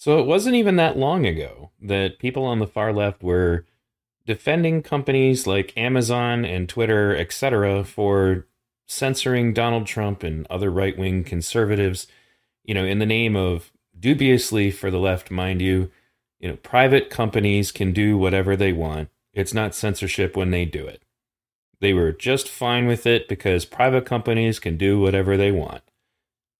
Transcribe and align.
So 0.00 0.18
it 0.18 0.24
wasn't 0.24 0.56
even 0.56 0.76
that 0.76 0.96
long 0.96 1.26
ago 1.26 1.72
that 1.78 2.18
people 2.18 2.46
on 2.46 2.58
the 2.58 2.66
far 2.66 2.90
left 2.90 3.22
were 3.22 3.66
defending 4.24 4.82
companies 4.82 5.46
like 5.46 5.76
Amazon 5.76 6.42
and 6.42 6.70
Twitter, 6.70 7.14
etc., 7.14 7.84
for 7.84 8.46
censoring 8.86 9.52
Donald 9.52 9.86
Trump 9.86 10.22
and 10.22 10.46
other 10.48 10.70
right 10.70 10.96
wing 10.96 11.22
conservatives, 11.22 12.06
you 12.64 12.72
know, 12.72 12.86
in 12.86 12.98
the 12.98 13.04
name 13.04 13.36
of 13.36 13.72
dubiously 13.98 14.70
for 14.70 14.90
the 14.90 14.98
left, 14.98 15.30
mind 15.30 15.60
you, 15.60 15.90
you 16.38 16.48
know, 16.48 16.56
private 16.56 17.10
companies 17.10 17.70
can 17.70 17.92
do 17.92 18.16
whatever 18.16 18.56
they 18.56 18.72
want. 18.72 19.10
It's 19.34 19.52
not 19.52 19.74
censorship 19.74 20.34
when 20.34 20.50
they 20.50 20.64
do 20.64 20.86
it. 20.86 21.02
They 21.82 21.92
were 21.92 22.10
just 22.10 22.48
fine 22.48 22.86
with 22.86 23.04
it 23.04 23.28
because 23.28 23.66
private 23.66 24.06
companies 24.06 24.60
can 24.60 24.78
do 24.78 24.98
whatever 24.98 25.36
they 25.36 25.52
want. 25.52 25.82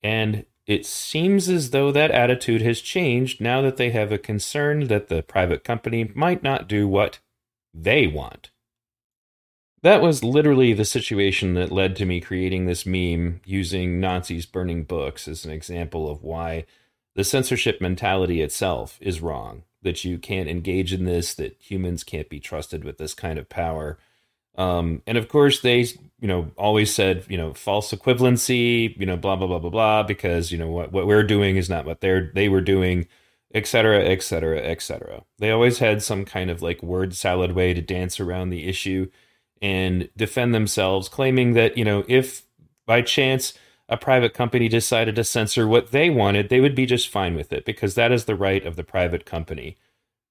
And 0.03 0.45
it 0.71 0.87
seems 0.87 1.49
as 1.49 1.71
though 1.71 1.91
that 1.91 2.13
attitude 2.13 2.63
has 2.63 2.81
changed 2.81 3.41
now 3.41 3.61
that 3.61 3.77
they 3.77 3.91
have 3.91 4.13
a 4.13 4.19
concern 4.19 4.87
that 4.87 5.09
the 5.09 5.21
private 5.21 5.65
company 5.65 6.13
might 6.15 6.45
not 6.45 6.69
do 6.69 6.87
what 6.87 7.19
they 7.75 8.07
want. 8.07 8.53
That 9.83 10.01
was 10.01 10.23
literally 10.23 10.73
the 10.73 10.85
situation 10.85 11.55
that 11.55 11.73
led 11.73 11.97
to 11.97 12.07
me 12.07 12.21
creating 12.21 12.67
this 12.67 12.87
meme 12.87 13.41
using 13.45 13.99
Nazis 13.99 14.47
burning 14.47 14.85
books 14.85 15.27
as 15.27 15.45
an 15.45 15.51
example 15.51 16.09
of 16.09 16.23
why 16.23 16.67
the 17.17 17.25
censorship 17.25 17.81
mentality 17.81 18.41
itself 18.41 18.97
is 19.01 19.21
wrong. 19.21 19.65
That 19.83 20.05
you 20.05 20.19
can't 20.19 20.49
engage 20.49 20.93
in 20.93 21.05
this, 21.05 21.35
that 21.35 21.57
humans 21.59 22.05
can't 22.05 22.29
be 22.29 22.39
trusted 22.39 22.85
with 22.85 22.99
this 22.99 23.15
kind 23.15 23.41
of 23.41 23.49
power. 23.49 23.99
Um, 24.61 25.03
and 25.07 25.19
of 25.19 25.29
course, 25.29 25.61
they, 25.61 25.81
you 26.21 26.29
know, 26.29 26.51
always 26.59 26.95
said, 26.95 27.25
you 27.29 27.39
know, 27.39 27.55
false 27.55 27.93
equivalency, 27.93 28.99
you 28.99 29.07
know, 29.07 29.17
blah 29.17 29.37
blah 29.37 29.49
blah 29.49 29.59
blah 29.61 29.71
blah, 29.71 30.03
because 30.05 30.53
you 30.53 30.59
know 30.59 30.71
what 30.71 30.93
what 30.93 31.07
we're 31.07 31.25
doing 31.25 31.57
is 31.57 31.71
not 31.71 31.87
what 31.87 32.01
they're 32.03 32.31
they 32.35 32.49
were 32.51 32.61
doing, 32.61 33.09
etc. 33.55 34.05
etc. 34.05 34.59
etc. 34.61 35.25
They 35.39 35.51
always 35.51 35.79
had 35.79 36.03
some 36.03 36.25
kind 36.27 36.51
of 36.51 36.63
like 36.63 36.83
word 36.83 37.15
salad 37.15 37.53
way 37.53 37.75
to 37.75 37.83
dance 37.83 38.21
around 38.21 38.51
the 38.51 38.69
issue 38.69 39.11
and 39.63 40.11
defend 40.17 40.55
themselves, 40.55 41.09
claiming 41.09 41.55
that 41.55 41.79
you 41.79 41.85
know 41.85 42.05
if 42.09 42.45
by 42.87 43.03
chance 43.03 43.55
a 43.89 43.97
private 43.97 44.35
company 44.35 44.69
decided 44.69 45.17
to 45.17 45.25
censor 45.25 45.67
what 45.67 45.91
they 45.93 46.11
wanted, 46.11 46.49
they 46.49 46.61
would 46.61 46.77
be 46.77 46.87
just 46.87 47.09
fine 47.09 47.35
with 47.35 47.53
it 47.53 47.65
because 47.65 47.95
that 47.97 48.13
is 48.13 48.27
the 48.27 48.37
right 48.37 48.67
of 48.67 48.77
the 48.77 48.85
private 48.85 49.27
company. 49.27 49.77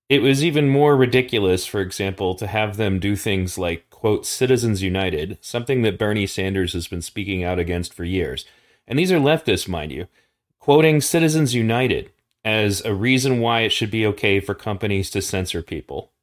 It 0.10 0.22
was 0.22 0.44
even 0.44 0.70
more 0.70 0.98
ridiculous, 0.98 1.66
for 1.66 1.82
example, 1.82 2.36
to 2.36 2.48
have 2.48 2.78
them 2.78 3.00
do 3.00 3.16
things 3.16 3.58
like, 3.58 3.89
quote, 4.00 4.26
Citizens 4.26 4.82
United, 4.82 5.38
something 5.42 5.82
that 5.82 5.98
Bernie 5.98 6.26
Sanders 6.26 6.72
has 6.72 6.88
been 6.88 7.02
speaking 7.02 7.44
out 7.44 7.60
against 7.60 7.94
for 7.94 8.06
years. 8.06 8.46
And 8.88 8.98
these 8.98 9.12
are 9.12 9.20
leftists, 9.20 9.68
mind 9.68 9.92
you, 9.92 10.08
quoting 10.58 11.02
Citizens 11.02 11.54
United 11.54 12.10
as 12.46 12.80
a 12.86 12.94
reason 12.94 13.42
why 13.42 13.62
it 13.62 13.74
should 13.74 13.92
be 13.92 14.06
okay 14.06 14.40
for 14.40 14.56
companies 14.56 15.10
to 15.10 15.22
censor 15.22 15.62
people. 15.62 16.14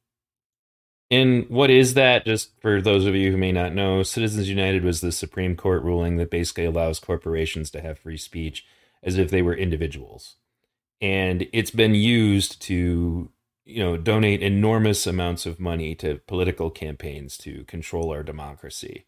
And 1.11 1.47
what 1.49 1.69
is 1.69 1.93
that? 1.93 2.25
Just 2.25 2.59
for 2.59 2.81
those 2.81 3.05
of 3.05 3.13
you 3.13 3.31
who 3.31 3.37
may 3.37 3.51
not 3.51 3.75
know, 3.75 4.01
Citizens 4.01 4.49
United 4.49 4.83
was 4.83 5.01
the 5.01 5.11
Supreme 5.11 5.55
Court 5.55 5.83
ruling 5.83 6.17
that 6.17 6.31
basically 6.31 6.65
allows 6.65 6.99
corporations 6.99 7.69
to 7.71 7.81
have 7.81 7.99
free 7.99 8.17
speech 8.17 8.65
as 9.03 9.19
if 9.19 9.29
they 9.29 9.43
were 9.43 9.55
individuals. 9.55 10.37
And 10.99 11.47
it's 11.53 11.69
been 11.69 11.93
used 11.93 12.59
to, 12.63 13.29
you 13.67 13.83
know, 13.83 13.97
donate 13.97 14.41
enormous 14.41 15.05
amounts 15.05 15.45
of 15.45 15.59
money 15.59 15.93
to 15.95 16.21
political 16.25 16.69
campaigns 16.71 17.37
to 17.39 17.65
control 17.65 18.11
our 18.11 18.23
democracy. 18.23 19.05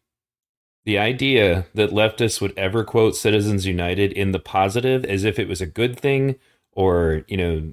The 0.84 0.98
idea 0.98 1.66
that 1.74 1.90
leftists 1.90 2.40
would 2.40 2.56
ever 2.56 2.84
quote 2.84 3.16
Citizens 3.16 3.66
United 3.66 4.12
in 4.12 4.32
the 4.32 4.38
positive 4.38 5.04
as 5.04 5.24
if 5.24 5.38
it 5.38 5.48
was 5.48 5.60
a 5.60 5.66
good 5.66 5.98
thing 5.98 6.36
or, 6.72 7.24
you 7.26 7.36
know, 7.36 7.72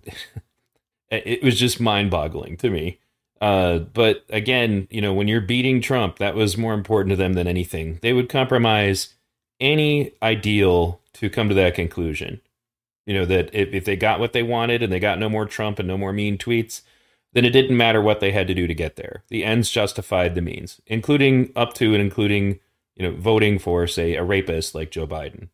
it 1.11 1.43
was 1.43 1.59
just 1.59 1.79
mind 1.79 2.09
boggling 2.09 2.57
to 2.57 2.69
me. 2.69 2.99
Uh, 3.39 3.79
but 3.79 4.25
again, 4.29 4.87
you 4.89 5.01
know, 5.01 5.13
when 5.13 5.27
you're 5.27 5.41
beating 5.41 5.81
Trump, 5.81 6.17
that 6.17 6.35
was 6.35 6.57
more 6.57 6.73
important 6.73 7.11
to 7.11 7.15
them 7.15 7.33
than 7.33 7.47
anything. 7.47 7.99
They 8.01 8.13
would 8.13 8.29
compromise 8.29 9.13
any 9.59 10.13
ideal 10.21 11.01
to 11.13 11.29
come 11.29 11.49
to 11.49 11.55
that 11.55 11.75
conclusion. 11.75 12.41
You 13.07 13.15
know, 13.15 13.25
that 13.25 13.49
if, 13.53 13.73
if 13.73 13.85
they 13.85 13.95
got 13.95 14.19
what 14.19 14.33
they 14.33 14.43
wanted 14.43 14.83
and 14.83 14.93
they 14.93 14.99
got 14.99 15.17
no 15.17 15.29
more 15.29 15.47
Trump 15.47 15.79
and 15.79 15.87
no 15.87 15.97
more 15.97 16.13
mean 16.13 16.37
tweets, 16.37 16.81
then 17.33 17.45
it 17.45 17.51
didn't 17.51 17.75
matter 17.75 18.01
what 18.01 18.19
they 18.19 18.31
had 18.31 18.47
to 18.47 18.53
do 18.53 18.67
to 18.67 18.75
get 18.75 18.97
there. 18.97 19.23
The 19.29 19.43
ends 19.43 19.71
justified 19.71 20.35
the 20.35 20.41
means, 20.41 20.79
including 20.85 21.51
up 21.55 21.73
to 21.75 21.93
and 21.93 22.01
including, 22.01 22.59
you 22.95 23.09
know, 23.09 23.15
voting 23.15 23.57
for, 23.57 23.87
say, 23.87 24.15
a 24.15 24.23
rapist 24.23 24.75
like 24.75 24.91
Joe 24.91 25.07
Biden. 25.07 25.49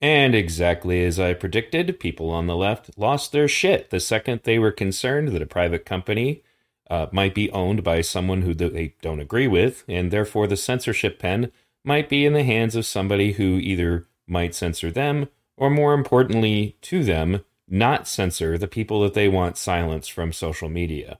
And 0.00 0.34
exactly 0.34 1.04
as 1.04 1.20
I 1.20 1.34
predicted, 1.34 2.00
people 2.00 2.30
on 2.30 2.46
the 2.46 2.56
left 2.56 2.90
lost 2.98 3.32
their 3.32 3.48
shit 3.48 3.90
the 3.90 4.00
second 4.00 4.40
they 4.44 4.58
were 4.58 4.72
concerned 4.72 5.28
that 5.28 5.42
a 5.42 5.46
private 5.46 5.86
company 5.86 6.42
uh, 6.90 7.06
might 7.12 7.34
be 7.34 7.50
owned 7.50 7.82
by 7.82 8.00
someone 8.00 8.42
who 8.42 8.54
they 8.54 8.94
don't 9.02 9.20
agree 9.20 9.48
with, 9.48 9.84
and 9.88 10.10
therefore 10.10 10.46
the 10.46 10.56
censorship 10.56 11.18
pen 11.18 11.50
might 11.84 12.08
be 12.08 12.24
in 12.26 12.32
the 12.32 12.44
hands 12.44 12.76
of 12.76 12.86
somebody 12.86 13.32
who 13.32 13.56
either 13.56 14.06
might 14.26 14.54
censor 14.54 14.90
them, 14.90 15.28
or 15.56 15.70
more 15.70 15.94
importantly, 15.94 16.76
to 16.82 17.02
them, 17.04 17.44
not 17.68 18.06
censor 18.06 18.56
the 18.56 18.68
people 18.68 19.02
that 19.02 19.14
they 19.14 19.28
want 19.28 19.56
silenced 19.56 20.12
from 20.12 20.32
social 20.32 20.68
media. 20.68 21.18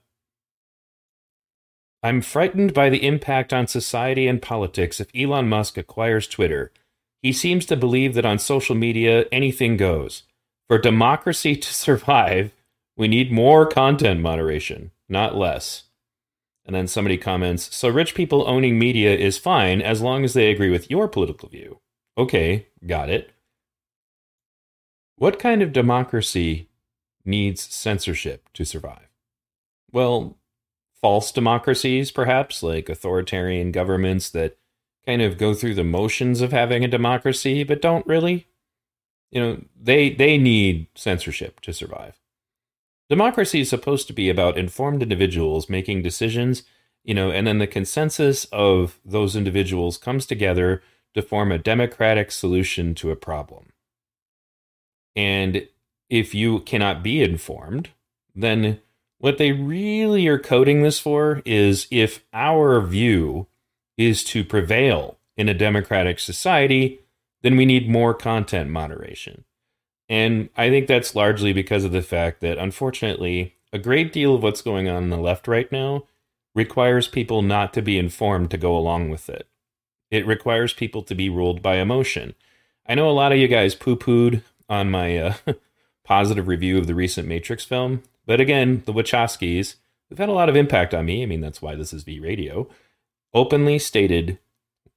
I'm 2.03 2.21
frightened 2.21 2.73
by 2.73 2.89
the 2.89 3.05
impact 3.05 3.51
on 3.51 3.67
society 3.67 4.27
and 4.27 4.41
politics 4.41 4.99
if 4.99 5.09
Elon 5.15 5.49
Musk 5.49 5.77
acquires 5.77 6.27
Twitter. 6.27 6.71
He 7.21 7.33
seems 7.33 7.65
to 7.65 7.75
believe 7.75 8.13
that 8.13 8.25
on 8.25 8.39
social 8.39 8.75
media, 8.75 9.25
anything 9.31 9.77
goes. 9.77 10.23
For 10.67 10.77
democracy 10.77 11.55
to 11.57 11.73
survive, 11.73 12.53
we 12.95 13.07
need 13.07 13.31
more 13.31 13.65
content 13.65 14.21
moderation 14.21 14.91
not 15.09 15.35
less. 15.35 15.83
And 16.65 16.75
then 16.75 16.87
somebody 16.87 17.17
comments, 17.17 17.75
so 17.75 17.87
rich 17.87 18.13
people 18.13 18.47
owning 18.47 18.77
media 18.77 19.15
is 19.15 19.37
fine 19.37 19.81
as 19.81 20.01
long 20.01 20.25
as 20.25 20.33
they 20.33 20.51
agree 20.51 20.69
with 20.69 20.91
your 20.91 21.07
political 21.07 21.47
view. 21.47 21.79
Okay, 22.17 22.67
got 22.85 23.09
it. 23.09 23.31
What 25.17 25.39
kind 25.39 25.63
of 25.63 25.73
democracy 25.73 26.69
needs 27.25 27.61
censorship 27.61 28.49
to 28.53 28.63
survive? 28.63 29.09
Well, 29.91 30.37
false 31.01 31.31
democracies, 31.31 32.11
perhaps, 32.11 32.61
like 32.61 32.87
authoritarian 32.87 33.71
governments 33.71 34.29
that 34.29 34.57
kind 35.07 35.23
of 35.23 35.39
go 35.39 35.55
through 35.55 35.73
the 35.73 35.83
motions 35.83 36.41
of 36.41 36.51
having 36.51 36.83
a 36.83 36.87
democracy, 36.87 37.63
but 37.63 37.81
don't 37.81 38.05
really. 38.05 38.47
You 39.31 39.41
know, 39.41 39.61
they 39.75 40.11
they 40.11 40.37
need 40.37 40.87
censorship 40.93 41.61
to 41.61 41.73
survive. 41.73 42.21
Democracy 43.09 43.61
is 43.61 43.69
supposed 43.69 44.05
to 44.07 44.13
be 44.13 44.29
about 44.29 44.57
informed 44.57 45.01
individuals 45.01 45.67
making 45.67 46.03
decisions, 46.03 46.63
you 47.03 47.13
know, 47.13 47.31
and 47.31 47.47
then 47.47 47.57
the 47.57 47.67
consensus 47.67 48.45
of 48.51 48.99
those 49.03 49.35
individuals 49.35 49.97
comes 49.97 50.27
together 50.27 50.83
to 51.13 51.21
form 51.21 51.51
a 51.51 51.57
democratic 51.57 52.31
solution 52.31 52.93
to 52.95 53.09
a 53.09 53.15
problem. 53.15 53.71
And 55.17 55.67
if 56.09 56.35
you 56.35 56.59
cannot 56.59 57.03
be 57.03 57.23
informed, 57.23 57.89
then 58.35 58.79
what 59.17 59.39
they 59.39 59.51
really 59.51 60.27
are 60.27 60.37
coding 60.37 60.83
this 60.83 60.99
for 60.99 61.41
is 61.43 61.87
if 61.89 62.23
our 62.31 62.79
view 62.81 63.47
is 63.97 64.23
to 64.25 64.45
prevail 64.45 65.17
in 65.35 65.49
a 65.49 65.55
democratic 65.55 66.19
society, 66.19 66.99
then 67.41 67.57
we 67.57 67.65
need 67.65 67.89
more 67.89 68.13
content 68.13 68.69
moderation. 68.69 69.43
And 70.07 70.49
I 70.55 70.69
think 70.69 70.85
that's 70.87 71.15
largely 71.15 71.51
because 71.51 71.83
of 71.83 71.91
the 71.91 72.03
fact 72.03 72.39
that, 72.41 72.59
unfortunately, 72.59 73.55
a 73.73 73.79
great 73.79 74.13
deal 74.13 74.35
of 74.35 74.43
what's 74.43 74.61
going 74.61 74.87
on 74.87 75.03
in 75.03 75.09
the 75.09 75.17
left 75.17 75.47
right 75.47 75.69
now 75.71 76.03
requires 76.53 77.07
people 77.07 77.41
not 77.41 77.73
to 77.73 77.81
be 77.81 77.97
informed 77.97 78.51
to 78.51 78.57
go 78.57 78.77
along 78.77 79.09
with 79.09 79.29
it. 79.29 79.47
It 80.11 80.27
requires 80.27 80.73
people 80.73 81.01
to 81.03 81.15
be 81.15 81.27
ruled 81.27 81.61
by 81.61 81.77
emotion. 81.77 82.35
I 82.87 82.95
know 82.95 83.09
a 83.09 83.11
lot 83.11 83.31
of 83.31 83.39
you 83.39 83.47
guys 83.47 83.75
poo 83.75 83.97
pooed 83.97 84.43
on 84.69 84.89
my 84.89 85.17
uh, 85.17 85.33
positive 86.03 86.47
review 86.47 86.77
of 86.77 86.87
the 86.87 86.95
recent 86.95 87.27
Matrix 87.27 87.63
film, 87.65 88.03
but 88.25 88.41
again, 88.41 88.83
the 88.85 88.93
Wachowskis, 88.93 89.75
who've 90.09 90.17
had 90.19 90.29
a 90.29 90.33
lot 90.33 90.49
of 90.49 90.55
impact 90.55 90.93
on 90.93 91.05
me, 91.05 91.23
I 91.23 91.25
mean, 91.25 91.41
that's 91.41 91.61
why 91.61 91.75
this 91.75 91.93
is 91.93 92.03
V 92.03 92.19
Radio, 92.19 92.67
openly 93.33 93.79
stated, 93.79 94.39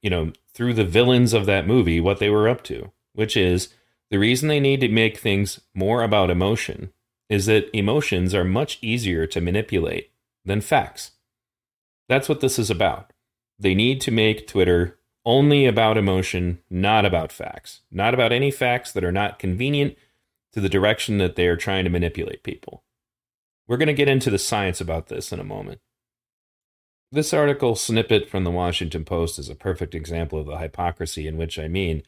you 0.03 0.11
know, 0.11 0.33
through 0.53 0.75
the 0.75 0.85
villains 0.85 1.33
of 1.33 1.47
that 1.47 1.67
movie 1.67 2.00
what 2.00 2.19
they 2.19 2.31
were 2.31 2.49
up 2.49 2.62
to, 2.65 2.91
which 3.15 3.37
is 3.37 3.73
the 4.11 4.19
reason 4.19 4.49
they 4.49 4.61
need 4.61 4.81
to 4.81 4.89
make 4.89 5.17
things 5.17 5.61
more 5.75 6.03
about 6.03 6.31
emotion 6.31 6.93
is 7.29 7.47
that 7.47 7.75
emotions 7.75 8.35
are 8.35 8.44
much 8.44 8.79
easier 8.83 9.27
to 9.27 9.41
manipulate 9.41 10.11
than 10.44 10.61
facts. 10.61 11.12
That's 12.09 12.29
what 12.29 12.41
this 12.41 12.59
is 12.59 12.71
about. 12.71 13.12
They 13.59 13.75
need 13.75 14.00
to 14.03 14.11
make 14.11 14.49
Twitter 14.49 14.99
only 15.25 15.67
about 15.67 15.99
emotion, 15.99 16.61
not 16.70 17.05
about 17.05 17.32
facts, 17.32 17.81
not 17.90 18.14
about 18.14 18.32
any 18.32 18.50
facts 18.50 18.93
that 18.93 19.05
are 19.05 19.12
not 19.12 19.38
convenient 19.38 19.96
to 20.52 20.61
the 20.61 20.69
direction 20.69 21.19
that 21.19 21.37
they 21.37 21.46
are 21.46 21.56
trying 21.56 21.84
to 21.84 21.90
manipulate 21.90 22.43
people. 22.43 22.82
We're 23.69 23.76
going 23.76 23.87
to 23.87 23.93
get 23.93 24.08
into 24.08 24.31
the 24.31 24.38
science 24.38 24.81
about 24.81 25.08
this 25.08 25.32
in 25.32 25.38
a 25.38 25.44
moment. 25.44 25.81
This 27.12 27.32
article 27.34 27.75
snippet 27.75 28.28
from 28.31 28.44
the 28.44 28.50
Washington 28.50 29.05
Post 29.05 29.38
is 29.38 29.49
a 29.49 29.55
perfect 29.55 29.94
example 29.94 30.40
of 30.40 30.46
the 30.46 30.58
hypocrisy 30.58 31.26
in 31.26 31.37
which 31.37 31.58
I 31.58 31.69
mean 31.69 32.02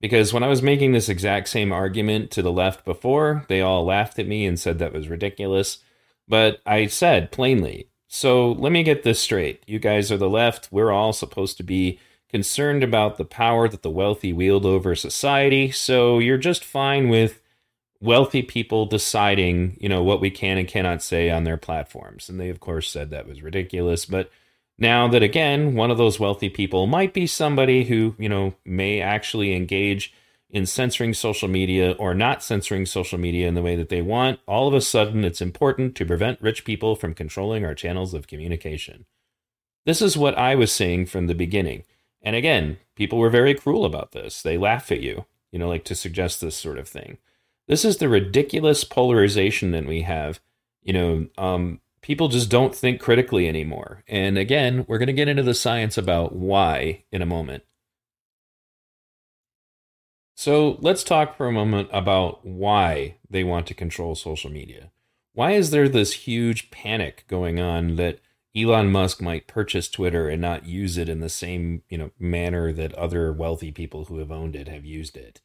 Because 0.00 0.32
when 0.32 0.44
I 0.44 0.48
was 0.48 0.62
making 0.62 0.92
this 0.92 1.08
exact 1.08 1.48
same 1.48 1.72
argument 1.72 2.30
to 2.32 2.42
the 2.42 2.52
left 2.52 2.84
before, 2.84 3.44
they 3.48 3.60
all 3.60 3.84
laughed 3.84 4.18
at 4.18 4.28
me 4.28 4.46
and 4.46 4.58
said 4.58 4.78
that 4.78 4.92
was 4.92 5.08
ridiculous. 5.08 5.78
But 6.28 6.60
I 6.64 6.86
said 6.86 7.32
plainly, 7.32 7.88
so 8.06 8.52
let 8.52 8.70
me 8.70 8.82
get 8.82 9.02
this 9.02 9.20
straight. 9.20 9.62
You 9.66 9.78
guys 9.78 10.12
are 10.12 10.16
the 10.16 10.30
left. 10.30 10.68
We're 10.70 10.92
all 10.92 11.12
supposed 11.12 11.56
to 11.56 11.62
be 11.62 11.98
concerned 12.28 12.82
about 12.82 13.16
the 13.16 13.24
power 13.24 13.68
that 13.68 13.82
the 13.82 13.90
wealthy 13.90 14.32
wield 14.32 14.66
over 14.66 14.94
society. 14.94 15.70
So 15.70 16.18
you're 16.18 16.38
just 16.38 16.64
fine 16.64 17.08
with 17.08 17.40
wealthy 18.00 18.42
people 18.42 18.86
deciding, 18.86 19.76
you 19.80 19.88
know, 19.88 20.02
what 20.02 20.20
we 20.20 20.30
can 20.30 20.58
and 20.58 20.68
cannot 20.68 21.02
say 21.02 21.30
on 21.30 21.44
their 21.44 21.56
platforms. 21.56 22.28
And 22.28 22.38
they, 22.38 22.48
of 22.48 22.60
course, 22.60 22.90
said 22.90 23.10
that 23.10 23.26
was 23.26 23.42
ridiculous. 23.42 24.04
But 24.04 24.30
now 24.78 25.08
that, 25.08 25.22
again, 25.22 25.74
one 25.74 25.90
of 25.90 25.98
those 25.98 26.20
wealthy 26.20 26.48
people 26.48 26.86
might 26.86 27.12
be 27.12 27.26
somebody 27.26 27.84
who, 27.84 28.14
you 28.18 28.28
know, 28.28 28.54
may 28.64 29.00
actually 29.00 29.54
engage 29.54 30.12
in 30.50 30.64
censoring 30.64 31.12
social 31.12 31.48
media 31.48 31.92
or 31.92 32.14
not 32.14 32.42
censoring 32.42 32.86
social 32.86 33.18
media 33.18 33.48
in 33.48 33.54
the 33.54 33.62
way 33.62 33.76
that 33.76 33.88
they 33.88 34.00
want, 34.00 34.40
all 34.46 34.68
of 34.68 34.74
a 34.74 34.80
sudden 34.80 35.24
it's 35.24 35.42
important 35.42 35.94
to 35.94 36.06
prevent 36.06 36.40
rich 36.40 36.64
people 36.64 36.96
from 36.96 37.14
controlling 37.14 37.64
our 37.64 37.74
channels 37.74 38.14
of 38.14 38.26
communication. 38.26 39.04
This 39.84 40.00
is 40.00 40.16
what 40.16 40.38
I 40.38 40.54
was 40.54 40.72
saying 40.72 41.06
from 41.06 41.26
the 41.26 41.34
beginning. 41.34 41.84
And 42.22 42.34
again, 42.36 42.78
people 42.94 43.18
were 43.18 43.30
very 43.30 43.54
cruel 43.54 43.84
about 43.84 44.12
this. 44.12 44.42
They 44.42 44.58
laugh 44.58 44.90
at 44.90 45.00
you, 45.00 45.24
you 45.52 45.58
know, 45.58 45.68
like 45.68 45.84
to 45.84 45.94
suggest 45.94 46.40
this 46.40 46.56
sort 46.56 46.78
of 46.78 46.88
thing. 46.88 47.18
This 47.66 47.84
is 47.84 47.98
the 47.98 48.08
ridiculous 48.08 48.84
polarization 48.84 49.70
that 49.72 49.86
we 49.86 50.02
have. 50.02 50.40
You 50.82 50.92
know, 50.92 51.26
um, 51.36 51.80
people 52.00 52.28
just 52.28 52.50
don't 52.50 52.74
think 52.74 53.00
critically 53.00 53.48
anymore. 53.48 54.02
And 54.08 54.38
again, 54.38 54.84
we're 54.88 54.98
going 54.98 55.08
to 55.08 55.12
get 55.12 55.28
into 55.28 55.42
the 55.42 55.54
science 55.54 55.98
about 55.98 56.34
why 56.34 57.04
in 57.12 57.22
a 57.22 57.26
moment. 57.26 57.64
So 60.34 60.78
let's 60.80 61.02
talk 61.02 61.36
for 61.36 61.48
a 61.48 61.52
moment 61.52 61.88
about 61.92 62.46
why 62.46 63.16
they 63.28 63.42
want 63.42 63.66
to 63.66 63.74
control 63.74 64.14
social 64.14 64.50
media. 64.50 64.90
Why 65.32 65.52
is 65.52 65.70
there 65.70 65.88
this 65.88 66.12
huge 66.12 66.70
panic 66.70 67.24
going 67.28 67.60
on 67.60 67.96
that 67.96 68.20
Elon 68.60 68.90
Musk 68.90 69.20
might 69.20 69.46
purchase 69.46 69.88
Twitter 69.88 70.28
and 70.28 70.40
not 70.40 70.66
use 70.66 70.98
it 70.98 71.08
in 71.08 71.20
the 71.20 71.28
same, 71.28 71.82
you 71.88 71.98
know, 71.98 72.10
manner 72.18 72.72
that 72.72 72.94
other 72.94 73.32
wealthy 73.32 73.72
people 73.72 74.06
who 74.06 74.18
have 74.18 74.32
owned 74.32 74.56
it 74.56 74.68
have 74.68 74.84
used 74.84 75.16
it? 75.16 75.40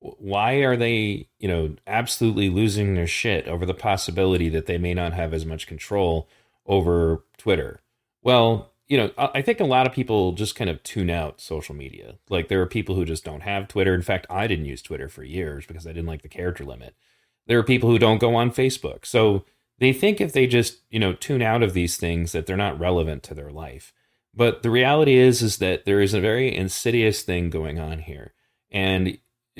Why 0.00 0.54
are 0.54 0.76
they, 0.76 1.28
you 1.38 1.48
know, 1.48 1.76
absolutely 1.86 2.48
losing 2.50 2.94
their 2.94 3.06
shit 3.06 3.48
over 3.48 3.66
the 3.66 3.74
possibility 3.74 4.48
that 4.50 4.66
they 4.66 4.78
may 4.78 4.94
not 4.94 5.12
have 5.12 5.34
as 5.34 5.44
much 5.44 5.66
control 5.66 6.28
over 6.66 7.24
Twitter? 7.36 7.80
Well, 8.22 8.72
you 8.86 8.96
know, 8.96 9.10
I 9.18 9.42
think 9.42 9.60
a 9.60 9.64
lot 9.64 9.86
of 9.86 9.92
people 9.92 10.32
just 10.32 10.54
kind 10.54 10.70
of 10.70 10.82
tune 10.82 11.10
out 11.10 11.40
social 11.40 11.74
media. 11.74 12.14
Like 12.30 12.48
there 12.48 12.62
are 12.62 12.66
people 12.66 12.94
who 12.94 13.04
just 13.04 13.24
don't 13.24 13.42
have 13.42 13.68
Twitter. 13.68 13.94
In 13.94 14.02
fact, 14.02 14.26
I 14.30 14.46
didn't 14.46 14.64
use 14.64 14.80
Twitter 14.80 15.08
for 15.08 15.22
years 15.22 15.66
because 15.66 15.86
I 15.86 15.92
didn't 15.92 16.06
like 16.06 16.22
the 16.22 16.28
character 16.28 16.64
limit. 16.64 16.94
There 17.46 17.58
are 17.58 17.64
people 17.64 17.90
who 17.90 17.98
don't 17.98 18.18
go 18.18 18.34
on 18.34 18.50
Facebook. 18.50 19.04
So 19.04 19.44
they 19.78 19.92
think 19.92 20.20
if 20.20 20.32
they 20.32 20.46
just 20.46 20.78
you 20.90 20.98
know 20.98 21.12
tune 21.12 21.42
out 21.42 21.62
of 21.62 21.72
these 21.72 21.96
things 21.96 22.32
that 22.32 22.46
they're 22.46 22.56
not 22.56 22.78
relevant 22.78 23.22
to 23.24 23.34
their 23.34 23.50
life. 23.50 23.92
But 24.34 24.62
the 24.62 24.70
reality 24.70 25.16
is 25.16 25.42
is 25.42 25.58
that 25.58 25.84
there 25.84 26.00
is 26.00 26.14
a 26.14 26.20
very 26.20 26.54
insidious 26.54 27.22
thing 27.22 27.50
going 27.50 27.78
on 27.78 28.00
here. 28.00 28.34
And 28.70 29.18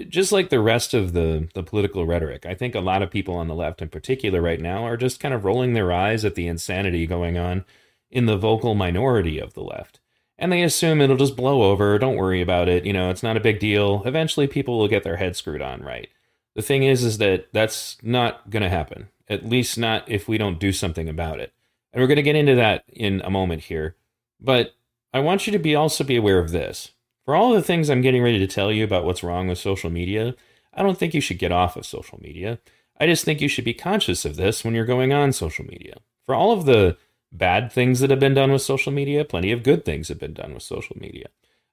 just 0.09 0.31
like 0.31 0.49
the 0.49 0.61
rest 0.61 0.95
of 0.95 1.13
the 1.13 1.49
the 1.55 1.63
political 1.63 2.07
rhetoric 2.07 2.47
i 2.47 2.55
think 2.55 2.75
a 2.75 2.81
lot 2.81 3.03
of 3.03 3.11
people 3.11 3.35
on 3.35 3.49
the 3.49 3.55
left 3.55 3.83
in 3.83 3.89
particular 3.89 4.41
right 4.41 4.61
now 4.61 4.85
are 4.85 4.97
just 4.97 5.19
kind 5.19 5.35
of 5.35 5.45
rolling 5.45 5.73
their 5.73 5.93
eyes 5.93 6.25
at 6.25 6.37
the 6.37 6.47
insanity 6.47 7.05
going 7.05 7.37
on 7.37 7.65
in 8.11 8.27
the 8.27 8.37
vocal 8.37 8.75
minority 8.75 9.39
of 9.39 9.55
the 9.55 9.63
left. 9.63 10.01
And 10.39 10.53
they 10.53 10.63
assume 10.63 11.01
it'll 11.01 11.17
just 11.17 11.37
blow 11.37 11.63
over 11.63 11.99
don't 11.99 12.17
worry 12.17 12.41
about 12.41 12.69
it 12.69 12.85
you 12.85 12.93
know 12.93 13.11
it's 13.11 13.23
not 13.23 13.37
a 13.37 13.41
big 13.41 13.59
deal. 13.59 14.03
Eventually 14.05 14.47
people 14.47 14.79
will 14.79 14.89
get 14.89 15.03
their 15.03 15.17
head 15.17 15.37
screwed 15.37 15.63
on 15.63 15.83
right. 15.83 16.09
The 16.55 16.63
thing 16.63 16.85
is 16.85 17.03
is 17.03 17.19
that 17.19 17.49
that's 17.53 17.97
not 18.03 18.51
going 18.51 18.63
to 18.63 18.69
happen 18.69 19.09
at 19.29 19.49
least 19.49 19.79
not 19.79 20.09
if 20.09 20.29
we 20.29 20.39
don't 20.39 20.61
do 20.61 20.73
something 20.73 21.09
about 21.09 21.41
it. 21.41 21.53
And 21.93 22.01
we're 22.01 22.09
going 22.09 22.17
to 22.17 22.23
get 22.23 22.37
into 22.37 22.55
that 22.55 22.85
in 22.89 23.21
a 23.23 23.31
moment 23.31 23.63
here. 23.65 23.97
But 24.41 24.75
I 25.13 25.21
want 25.21 25.47
you 25.47 25.53
to 25.53 25.59
be 25.59 25.75
also 25.75 26.05
be 26.05 26.17
aware 26.17 26.39
of 26.39 26.51
this. 26.51 26.93
For 27.25 27.35
all 27.35 27.53
the 27.53 27.63
things 27.63 27.91
I'm 27.91 28.01
getting 28.01 28.23
ready 28.23 28.39
to 28.39 28.47
tell 28.47 28.73
you 28.73 28.85
about 28.85 29.05
what's 29.05 29.23
wrong 29.23 29.49
with 29.49 29.59
social 29.59 29.91
media, 29.91 30.35
I 30.73 30.83
don't 30.83 30.99
think 30.99 31.15
you 31.15 31.21
should 31.21 31.39
get 31.39 31.53
off 31.53 31.77
of 31.77 31.87
social 31.87 32.19
media. 32.23 32.59
I 33.01 33.07
just 33.07 33.25
think 33.25 33.41
you 33.41 33.49
should 33.49 33.65
be 33.65 33.75
conscious 33.75 34.25
of 34.25 34.37
this 34.37 34.65
when 34.65 34.75
you're 34.75 34.85
going 34.85 35.13
on 35.13 35.33
social 35.33 35.65
media. 35.65 35.95
For 36.27 36.35
all 36.35 36.53
of 36.53 36.65
the 36.65 36.97
bad 37.33 37.71
things 37.71 38.01
that 38.01 38.11
have 38.11 38.21
been 38.21 38.35
done 38.35 38.53
with 38.53 38.63
social 38.63 38.93
media, 38.93 39.25
plenty 39.25 39.53
of 39.53 39.63
good 39.63 39.85
things 39.85 40.09
have 40.09 40.19
been 40.19 40.35
done 40.35 40.55
with 40.55 40.63
social 40.63 40.97
media. 40.99 41.29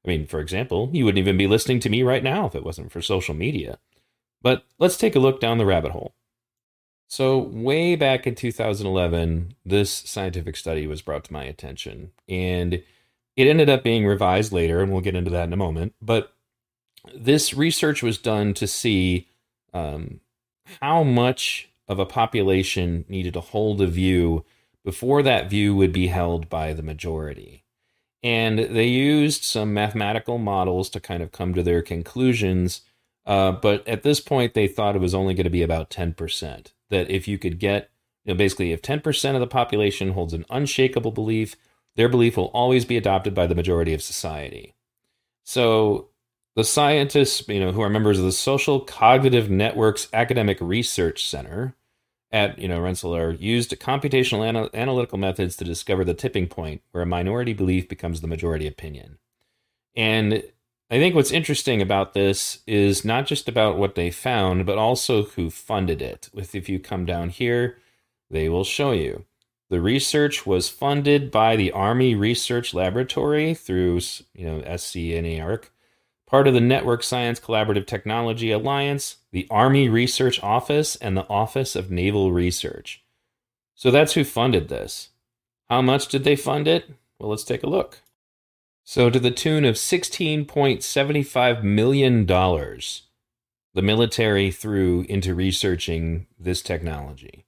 I 0.06 0.08
mean, 0.08 0.28
for 0.28 0.40
example, 0.40 0.90
you 0.94 1.06
wouldn't 1.06 1.20
even 1.20 1.38
be 1.38 1.48
listening 1.48 1.80
to 1.82 1.90
me 1.90 2.04
right 2.04 2.24
now 2.24 2.46
if 2.46 2.56
it 2.56 2.64
wasn't 2.64 2.92
for 2.92 3.02
social 3.02 3.34
media. 3.34 3.80
But 4.42 4.66
let's 4.78 4.98
take 4.98 5.16
a 5.16 5.20
look 5.20 5.40
down 5.40 5.58
the 5.58 5.66
rabbit 5.66 5.92
hole. 5.92 6.14
So, 7.08 7.38
way 7.38 7.96
back 7.96 8.26
in 8.26 8.36
2011, 8.36 9.56
this 9.64 9.92
scientific 9.92 10.58
study 10.58 10.88
was 10.88 11.02
brought 11.02 11.24
to 11.26 11.34
my 11.34 11.44
attention, 11.44 12.12
and 12.28 12.74
it 13.36 13.48
ended 13.48 13.70
up 13.70 13.84
being 13.84 14.06
revised 14.06 14.52
later, 14.52 14.82
and 14.82 14.92
we'll 14.92 15.02
get 15.02 15.16
into 15.16 15.32
that 15.32 15.46
in 15.46 15.54
a 15.54 15.58
moment. 15.58 15.94
But 16.02 16.34
this 17.14 17.54
research 17.54 18.02
was 18.02 18.18
done 18.18 18.54
to 18.56 18.68
see 18.68 19.28
um, 19.74 20.22
how 20.82 21.04
much 21.04 21.70
of 21.88 22.00
a 22.00 22.06
population 22.06 23.06
needed 23.08 23.34
to 23.34 23.42
hold 23.42 23.82
a 23.82 23.88
view 23.88 24.44
before 24.84 25.22
that 25.24 25.50
view 25.50 25.76
would 25.76 25.92
be 25.92 26.08
held 26.08 26.50
by 26.50 26.74
the 26.74 26.84
majority. 26.84 27.64
And 28.24 28.58
they 28.58 28.88
used 28.88 29.44
some 29.44 29.74
mathematical 29.74 30.40
models 30.40 30.90
to 30.92 31.00
kind 31.00 31.22
of 31.22 31.32
come 31.32 31.54
to 31.54 31.62
their 31.62 31.84
conclusions. 31.84 32.82
Uh, 33.26 33.52
but 33.52 33.88
at 33.88 34.02
this 34.02 34.20
point, 34.20 34.56
they 34.56 34.68
thought 34.68 34.96
it 34.96 35.02
was 35.02 35.14
only 35.14 35.36
going 35.36 35.44
to 35.44 35.52
be 35.52 35.62
about 35.62 35.92
10% 35.92 36.72
that 36.90 37.10
if 37.10 37.28
you 37.28 37.38
could 37.38 37.60
get, 37.60 37.90
you 38.24 38.34
know, 38.34 38.38
basically, 38.38 38.72
if 38.72 38.82
10% 38.82 39.34
of 39.34 39.40
the 39.40 39.48
population 39.48 40.12
holds 40.12 40.34
an 40.34 40.46
unshakable 40.50 41.12
belief, 41.12 41.56
their 41.96 42.10
belief 42.10 42.38
will 42.38 42.46
always 42.46 42.86
be 42.86 42.98
adopted 42.98 43.34
by 43.34 43.48
the 43.48 43.56
majority 43.56 43.94
of 43.94 44.02
society. 44.02 44.76
So 45.44 46.10
the 46.56 46.64
scientists, 46.64 47.48
you 47.48 47.60
know, 47.60 47.72
who 47.72 47.82
are 47.82 47.90
members 47.90 48.20
of 48.20 48.26
the 48.26 48.32
Social 48.32 48.80
Cognitive 48.80 49.50
Networks 49.50 50.08
Academic 50.14 50.58
Research 50.62 51.28
Center 51.28 51.76
at, 52.32 52.58
you 52.60 52.68
know, 52.68 52.80
Rensselaer 52.80 53.32
used 53.32 53.72
computational 53.80 54.46
ana- 54.46 54.70
analytical 54.74 55.18
methods 55.18 55.56
to 55.58 55.64
discover 55.64 56.04
the 56.04 56.14
tipping 56.14 56.48
point 56.48 56.82
where 56.92 57.04
a 57.04 57.08
minority 57.08 57.54
belief 57.54 57.88
becomes 57.88 58.22
the 58.22 58.28
majority 58.28 58.68
opinion. 58.68 59.20
And 59.96 60.44
I 60.90 61.00
think 61.00 61.16
what's 61.16 61.32
interesting 61.32 61.82
about 61.82 62.14
this 62.14 62.60
is 62.68 63.04
not 63.04 63.26
just 63.26 63.48
about 63.50 63.78
what 63.78 63.96
they 63.96 64.12
found, 64.12 64.68
but 64.68 64.78
also 64.78 65.24
who 65.24 65.50
funded 65.50 66.02
it. 66.02 66.30
If 66.36 66.70
you 66.70 66.80
come 66.80 67.06
down 67.06 67.30
here, 67.30 67.80
they 68.30 68.50
will 68.50 68.64
show 68.64 68.92
you. 68.92 69.26
The 69.70 69.82
research 69.82 70.46
was 70.46 70.70
funded 70.70 71.32
by 71.32 71.56
the 71.56 71.72
Army 71.72 72.14
Research 72.14 72.72
Laboratory 72.72 73.56
through, 73.56 74.00
you 74.36 74.46
know, 74.46 74.62
SCNARC, 74.62 75.70
part 76.28 76.48
of 76.48 76.54
the 76.54 76.62
Network 76.62 77.02
Science 77.02 77.40
Collaborative 77.40 77.88
Technology 77.88 78.52
Alliance, 78.52 79.18
the 79.32 79.48
Army 79.50 79.90
Research 79.90 80.42
Office, 80.44 80.96
and 80.98 81.18
the 81.18 81.28
Office 81.28 81.76
of 81.76 81.90
Naval 81.90 82.32
Research. 82.32 83.04
So 83.74 83.90
that's 83.90 84.14
who 84.14 84.24
funded 84.24 84.70
this. 84.70 85.10
How 85.68 85.82
much 85.82 86.10
did 86.10 86.24
they 86.24 86.36
fund 86.36 86.68
it? 86.68 86.92
Well, 87.18 87.32
let's 87.32 87.44
take 87.44 87.64
a 87.64 87.70
look. 87.70 88.02
So, 88.88 89.10
to 89.10 89.20
the 89.20 89.32
tune 89.32 89.66
of 89.66 89.76
$16.75 89.76 91.64
million, 91.64 92.26
the 92.28 93.82
military 93.82 94.52
threw 94.52 95.02
into 95.10 95.34
researching 95.34 96.28
this 96.40 96.62
technology. 96.62 97.46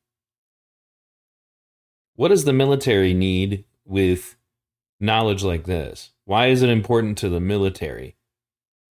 What 2.15 2.29
does 2.29 2.45
the 2.45 2.53
military 2.53 3.13
need 3.13 3.65
with 3.85 4.35
knowledge 4.99 5.43
like 5.43 5.65
this? 5.65 6.09
Why 6.25 6.47
is 6.47 6.63
it 6.63 6.69
important 6.69 7.19
to 7.19 7.29
the 7.29 7.39
military? 7.39 8.15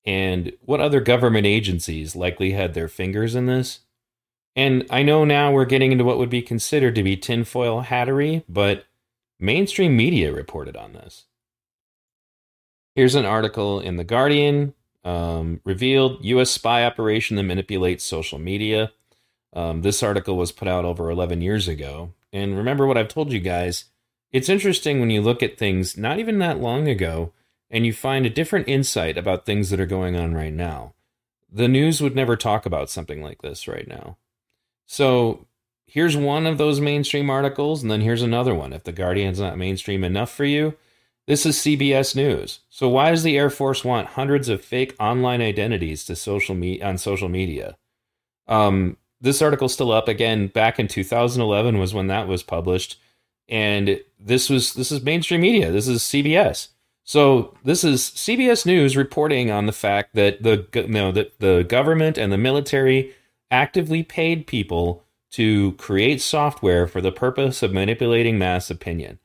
And 0.05 0.53
what 0.61 0.81
other 0.81 1.01
government 1.01 1.47
agencies 1.47 2.15
likely 2.15 2.53
had 2.53 2.75
their 2.75 2.87
fingers 2.87 3.35
in 3.35 3.47
this? 3.47 3.81
And 4.55 4.87
I 4.89 5.03
know 5.03 5.25
now 5.25 5.51
we're 5.51 5.65
getting 5.65 5.91
into 5.91 6.05
what 6.05 6.19
would 6.19 6.31
be 6.31 6.43
considered 6.43 6.95
to 6.95 7.03
be 7.03 7.17
tinfoil 7.17 7.83
hattery, 7.83 8.45
but 8.49 8.85
mainstream 9.41 9.97
media 9.97 10.33
reported 10.33 10.77
on 10.77 10.93
this. 10.93 11.26
Here's 12.97 13.15
an 13.15 13.27
article 13.27 13.79
in 13.79 13.99
The 13.99 14.05
Guardian 14.05 14.73
um, 15.05 15.61
revealed 15.65 16.25
U.S. 16.25 16.51
spy 16.51 16.83
operation 16.83 17.37
that 17.37 17.43
manipulates 17.43 18.03
social 18.03 18.39
media. 18.39 18.91
Um, 19.53 19.83
this 19.83 20.03
article 20.03 20.39
was 20.39 20.51
put 20.51 20.67
out 20.67 20.87
over 20.87 21.11
11 21.11 21.43
years 21.43 21.69
ago. 21.69 22.15
And 22.33 22.57
remember 22.57 22.87
what 22.87 22.97
I've 22.97 23.09
told 23.09 23.33
you 23.33 23.39
guys. 23.39 23.85
It's 24.33 24.49
interesting 24.49 24.99
when 24.99 25.11
you 25.11 25.21
look 25.21 25.43
at 25.43 25.59
things 25.59 25.99
not 25.99 26.19
even 26.19 26.39
that 26.39 26.59
long 26.59 26.89
ago 26.89 27.35
and 27.71 27.85
you 27.85 27.93
find 27.93 28.25
a 28.25 28.31
different 28.31 28.67
insight 28.67 29.19
about 29.19 29.45
things 29.45 29.69
that 29.69 29.81
are 29.81 29.87
going 29.87 30.17
on 30.17 30.33
right 30.33 30.53
now. 30.53 30.95
The 31.53 31.69
news 31.69 32.01
would 32.01 32.17
never 32.17 32.35
talk 32.35 32.65
about 32.65 32.89
something 32.89 33.23
like 33.23 33.43
this 33.43 33.69
right 33.69 33.87
now. 33.87 34.17
So 34.87 35.47
here's 35.87 36.17
one 36.17 36.47
of 36.47 36.57
those 36.57 36.81
mainstream 36.81 37.29
articles, 37.29 37.83
and 37.83 37.91
then 37.91 38.01
here's 38.01 38.23
another 38.23 38.55
one. 38.55 38.73
If 38.73 38.85
The 38.85 38.93
Guardian's 38.93 39.41
not 39.41 39.59
mainstream 39.59 40.03
enough 40.03 40.31
for 40.31 40.47
you, 40.47 40.77
This 41.27 41.45
is 41.45 41.57
CBS 41.57 42.15
News. 42.15 42.61
So 42.71 42.89
why 42.89 43.11
does 43.11 43.25
the 43.25 43.37
Air 43.37 43.51
Force 43.51 43.85
want 43.85 44.11
hundreds 44.11 44.49
of 44.49 44.65
fake 44.65 44.95
online 45.01 45.43
identities 45.43 46.05
to 46.05 46.15
social 46.15 46.55
me- 46.55 46.81
on 46.81 46.99
social 46.99 47.29
media? 47.29 47.77
Um, 48.47 48.97
this 49.21 49.43
article's 49.43 49.73
still 49.73 49.91
up 49.91 50.07
again. 50.07 50.47
Back 50.47 50.79
in 50.79 50.87
2011 50.87 51.79
was 51.79 51.93
when 51.93 52.07
that 52.07 52.29
was 52.29 52.45
published, 52.45 53.01
and 53.49 54.01
this 54.21 54.49
was 54.49 54.75
this 54.75 54.93
is 54.93 55.03
mainstream 55.03 55.41
media. 55.41 55.73
This 55.73 55.89
is 55.89 56.03
CBS. 56.03 56.69
So 57.03 57.57
this 57.65 57.83
is 57.83 58.03
CBS 58.03 58.65
News 58.65 58.97
reporting 58.97 59.51
on 59.51 59.67
the 59.67 59.73
fact 59.73 60.15
that 60.15 60.45
the 60.45 60.67
you 60.75 60.89
know, 60.89 61.11
that 61.11 61.41
the 61.41 61.65
government 61.69 62.19
and 62.19 62.33
the 62.33 62.39
military 62.39 63.15
actively 63.51 64.05
paid 64.05 64.47
people 64.47 65.03
to 65.33 65.73
create 65.73 66.21
software 66.21 66.87
for 66.87 67.01
the 67.01 67.13
purpose 67.13 67.65
of 67.65 67.73
manipulating 67.73 68.39
mass 68.39 68.71
opinion. 68.71 69.19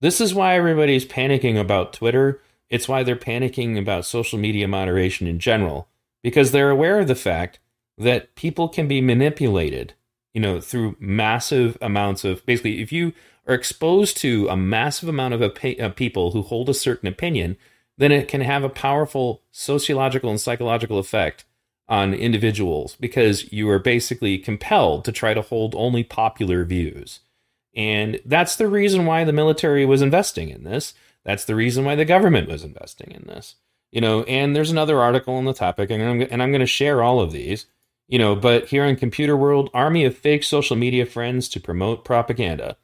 This 0.00 0.20
is 0.20 0.34
why 0.34 0.56
everybody's 0.56 1.06
panicking 1.06 1.58
about 1.58 1.92
Twitter. 1.92 2.42
It's 2.68 2.88
why 2.88 3.02
they're 3.02 3.16
panicking 3.16 3.78
about 3.78 4.04
social 4.04 4.38
media 4.38 4.68
moderation 4.68 5.26
in 5.26 5.38
general, 5.38 5.88
because 6.22 6.52
they're 6.52 6.70
aware 6.70 7.00
of 7.00 7.08
the 7.08 7.14
fact 7.14 7.60
that 7.96 8.34
people 8.34 8.68
can 8.68 8.86
be 8.86 9.00
manipulated, 9.00 9.94
you 10.34 10.40
know, 10.40 10.60
through 10.60 10.96
massive 10.98 11.78
amounts 11.80 12.24
of 12.24 12.44
basically, 12.44 12.82
if 12.82 12.92
you 12.92 13.12
are 13.46 13.54
exposed 13.54 14.16
to 14.18 14.48
a 14.48 14.56
massive 14.56 15.08
amount 15.08 15.34
of, 15.34 15.40
of 15.40 15.80
uh, 15.80 15.88
people 15.90 16.32
who 16.32 16.42
hold 16.42 16.68
a 16.68 16.74
certain 16.74 17.08
opinion, 17.08 17.56
then 17.96 18.12
it 18.12 18.28
can 18.28 18.42
have 18.42 18.64
a 18.64 18.68
powerful 18.68 19.42
sociological 19.50 20.28
and 20.28 20.40
psychological 20.40 20.98
effect 20.98 21.44
on 21.88 22.12
individuals 22.12 22.96
because 22.98 23.50
you 23.52 23.70
are 23.70 23.78
basically 23.78 24.38
compelled 24.38 25.04
to 25.04 25.12
try 25.12 25.32
to 25.32 25.40
hold 25.40 25.74
only 25.74 26.02
popular 26.02 26.64
views. 26.64 27.20
And 27.76 28.20
that's 28.24 28.56
the 28.56 28.66
reason 28.66 29.04
why 29.04 29.24
the 29.24 29.34
military 29.34 29.84
was 29.84 30.00
investing 30.00 30.48
in 30.48 30.64
this. 30.64 30.94
That's 31.24 31.44
the 31.44 31.54
reason 31.54 31.84
why 31.84 31.94
the 31.94 32.06
government 32.06 32.48
was 32.48 32.64
investing 32.64 33.12
in 33.12 33.24
this. 33.26 33.56
You 33.92 34.00
know, 34.00 34.22
and 34.24 34.56
there's 34.56 34.70
another 34.70 34.98
article 34.98 35.34
on 35.34 35.44
the 35.44 35.52
topic, 35.52 35.90
and 35.90 36.02
I'm, 36.02 36.20
and 36.22 36.42
I'm 36.42 36.50
going 36.50 36.60
to 36.60 36.66
share 36.66 37.02
all 37.02 37.20
of 37.20 37.32
these. 37.32 37.66
You 38.08 38.18
know, 38.18 38.34
but 38.34 38.66
here 38.66 38.84
in 38.84 38.96
Computer 38.96 39.36
World, 39.36 39.68
army 39.74 40.04
of 40.04 40.16
fake 40.16 40.44
social 40.44 40.76
media 40.76 41.04
friends 41.04 41.48
to 41.50 41.60
promote 41.60 42.04
propaganda. 42.04 42.76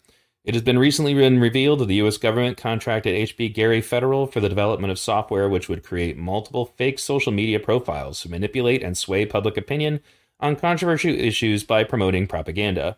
It 0.45 0.55
has 0.55 0.63
been 0.63 0.79
recently 0.79 1.15
been 1.15 1.39
revealed 1.39 1.79
that 1.79 1.87
the 1.87 1.95
U.S. 1.97 2.17
government 2.17 2.57
contracted 2.57 3.15
HB 3.29 3.55
Gary 3.55 3.81
Federal 3.81 4.27
for 4.27 4.41
the 4.41 4.49
development 4.49 4.91
of 4.91 4.99
software 4.99 5.49
which 5.49 5.69
would 5.69 5.85
create 5.85 6.19
multiple 6.19 6.67
fake 6.67 6.99
social 6.99 7.31
media 7.31 7.61
profiles 7.61 8.21
to 8.23 8.29
manipulate 8.29 8.83
and 8.83 8.99
sway 8.99 9.25
public 9.25 9.57
opinion 9.57 10.01
on 10.41 10.57
controversial 10.57 11.15
issues 11.15 11.63
by 11.63 11.85
promoting 11.85 12.27
propaganda. 12.27 12.97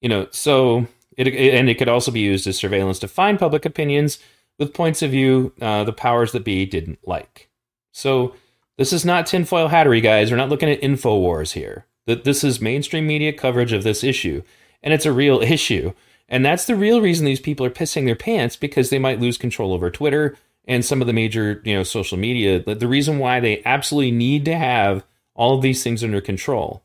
You 0.00 0.08
know, 0.08 0.28
so 0.30 0.86
it, 1.16 1.28
and 1.28 1.68
it 1.68 1.74
could 1.74 1.88
also 1.88 2.10
be 2.10 2.20
used 2.20 2.46
as 2.46 2.56
surveillance 2.56 2.98
to 3.00 3.08
find 3.08 3.38
public 3.38 3.64
opinions 3.64 4.18
with 4.58 4.74
points 4.74 5.02
of 5.02 5.10
view 5.10 5.52
uh, 5.60 5.84
the 5.84 5.92
powers 5.92 6.32
that 6.32 6.44
be 6.44 6.64
didn't 6.66 6.98
like. 7.06 7.48
So 7.92 8.34
this 8.76 8.92
is 8.92 9.04
not 9.04 9.26
tinfoil 9.26 9.68
hattery, 9.68 10.02
guys. 10.02 10.30
We're 10.30 10.36
not 10.36 10.48
looking 10.48 10.70
at 10.70 10.80
InfoWars 10.80 11.52
here. 11.52 11.86
That 12.06 12.24
this 12.24 12.44
is 12.44 12.60
mainstream 12.60 13.06
media 13.06 13.32
coverage 13.32 13.72
of 13.72 13.82
this 13.82 14.04
issue, 14.04 14.42
and 14.82 14.92
it's 14.92 15.06
a 15.06 15.12
real 15.12 15.40
issue. 15.42 15.92
And 16.28 16.44
that's 16.44 16.66
the 16.66 16.76
real 16.76 17.00
reason 17.00 17.26
these 17.26 17.40
people 17.40 17.66
are 17.66 17.70
pissing 17.70 18.06
their 18.06 18.16
pants 18.16 18.56
because 18.56 18.90
they 18.90 18.98
might 18.98 19.20
lose 19.20 19.36
control 19.36 19.72
over 19.72 19.90
Twitter 19.90 20.36
and 20.66 20.84
some 20.84 21.00
of 21.00 21.06
the 21.06 21.12
major, 21.12 21.60
you 21.64 21.74
know, 21.74 21.82
social 21.82 22.16
media. 22.16 22.60
The 22.60 22.88
reason 22.88 23.18
why 23.18 23.40
they 23.40 23.62
absolutely 23.64 24.10
need 24.10 24.44
to 24.46 24.56
have 24.56 25.04
all 25.34 25.54
of 25.54 25.62
these 25.62 25.82
things 25.82 26.02
under 26.02 26.20
control. 26.20 26.82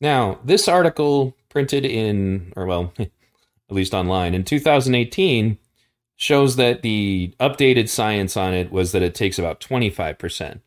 Now, 0.00 0.38
this 0.44 0.68
article 0.68 1.36
printed 1.48 1.84
in, 1.84 2.52
or 2.56 2.66
well, 2.66 2.94
at 3.68 3.76
least 3.76 3.94
online, 3.94 4.34
in 4.34 4.44
2018 4.44 5.58
shows 6.16 6.56
that 6.56 6.82
the 6.82 7.32
updated 7.38 7.88
science 7.88 8.36
on 8.36 8.52
it 8.52 8.72
was 8.72 8.92
that 8.92 9.02
it 9.02 9.14
takes 9.14 9.38
about 9.38 9.60
25% 9.60 10.60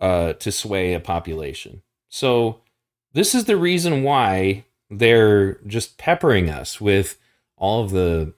uh, 0.00 0.32
to 0.34 0.52
sway 0.52 0.94
a 0.94 1.00
population. 1.00 1.82
So, 2.08 2.60
this 3.12 3.34
is 3.34 3.46
the 3.46 3.56
reason 3.56 4.02
why 4.02 4.64
they're 4.90 5.54
just 5.66 5.98
peppering 5.98 6.50
us 6.50 6.80
with 6.80 7.18
all 7.56 7.82
of 7.82 7.90
the 7.90 8.34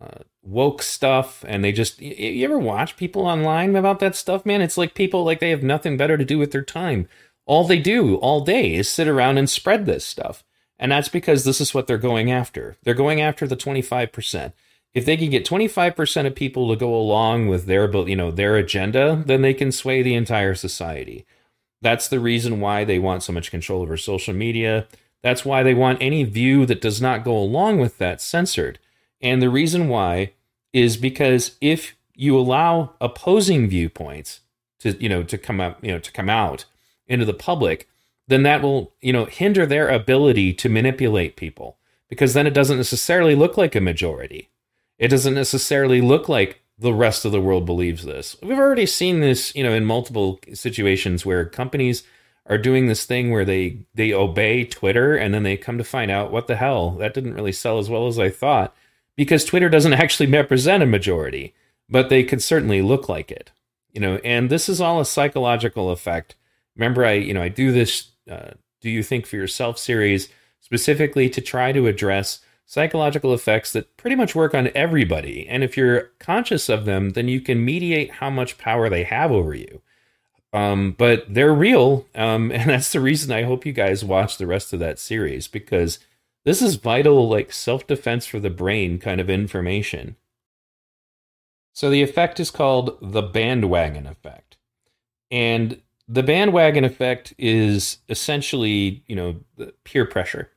uh, 0.00 0.22
woke 0.42 0.82
stuff. 0.82 1.44
And 1.48 1.64
they 1.64 1.72
just 1.72 2.00
you 2.00 2.44
ever 2.44 2.58
watch 2.58 2.96
people 2.96 3.26
online 3.26 3.74
about 3.74 4.00
that 4.00 4.14
stuff 4.14 4.44
man? 4.44 4.60
It's 4.60 4.76
like 4.76 4.94
people 4.94 5.24
like 5.24 5.40
they 5.40 5.50
have 5.50 5.62
nothing 5.62 5.96
better 5.96 6.16
to 6.16 6.24
do 6.24 6.38
with 6.38 6.52
their 6.52 6.62
time. 6.62 7.08
All 7.46 7.64
they 7.64 7.78
do 7.78 8.16
all 8.16 8.42
day 8.42 8.74
is 8.74 8.88
sit 8.88 9.08
around 9.08 9.38
and 9.38 9.48
spread 9.48 9.86
this 9.86 10.04
stuff 10.04 10.44
and 10.82 10.90
that's 10.90 11.08
because 11.08 11.44
this 11.44 11.60
is 11.60 11.72
what 11.72 11.86
they're 11.86 11.96
going 11.96 12.32
after. 12.32 12.76
They're 12.82 12.92
going 12.92 13.20
after 13.20 13.46
the 13.46 13.56
25%. 13.56 14.52
If 14.92 15.06
they 15.06 15.16
can 15.16 15.30
get 15.30 15.46
25% 15.46 16.26
of 16.26 16.34
people 16.34 16.68
to 16.68 16.76
go 16.76 16.92
along 16.92 17.46
with 17.46 17.66
their, 17.66 17.88
you 18.08 18.16
know, 18.16 18.32
their 18.32 18.56
agenda, 18.56 19.22
then 19.24 19.42
they 19.42 19.54
can 19.54 19.70
sway 19.70 20.02
the 20.02 20.16
entire 20.16 20.56
society. 20.56 21.24
That's 21.82 22.08
the 22.08 22.18
reason 22.18 22.58
why 22.58 22.82
they 22.82 22.98
want 22.98 23.22
so 23.22 23.32
much 23.32 23.52
control 23.52 23.82
over 23.82 23.96
social 23.96 24.34
media. 24.34 24.88
That's 25.22 25.44
why 25.44 25.62
they 25.62 25.72
want 25.72 26.02
any 26.02 26.24
view 26.24 26.66
that 26.66 26.80
does 26.80 27.00
not 27.00 27.22
go 27.22 27.38
along 27.38 27.78
with 27.78 27.98
that 27.98 28.20
censored. 28.20 28.80
And 29.20 29.40
the 29.40 29.50
reason 29.50 29.88
why 29.88 30.32
is 30.72 30.96
because 30.96 31.56
if 31.60 31.94
you 32.16 32.36
allow 32.36 32.94
opposing 33.00 33.68
viewpoints 33.68 34.40
to, 34.80 35.00
you 35.00 35.08
know, 35.08 35.22
to 35.22 35.38
come 35.38 35.60
up, 35.60 35.78
you 35.84 35.92
know, 35.92 36.00
to 36.00 36.10
come 36.10 36.28
out 36.28 36.64
into 37.06 37.24
the 37.24 37.32
public, 37.32 37.88
then 38.32 38.42
that 38.44 38.62
will, 38.62 38.92
you 39.00 39.12
know, 39.12 39.26
hinder 39.26 39.66
their 39.66 39.88
ability 39.88 40.52
to 40.54 40.68
manipulate 40.68 41.36
people 41.36 41.76
because 42.08 42.34
then 42.34 42.46
it 42.46 42.54
doesn't 42.54 42.76
necessarily 42.76 43.34
look 43.34 43.56
like 43.56 43.74
a 43.74 43.80
majority. 43.80 44.50
It 44.98 45.08
doesn't 45.08 45.34
necessarily 45.34 46.00
look 46.00 46.28
like 46.28 46.62
the 46.78 46.92
rest 46.92 47.24
of 47.24 47.32
the 47.32 47.40
world 47.40 47.66
believes 47.66 48.04
this. 48.04 48.36
We've 48.42 48.58
already 48.58 48.86
seen 48.86 49.20
this, 49.20 49.54
you 49.54 49.62
know, 49.62 49.72
in 49.72 49.84
multiple 49.84 50.40
situations 50.52 51.24
where 51.24 51.44
companies 51.44 52.02
are 52.46 52.58
doing 52.58 52.86
this 52.86 53.04
thing 53.04 53.30
where 53.30 53.44
they 53.44 53.78
they 53.94 54.12
obey 54.12 54.64
Twitter 54.64 55.16
and 55.16 55.32
then 55.32 55.42
they 55.42 55.56
come 55.56 55.78
to 55.78 55.84
find 55.84 56.10
out 56.10 56.32
what 56.32 56.48
the 56.48 56.56
hell 56.56 56.90
that 56.92 57.14
didn't 57.14 57.34
really 57.34 57.52
sell 57.52 57.78
as 57.78 57.88
well 57.88 58.08
as 58.08 58.18
I 58.18 58.30
thought 58.30 58.74
because 59.16 59.44
Twitter 59.44 59.68
doesn't 59.68 59.92
actually 60.04 60.26
represent 60.26 60.82
a 60.82 60.86
majority, 60.86 61.54
but 61.88 62.08
they 62.08 62.24
could 62.24 62.42
certainly 62.42 62.82
look 62.82 63.08
like 63.08 63.30
it. 63.30 63.50
You 63.92 64.00
know, 64.00 64.16
and 64.24 64.50
this 64.50 64.68
is 64.68 64.80
all 64.80 65.00
a 65.00 65.06
psychological 65.06 65.90
effect. 65.90 66.34
Remember 66.76 67.04
I, 67.04 67.12
you 67.12 67.34
know, 67.34 67.42
I 67.42 67.48
do 67.48 67.72
this 67.72 68.11
uh, 68.30 68.50
Do 68.80 68.90
You 68.90 69.02
Think 69.02 69.26
for 69.26 69.36
Yourself 69.36 69.78
series 69.78 70.28
specifically 70.60 71.28
to 71.30 71.40
try 71.40 71.72
to 71.72 71.86
address 71.86 72.40
psychological 72.64 73.34
effects 73.34 73.72
that 73.72 73.96
pretty 73.96 74.16
much 74.16 74.34
work 74.34 74.54
on 74.54 74.70
everybody. 74.74 75.46
And 75.48 75.62
if 75.62 75.76
you're 75.76 76.10
conscious 76.18 76.68
of 76.68 76.84
them, 76.84 77.10
then 77.10 77.28
you 77.28 77.40
can 77.40 77.64
mediate 77.64 78.12
how 78.12 78.30
much 78.30 78.58
power 78.58 78.88
they 78.88 79.04
have 79.04 79.30
over 79.30 79.54
you. 79.54 79.82
Um, 80.52 80.94
but 80.96 81.24
they're 81.28 81.54
real. 81.54 82.06
Um, 82.14 82.50
and 82.54 82.70
that's 82.70 82.92
the 82.92 83.00
reason 83.00 83.32
I 83.32 83.42
hope 83.42 83.66
you 83.66 83.72
guys 83.72 84.04
watch 84.04 84.38
the 84.38 84.46
rest 84.46 84.72
of 84.72 84.80
that 84.80 84.98
series 84.98 85.48
because 85.48 85.98
this 86.44 86.62
is 86.62 86.76
vital, 86.76 87.28
like 87.28 87.52
self 87.52 87.86
defense 87.86 88.26
for 88.26 88.40
the 88.40 88.50
brain 88.50 88.98
kind 88.98 89.20
of 89.20 89.30
information. 89.30 90.16
So 91.74 91.88
the 91.88 92.02
effect 92.02 92.38
is 92.38 92.50
called 92.50 92.98
the 93.00 93.22
bandwagon 93.22 94.06
effect. 94.06 94.56
And 95.30 95.80
the 96.12 96.22
bandwagon 96.22 96.84
effect 96.84 97.32
is 97.38 97.98
essentially, 98.10 99.02
you 99.06 99.16
know, 99.16 99.36
peer 99.84 100.04
pressure. 100.04 100.50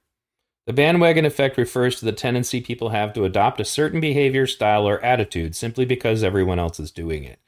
The 0.68 0.74
bandwagon 0.74 1.24
effect 1.24 1.58
refers 1.58 1.98
to 2.00 2.06
the 2.06 2.12
tendency 2.12 2.60
people 2.60 2.90
have 2.90 3.14
to 3.14 3.24
adopt 3.24 3.62
a 3.62 3.66
certain 3.66 4.02
behavior, 4.02 4.48
style, 4.48 4.86
or 4.86 5.00
attitude 5.00 5.56
simply 5.56 5.86
because 5.86 6.24
everyone 6.24 6.60
else 6.60 6.78
is 6.78 6.92
doing 6.92 7.24
it. 7.24 7.40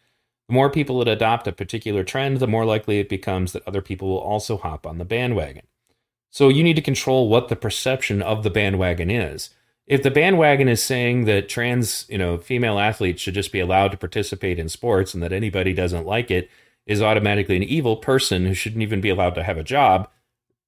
The 0.47 0.53
more 0.53 0.69
people 0.69 0.99
that 0.99 1.09
adopt 1.09 1.47
a 1.47 1.51
particular 1.51 2.05
trend, 2.05 2.39
the 2.39 2.47
more 2.47 2.63
likely 2.63 2.99
it 2.99 3.09
becomes 3.09 3.51
that 3.51 3.67
other 3.67 3.81
people 3.81 4.07
will 4.07 4.19
also 4.19 4.55
hop 4.55 4.87
on 4.87 4.99
the 4.99 5.05
bandwagon. 5.05 5.67
So 6.31 6.47
you 6.47 6.63
need 6.63 6.77
to 6.77 6.81
control 6.81 7.27
what 7.27 7.49
the 7.49 7.57
perception 7.57 8.21
of 8.21 8.43
the 8.43 8.49
bandwagon 8.49 9.11
is. 9.11 9.49
If 9.85 10.01
the 10.01 10.11
bandwagon 10.11 10.69
is 10.69 10.81
saying 10.81 11.25
that 11.25 11.49
trans, 11.49 12.05
you 12.07 12.17
know, 12.17 12.37
female 12.37 12.79
athletes 12.79 13.21
should 13.21 13.33
just 13.33 13.51
be 13.51 13.59
allowed 13.59 13.91
to 13.91 13.97
participate 13.97 14.59
in 14.59 14.69
sports 14.69 15.13
and 15.13 15.21
that 15.23 15.33
anybody 15.33 15.73
doesn't 15.73 16.05
like 16.05 16.31
it, 16.31 16.49
is 16.87 17.01
automatically 17.01 17.55
an 17.55 17.63
evil 17.63 17.97
person 17.97 18.45
who 18.45 18.55
shouldn't 18.55 18.81
even 18.81 19.01
be 19.01 19.09
allowed 19.09 19.35
to 19.35 19.43
have 19.43 19.57
a 19.57 19.63
job, 19.63 20.09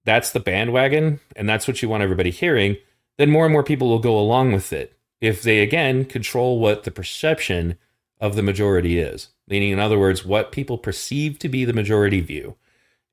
that's 0.05 0.31
the 0.31 0.39
bandwagon, 0.39 1.19
and 1.35 1.49
that's 1.49 1.67
what 1.67 1.81
you 1.81 1.89
want 1.89 2.03
everybody 2.03 2.29
hearing, 2.29 2.77
then 3.17 3.31
more 3.31 3.45
and 3.45 3.53
more 3.53 3.63
people 3.63 3.89
will 3.89 3.99
go 3.99 4.19
along 4.19 4.51
with 4.51 4.71
it. 4.71 4.97
If 5.21 5.41
they, 5.41 5.59
again, 5.59 6.05
control 6.05 6.59
what 6.59 6.83
the 6.83 6.91
perception 6.91 7.77
of 8.19 8.35
the 8.35 8.43
majority 8.43 8.99
is, 8.99 9.29
meaning, 9.47 9.71
in 9.71 9.79
other 9.79 9.97
words, 9.97 10.25
what 10.25 10.51
people 10.51 10.77
perceive 10.77 11.39
to 11.39 11.49
be 11.49 11.65
the 11.65 11.73
majority 11.73 12.21
view. 12.21 12.55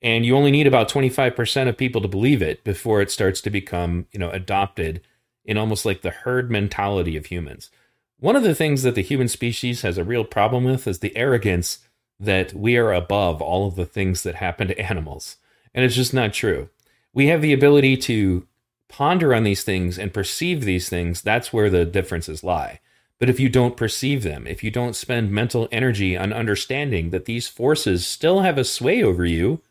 And 0.02 0.26
you 0.26 0.36
only 0.36 0.50
need 0.50 0.66
about 0.66 0.90
25% 0.90 1.68
of 1.68 1.76
people 1.76 2.00
to 2.00 2.08
believe 2.08 2.42
it 2.42 2.62
before 2.64 3.00
it 3.00 3.10
starts 3.10 3.40
to 3.42 3.50
become, 3.50 4.06
you 4.12 4.18
know, 4.18 4.30
adopted 4.30 5.00
in 5.44 5.56
almost 5.56 5.84
like 5.84 6.02
the 6.02 6.10
herd 6.10 6.50
mentality 6.50 7.16
of 7.16 7.26
humans. 7.26 7.70
One 8.18 8.36
of 8.36 8.42
the 8.42 8.54
things 8.54 8.82
that 8.82 8.94
the 8.94 9.02
human 9.02 9.28
species 9.28 9.82
has 9.82 9.98
a 9.98 10.04
real 10.04 10.24
problem 10.24 10.64
with 10.64 10.86
is 10.86 11.00
the 11.00 11.16
arrogance 11.16 11.80
that 12.18 12.52
we 12.54 12.76
are 12.76 12.92
above 12.92 13.42
all 13.42 13.66
of 13.66 13.76
the 13.76 13.86
things 13.86 14.22
that 14.22 14.36
happen 14.36 14.68
to 14.68 14.78
animals. 14.78 15.36
And 15.74 15.84
it's 15.84 15.94
just 15.94 16.14
not 16.14 16.32
true. 16.32 16.70
We 17.12 17.26
have 17.26 17.42
the 17.42 17.52
ability 17.52 17.96
to 17.98 18.46
ponder 18.88 19.34
on 19.34 19.44
these 19.44 19.62
things 19.62 19.98
and 19.98 20.14
perceive 20.14 20.64
these 20.64 20.88
things. 20.88 21.22
That's 21.22 21.52
where 21.52 21.70
the 21.70 21.84
differences 21.84 22.44
lie. 22.44 22.80
But 23.18 23.30
if 23.30 23.40
you 23.40 23.48
don't 23.48 23.76
perceive 23.76 24.22
them, 24.22 24.46
if 24.46 24.62
you 24.62 24.70
don't 24.70 24.96
spend 24.96 25.30
mental 25.30 25.68
energy 25.72 26.16
on 26.16 26.32
understanding 26.32 27.10
that 27.10 27.24
these 27.24 27.48
forces 27.48 28.06
still 28.06 28.40
have 28.40 28.58
a 28.58 28.64
sway 28.64 29.02
over 29.02 29.24
you, 29.24 29.62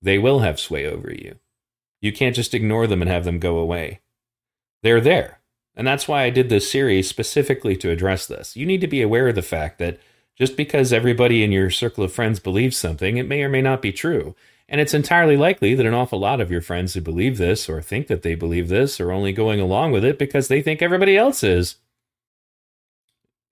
they 0.00 0.18
will 0.18 0.40
have 0.40 0.58
sway 0.58 0.86
over 0.86 1.12
you. 1.12 1.36
You 2.00 2.12
can't 2.12 2.36
just 2.36 2.54
ignore 2.54 2.86
them 2.86 3.02
and 3.02 3.10
have 3.10 3.24
them 3.24 3.38
go 3.38 3.58
away. 3.58 4.00
They're 4.82 5.00
there. 5.00 5.40
And 5.76 5.86
that's 5.86 6.06
why 6.06 6.22
I 6.22 6.30
did 6.30 6.48
this 6.48 6.70
series 6.70 7.08
specifically 7.08 7.76
to 7.78 7.90
address 7.90 8.26
this. 8.26 8.56
You 8.56 8.64
need 8.64 8.80
to 8.80 8.86
be 8.86 9.02
aware 9.02 9.28
of 9.28 9.34
the 9.34 9.42
fact 9.42 9.78
that 9.78 9.98
just 10.36 10.56
because 10.56 10.92
everybody 10.92 11.44
in 11.44 11.52
your 11.52 11.70
circle 11.70 12.04
of 12.04 12.12
friends 12.12 12.40
believes 12.40 12.76
something, 12.76 13.16
it 13.16 13.28
may 13.28 13.42
or 13.42 13.48
may 13.48 13.62
not 13.62 13.82
be 13.82 13.92
true. 13.92 14.34
And 14.68 14.80
it's 14.80 14.94
entirely 14.94 15.36
likely 15.36 15.74
that 15.74 15.86
an 15.86 15.94
awful 15.94 16.18
lot 16.18 16.40
of 16.40 16.50
your 16.50 16.62
friends 16.62 16.94
who 16.94 17.00
believe 17.00 17.38
this 17.38 17.68
or 17.68 17.82
think 17.82 18.06
that 18.06 18.22
they 18.22 18.34
believe 18.34 18.68
this 18.68 18.98
are 19.00 19.12
only 19.12 19.32
going 19.32 19.60
along 19.60 19.92
with 19.92 20.04
it 20.04 20.18
because 20.18 20.48
they 20.48 20.62
think 20.62 20.80
everybody 20.80 21.16
else 21.16 21.42
is. 21.42 21.76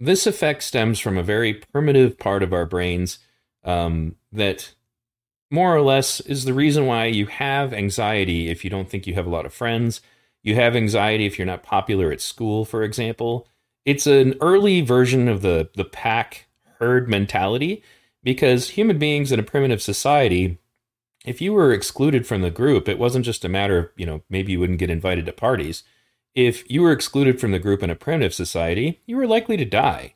This 0.01 0.27
effect 0.27 0.63
stems 0.63 0.99
from 0.99 1.17
a 1.17 1.23
very 1.23 1.55
primitive 1.55 2.19
part 2.19 2.43
of 2.43 2.53
our 2.53 2.67
brains 2.67 3.19
um, 3.63 4.17
that 4.33 4.75
more 5.51 5.77
or 5.77 5.83
less 5.83 6.19
is 6.21 6.45
the 6.45 6.55
reason 6.55 6.87
why 6.87 7.05
you 7.05 7.27
have 7.27 7.73
anxiety 7.75 8.49
if 8.49 8.65
you 8.65 8.71
don't 8.71 8.89
think 8.89 9.07
you 9.07 9.15
have 9.15 9.27
a 9.27 9.31
lot 9.31 9.47
of 9.47 9.53
friends. 9.53 10.01
You 10.43 10.57
have 10.57 10.75
anxiety 10.75 11.27
if 11.27 11.39
you're 11.39 11.47
not 11.47 11.63
popular 11.63 12.11
at 12.11 12.21
school, 12.21 12.65
for 12.65 12.83
example. 12.83 13.47
It's 13.85 14.07
an 14.07 14.35
early 14.41 14.81
version 14.81 15.29
of 15.29 15.43
the, 15.43 15.69
the 15.77 15.85
pack 15.85 16.47
herd 16.83 17.09
mentality 17.09 17.83
because 18.23 18.71
human 18.71 18.99
beings 18.99 19.33
in 19.33 19.41
a 19.41 19.45
primitive 19.45 19.81
society 19.81 20.59
if 21.25 21.41
you 21.41 21.53
were 21.53 21.73
excluded 21.73 22.27
from 22.27 22.43
the 22.43 22.51
group, 22.51 22.89
it 22.89 22.99
wasn't 22.99 23.25
just 23.25 23.45
a 23.45 23.49
matter 23.49 23.79
of, 23.79 23.89
you 23.97 24.07
know, 24.07 24.23
maybe 24.29 24.53
you 24.53 24.61
wouldn't 24.61 24.79
get 24.79 24.91
invited 24.91 25.27
to 25.27 25.33
parties. 25.33 25.85
If 26.35 26.69
you 26.71 26.83
were 26.83 26.93
excluded 26.93 27.41
from 27.41 27.53
the 27.53 27.59
group 27.59 27.83
in 27.83 27.91
a 27.91 27.95
primitive 27.95 28.35
society, 28.35 29.01
you 29.07 29.17
were 29.17 29.27
likely 29.27 29.57
to 29.57 29.65
die. 29.65 30.15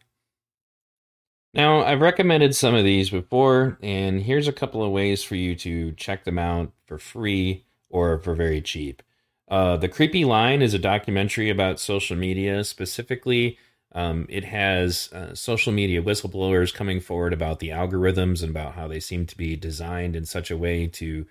Now, 1.54 1.82
I've 1.82 2.00
recommended 2.00 2.54
some 2.54 2.74
of 2.74 2.84
these 2.84 3.10
before, 3.10 3.78
and 3.82 4.22
here's 4.22 4.48
a 4.48 4.52
couple 4.52 4.82
of 4.82 4.92
ways 4.92 5.22
for 5.22 5.36
you 5.36 5.54
to 5.56 5.92
check 5.92 6.24
them 6.24 6.38
out 6.38 6.72
for 6.86 6.98
free 6.98 7.64
or 7.88 8.18
for 8.18 8.34
very 8.34 8.60
cheap. 8.60 9.02
Uh, 9.48 9.76
the 9.76 9.88
Creepy 9.88 10.24
Line 10.24 10.60
is 10.60 10.74
a 10.74 10.78
documentary 10.78 11.48
about 11.48 11.78
social 11.78 12.16
media, 12.16 12.64
specifically 12.64 13.58
um, 13.92 14.26
it 14.28 14.44
has 14.44 15.10
uh, 15.12 15.34
social 15.34 15.72
media 15.72 16.02
whistleblowers 16.02 16.74
coming 16.74 17.00
forward 17.00 17.32
about 17.32 17.60
the 17.60 17.70
algorithms 17.70 18.42
and 18.42 18.50
about 18.50 18.74
how 18.74 18.86
they 18.88 19.00
seem 19.00 19.26
to 19.26 19.36
be 19.36 19.56
designed 19.56 20.14
in 20.14 20.24
such 20.26 20.50
a 20.50 20.56
way 20.56 20.86
to, 20.88 21.26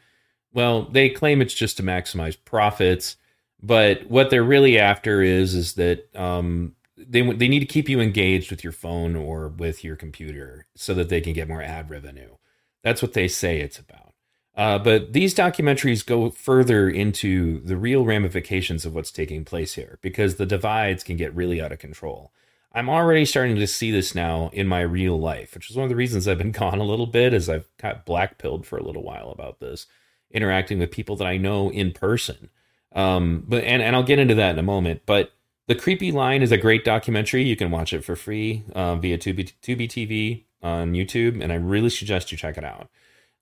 well, 0.53 0.83
they 0.83 1.09
claim 1.09 1.41
it's 1.41 1.53
just 1.53 1.77
to 1.77 1.83
maximize 1.83 2.37
profits, 2.43 3.17
but 3.61 4.09
what 4.09 4.29
they're 4.29 4.43
really 4.43 4.79
after 4.79 5.21
is 5.21 5.53
is 5.53 5.73
that 5.73 6.15
um, 6.15 6.75
they 6.97 7.21
they 7.33 7.47
need 7.47 7.59
to 7.59 7.65
keep 7.65 7.89
you 7.89 7.99
engaged 7.99 8.51
with 8.51 8.63
your 8.63 8.73
phone 8.73 9.15
or 9.15 9.49
with 9.49 9.83
your 9.83 9.95
computer 9.95 10.65
so 10.75 10.93
that 10.93 11.09
they 11.09 11.21
can 11.21 11.33
get 11.33 11.47
more 11.47 11.61
ad 11.61 11.89
revenue. 11.89 12.35
That's 12.83 13.01
what 13.01 13.13
they 13.13 13.27
say 13.27 13.59
it's 13.59 13.79
about. 13.79 14.13
Uh, 14.55 14.79
but 14.79 15.11
these 15.11 15.35
documentaries 15.35 16.05
go 16.05 16.29
further 16.29 16.89
into 16.89 17.59
the 17.61 17.75
real 17.75 18.05
ramifications 18.05 18.85
of 18.85 18.95
what's 18.95 19.11
taking 19.11 19.43
place 19.43 19.73
here 19.73 19.99
because 20.01 20.35
the 20.35 20.45
divides 20.45 21.03
can 21.03 21.17
get 21.17 21.35
really 21.35 21.61
out 21.61 21.73
of 21.73 21.79
control. 21.79 22.31
I'm 22.75 22.89
already 22.89 23.23
starting 23.23 23.55
to 23.55 23.67
see 23.67 23.89
this 23.89 24.13
now 24.13 24.49
in 24.51 24.67
my 24.67 24.81
real 24.81 25.17
life, 25.17 25.55
which 25.55 25.69
is 25.71 25.77
one 25.77 25.85
of 25.85 25.89
the 25.89 25.95
reasons 25.95 26.27
I've 26.27 26.37
been 26.37 26.51
gone 26.63 26.79
a 26.79 26.83
little 26.83 27.07
bit, 27.07 27.33
as 27.33 27.49
I've 27.49 27.69
got 27.81 28.05
black 28.05 28.37
pilled 28.37 28.67
for 28.67 28.77
a 28.77 28.83
little 28.83 29.01
while 29.01 29.31
about 29.31 29.61
this, 29.61 29.87
interacting 30.29 30.77
with 30.79 30.91
people 30.91 31.15
that 31.15 31.27
I 31.27 31.37
know 31.37 31.71
in 31.71 31.93
person. 31.93 32.49
Um, 32.91 33.45
but 33.47 33.63
and, 33.63 33.81
and 33.81 33.95
I'll 33.95 34.03
get 34.03 34.19
into 34.19 34.35
that 34.35 34.51
in 34.51 34.59
a 34.59 34.63
moment. 34.63 35.03
But 35.05 35.31
the 35.67 35.75
Creepy 35.75 36.11
Line 36.11 36.41
is 36.41 36.51
a 36.51 36.57
great 36.57 36.83
documentary. 36.83 37.43
You 37.43 37.55
can 37.55 37.71
watch 37.71 37.93
it 37.93 38.03
for 38.03 38.15
free 38.15 38.63
uh, 38.73 38.97
via 38.97 39.17
Tubi, 39.17 39.53
Tubi 39.61 39.87
TV 39.87 40.43
on 40.61 40.93
YouTube, 40.93 41.41
and 41.41 41.51
I 41.51 41.55
really 41.55 41.89
suggest 41.89 42.31
you 42.31 42.37
check 42.37 42.57
it 42.57 42.63
out. 42.63 42.89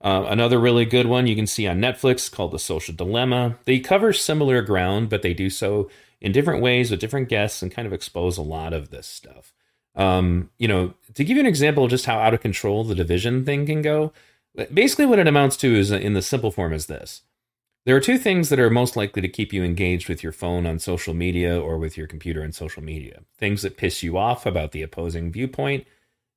Uh, 0.02 0.26
another 0.28 0.60
really 0.60 0.86
good 0.86 1.08
one 1.08 1.28
you 1.28 1.36
can 1.36 1.48
see 1.48 1.66
on 1.66 1.80
Netflix 1.80 2.30
called 2.32 2.52
The 2.52 2.60
Social 2.60 2.94
Dilemma. 2.94 3.58
They 3.66 3.80
cover 3.80 4.12
similar 4.12 4.62
ground, 4.62 5.10
but 5.10 5.22
they 5.22 5.34
do 5.34 5.50
so 5.50 5.90
in 6.24 6.32
different 6.32 6.64
ways 6.64 6.90
with 6.90 7.02
different 7.02 7.30
guests 7.30 7.62
and 7.62 7.72
kind 7.72 7.86
of 7.86 7.94
expose 7.94 8.38
a 8.38 8.42
lot 8.42 8.74
of 8.74 8.90
this 8.90 9.06
stuff. 9.06 9.54
Um, 9.94 10.50
you 10.58 10.68
know, 10.68 10.96
to 11.14 11.24
give 11.24 11.36
you 11.36 11.42
an 11.42 11.48
example 11.48 11.84
of 11.84 11.92
just 11.92 12.06
how 12.08 12.18
out 12.18 12.34
of 12.34 12.42
control 12.42 12.84
the 12.84 12.96
division 12.96 13.46
thing 13.46 13.66
can 13.68 13.84
go, 13.84 14.14
basically 14.74 15.06
what 15.06 15.20
it 15.20 15.28
amounts 15.28 15.58
to 15.58 15.76
is 15.76 15.92
in 15.92 16.14
the 16.14 16.22
simple 16.22 16.50
form 16.50 16.74
is 16.74 16.88
this. 16.88 17.22
There 17.86 17.96
are 17.96 18.00
two 18.00 18.18
things 18.18 18.48
that 18.48 18.60
are 18.60 18.70
most 18.70 18.96
likely 18.96 19.22
to 19.22 19.28
keep 19.28 19.52
you 19.52 19.62
engaged 19.62 20.08
with 20.08 20.24
your 20.24 20.32
phone 20.32 20.66
on 20.66 20.80
social 20.80 21.14
media 21.14 21.60
or 21.60 21.78
with 21.78 21.98
your 21.98 22.08
computer 22.08 22.42
on 22.42 22.54
social 22.54 22.82
media. 22.82 23.24
Things 23.38 23.62
that 23.62 23.76
piss 23.76 24.02
you 24.02 24.18
off 24.18 24.46
about 24.46 24.72
the 24.72 24.82
opposing 24.82 25.34
viewpoint, 25.34 25.86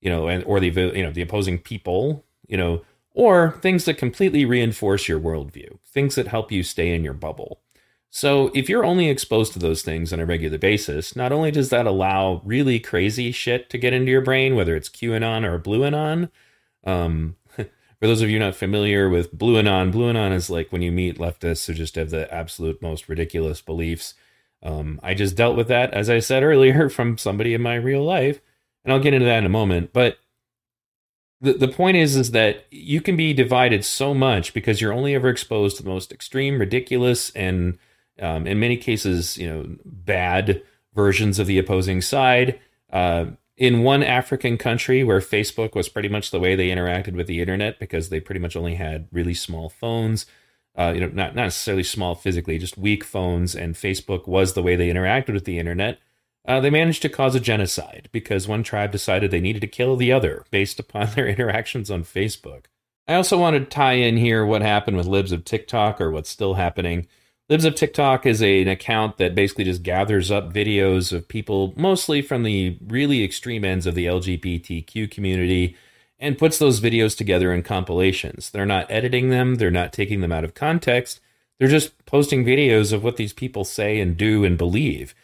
you 0.01 0.11
know, 0.11 0.27
and 0.27 0.43
or 0.45 0.59
the 0.59 0.71
you 0.71 1.05
know 1.05 1.13
the 1.13 1.23
opposing 1.23 1.61
people, 1.61 2.25
you 2.49 2.57
know, 2.57 2.83
or 3.13 3.53
things 3.63 3.85
that 3.85 3.97
completely 3.97 4.45
reinforce 4.45 5.07
your 5.07 5.21
worldview, 5.21 5.79
things 5.87 6.17
that 6.17 6.27
help 6.27 6.51
you 6.51 6.65
stay 6.65 6.93
in 6.93 7.05
your 7.05 7.15
bubble. 7.15 7.61
So, 8.17 8.51
if 8.55 8.71
you're 8.71 8.87
only 8.87 9.11
exposed 9.11 9.53
to 9.53 9.59
those 9.59 9.83
things 9.83 10.11
on 10.11 10.21
a 10.21 10.25
regular 10.25 10.57
basis, 10.57 11.17
not 11.17 11.33
only 11.33 11.51
does 11.51 11.69
that 11.69 11.87
allow 11.87 12.41
really 12.47 12.81
crazy 12.81 13.31
shit 13.31 13.69
to 13.69 13.77
get 13.77 13.93
into 13.93 14.11
your 14.11 14.23
brain, 14.23 14.57
whether 14.57 14.75
it's 14.75 14.89
QAnon 14.89 15.45
or 15.45 15.59
BlueAnon, 15.59 16.31
um, 16.85 17.37
for 17.57 17.67
those 18.01 18.23
of 18.23 18.31
you 18.31 18.39
not 18.39 18.57
familiar 18.57 19.11
with 19.11 19.37
BlueAnon, 19.37 19.93
BlueAnon 19.93 20.33
is 20.33 20.49
like 20.49 20.73
when 20.73 20.81
you 20.81 20.91
meet 20.91 21.19
leftists 21.19 21.67
who 21.67 21.75
just 21.75 21.97
have 21.97 22.09
the 22.09 22.33
absolute 22.33 22.81
most 22.81 23.07
ridiculous 23.07 23.61
beliefs. 23.61 24.15
Um, 24.63 24.99
I 25.03 25.13
just 25.13 25.37
dealt 25.37 25.59
with 25.59 25.69
that, 25.69 25.93
as 25.93 26.09
I 26.09 26.21
said 26.21 26.43
earlier, 26.43 26.89
from 26.89 27.19
somebody 27.19 27.53
in 27.53 27.61
my 27.61 27.75
real 27.75 28.03
life, 28.03 28.41
and 28.83 28.95
I'll 28.95 28.99
get 28.99 29.13
into 29.13 29.27
that 29.27 29.41
in 29.41 29.45
a 29.45 29.51
moment. 29.51 29.93
But 29.93 30.17
the, 31.43 31.53
the 31.53 31.69
point 31.69 31.99
is 31.99 32.17
is 32.17 32.31
that 32.31 32.65
you 32.71 33.03
can 33.03 33.19
be 33.19 33.35
divided 33.35 33.85
so 33.85 34.15
much 34.15 34.55
because 34.55 34.81
you're 34.81 34.95
only 34.95 35.15
ever 35.15 35.29
exposed 35.29 35.77
to 35.77 35.83
the 35.83 35.91
most 35.91 36.13
extreme, 36.13 36.59
ridiculous, 36.59 37.29
and 37.37 37.77
um, 38.21 38.47
in 38.47 38.59
many 38.59 38.77
cases, 38.77 39.37
you 39.37 39.49
know, 39.49 39.77
bad 39.85 40.63
versions 40.95 41.39
of 41.39 41.47
the 41.47 41.59
opposing 41.59 42.01
side. 42.01 42.59
Uh, 42.91 43.27
in 43.57 43.83
one 43.83 44.03
African 44.03 44.59
country 44.59 45.03
where 45.03 45.21
Facebook 45.21 45.75
was 45.75 45.89
pretty 45.89 46.09
much 46.09 46.31
the 46.31 46.41
way 46.41 46.55
they 46.55 46.69
interacted 46.69 47.15
with 47.15 47.27
the 47.27 47.41
internet 47.41 47.79
because 47.79 48.09
they 48.09 48.21
pretty 48.21 48.41
much 48.41 48.55
only 48.55 48.75
had 48.75 49.09
really 49.11 49.35
small 49.35 49.69
phones, 49.69 50.27
uh, 50.77 50.93
you 50.95 51.01
know, 51.01 51.07
not, 51.07 51.35
not 51.35 51.45
necessarily 51.45 51.83
small 51.83 52.15
physically, 52.15 52.59
just 52.59 52.77
weak 52.77 53.03
phones, 53.03 53.55
and 53.55 53.75
Facebook 53.75 54.29
was 54.29 54.53
the 54.53 54.63
way 54.63 54.77
they 54.77 54.89
interacted 54.89 55.33
with 55.33 55.45
the 55.45 55.59
internet. 55.59 55.99
Uh, 56.47 56.61
they 56.61 56.71
managed 56.71 57.03
to 57.03 57.09
cause 57.09 57.35
a 57.35 57.41
genocide 57.41 58.09
because 58.13 58.47
one 58.47 58.63
tribe 58.63 58.93
decided 58.93 59.31
they 59.31 59.41
needed 59.41 59.61
to 59.61 59.67
kill 59.67 59.97
the 59.97 60.13
other 60.13 60.45
based 60.51 60.79
upon 60.79 61.07
their 61.15 61.27
interactions 61.27 61.91
on 61.91 62.05
Facebook. 62.05 62.67
I 63.09 63.15
also 63.15 63.39
want 63.39 63.57
to 63.57 63.65
tie 63.65 63.95
in 63.95 64.17
here 64.17 64.45
what 64.45 64.63
happened 64.63 64.97
with 64.97 65.07
Libs 65.07 65.33
of 65.33 65.45
TikTok 65.45 66.01
or 66.01 66.11
what's 66.11 66.31
still 66.31 66.55
happening. 66.55 67.07
Libs 67.49 67.65
of 67.65 67.77
TikTok 67.77 68.27
is 68.27 68.43
a, 68.43 68.63
an 68.63 68.69
account 68.69 69.19
that 69.19 69.37
basically 69.37 69.63
just 69.63 69.85
gathers 69.85 70.33
up 70.33 70.53
videos 70.53 71.13
of 71.13 71.29
people, 71.29 71.73
mostly 71.77 72.21
from 72.21 72.43
the 72.43 72.77
really 72.85 73.23
extreme 73.23 73.65
ends 73.65 73.87
of 73.87 73.95
the 73.95 74.07
LGBTQ 74.07 75.09
community, 75.09 75.77
and 76.19 76.39
puts 76.39 76.59
those 76.59 76.81
videos 76.81 77.17
together 77.17 77.53
in 77.53 77.63
compilations. 77.63 78.51
They're 78.51 78.67
not 78.67 78.91
editing 78.91 79.31
them, 79.31 79.57
they're 79.57 79.71
not 79.71 79.93
taking 79.93 80.23
them 80.23 80.33
out 80.33 80.43
of 80.43 80.55
context. 80.55 81.21
They're 81.59 81.69
just 81.69 82.05
posting 82.05 82.45
videos 82.45 82.93
of 82.93 83.05
what 83.05 83.17
these 83.17 83.33
people 83.33 83.65
say 83.65 84.01
and 84.01 84.17
do 84.17 84.45
and 84.45 84.59
believe. 84.59 85.15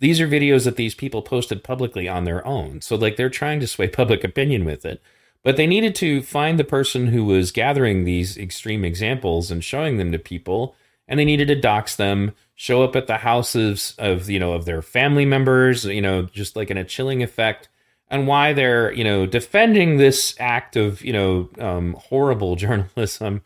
These 0.00 0.20
are 0.20 0.28
videos 0.28 0.64
that 0.64 0.76
these 0.76 0.94
people 0.94 1.22
posted 1.22 1.64
publicly 1.64 2.08
on 2.08 2.24
their 2.24 2.46
own. 2.46 2.82
So, 2.82 2.94
like, 2.96 3.16
they're 3.16 3.30
trying 3.30 3.58
to 3.60 3.66
sway 3.66 3.88
public 3.88 4.22
opinion 4.22 4.66
with 4.66 4.84
it. 4.84 5.00
But 5.42 5.56
they 5.56 5.66
needed 5.66 5.94
to 5.96 6.20
find 6.20 6.58
the 6.58 6.64
person 6.64 7.06
who 7.06 7.24
was 7.24 7.52
gathering 7.52 8.04
these 8.04 8.36
extreme 8.36 8.84
examples 8.84 9.50
and 9.50 9.64
showing 9.64 9.96
them 9.96 10.12
to 10.12 10.18
people 10.18 10.76
and 11.10 11.18
they 11.18 11.24
needed 11.24 11.48
to 11.48 11.56
dox 11.56 11.96
them, 11.96 12.32
show 12.54 12.82
up 12.82 12.94
at 12.94 13.08
the 13.08 13.18
houses 13.18 13.94
of 13.98 14.30
you 14.30 14.38
know 14.38 14.54
of 14.54 14.64
their 14.64 14.80
family 14.80 15.26
members, 15.26 15.84
you 15.84 16.00
know, 16.00 16.22
just 16.22 16.56
like 16.56 16.70
in 16.70 16.78
a 16.78 16.84
chilling 16.84 17.22
effect, 17.22 17.68
and 18.08 18.26
why 18.26 18.54
they're 18.54 18.92
you 18.92 19.04
know 19.04 19.26
defending 19.26 19.96
this 19.96 20.34
act 20.38 20.76
of 20.76 21.02
you 21.04 21.12
know 21.12 21.50
um, 21.58 21.94
horrible 21.94 22.56
journalism, 22.64 23.42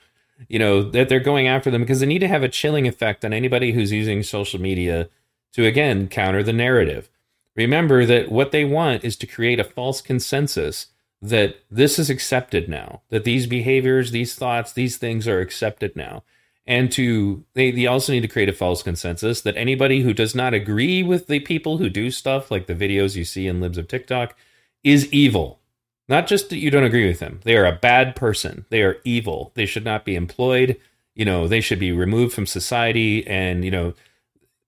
you 0.46 0.58
know 0.58 0.82
that 0.82 1.08
they're 1.08 1.18
going 1.18 1.48
after 1.48 1.70
them 1.70 1.80
because 1.80 2.00
they 2.00 2.06
need 2.06 2.20
to 2.20 2.28
have 2.28 2.44
a 2.44 2.48
chilling 2.48 2.86
effect 2.86 3.24
on 3.24 3.32
anybody 3.32 3.72
who's 3.72 3.90
using 3.90 4.22
social 4.22 4.60
media 4.60 5.08
to 5.54 5.64
again 5.64 6.06
counter 6.06 6.42
the 6.42 6.52
narrative. 6.52 7.10
Remember 7.56 8.04
that 8.04 8.30
what 8.30 8.52
they 8.52 8.64
want 8.64 9.04
is 9.04 9.16
to 9.16 9.26
create 9.26 9.60
a 9.60 9.64
false 9.64 10.00
consensus 10.00 10.88
that 11.22 11.56
this 11.70 11.98
is 11.98 12.10
accepted 12.10 12.68
now, 12.68 13.00
that 13.08 13.24
these 13.24 13.46
behaviors, 13.46 14.10
these 14.10 14.34
thoughts, 14.34 14.72
these 14.72 14.98
things 14.98 15.26
are 15.26 15.40
accepted 15.40 15.96
now 15.96 16.24
and 16.66 16.90
to 16.92 17.44
they, 17.54 17.70
they 17.70 17.86
also 17.86 18.12
need 18.12 18.22
to 18.22 18.28
create 18.28 18.48
a 18.48 18.52
false 18.52 18.82
consensus 18.82 19.42
that 19.42 19.56
anybody 19.56 20.02
who 20.02 20.12
does 20.12 20.34
not 20.34 20.54
agree 20.54 21.02
with 21.02 21.26
the 21.26 21.40
people 21.40 21.78
who 21.78 21.88
do 21.88 22.10
stuff 22.10 22.50
like 22.50 22.66
the 22.66 22.74
videos 22.74 23.16
you 23.16 23.24
see 23.24 23.46
in 23.46 23.60
libs 23.60 23.78
of 23.78 23.88
tiktok 23.88 24.36
is 24.82 25.12
evil. 25.12 25.60
Not 26.08 26.26
just 26.26 26.50
that 26.50 26.58
you 26.58 26.70
don't 26.70 26.84
agree 26.84 27.06
with 27.06 27.18
them. 27.18 27.40
They 27.44 27.56
are 27.56 27.64
a 27.64 27.72
bad 27.72 28.14
person. 28.14 28.66
They 28.68 28.82
are 28.82 28.98
evil. 29.04 29.52
They 29.54 29.64
should 29.64 29.84
not 29.84 30.04
be 30.04 30.14
employed. 30.14 30.78
You 31.14 31.24
know 31.24 31.48
they 31.48 31.60
should 31.60 31.78
be 31.78 31.92
removed 31.92 32.34
from 32.34 32.46
society. 32.46 33.26
And 33.26 33.64
you 33.64 33.70
know 33.70 33.94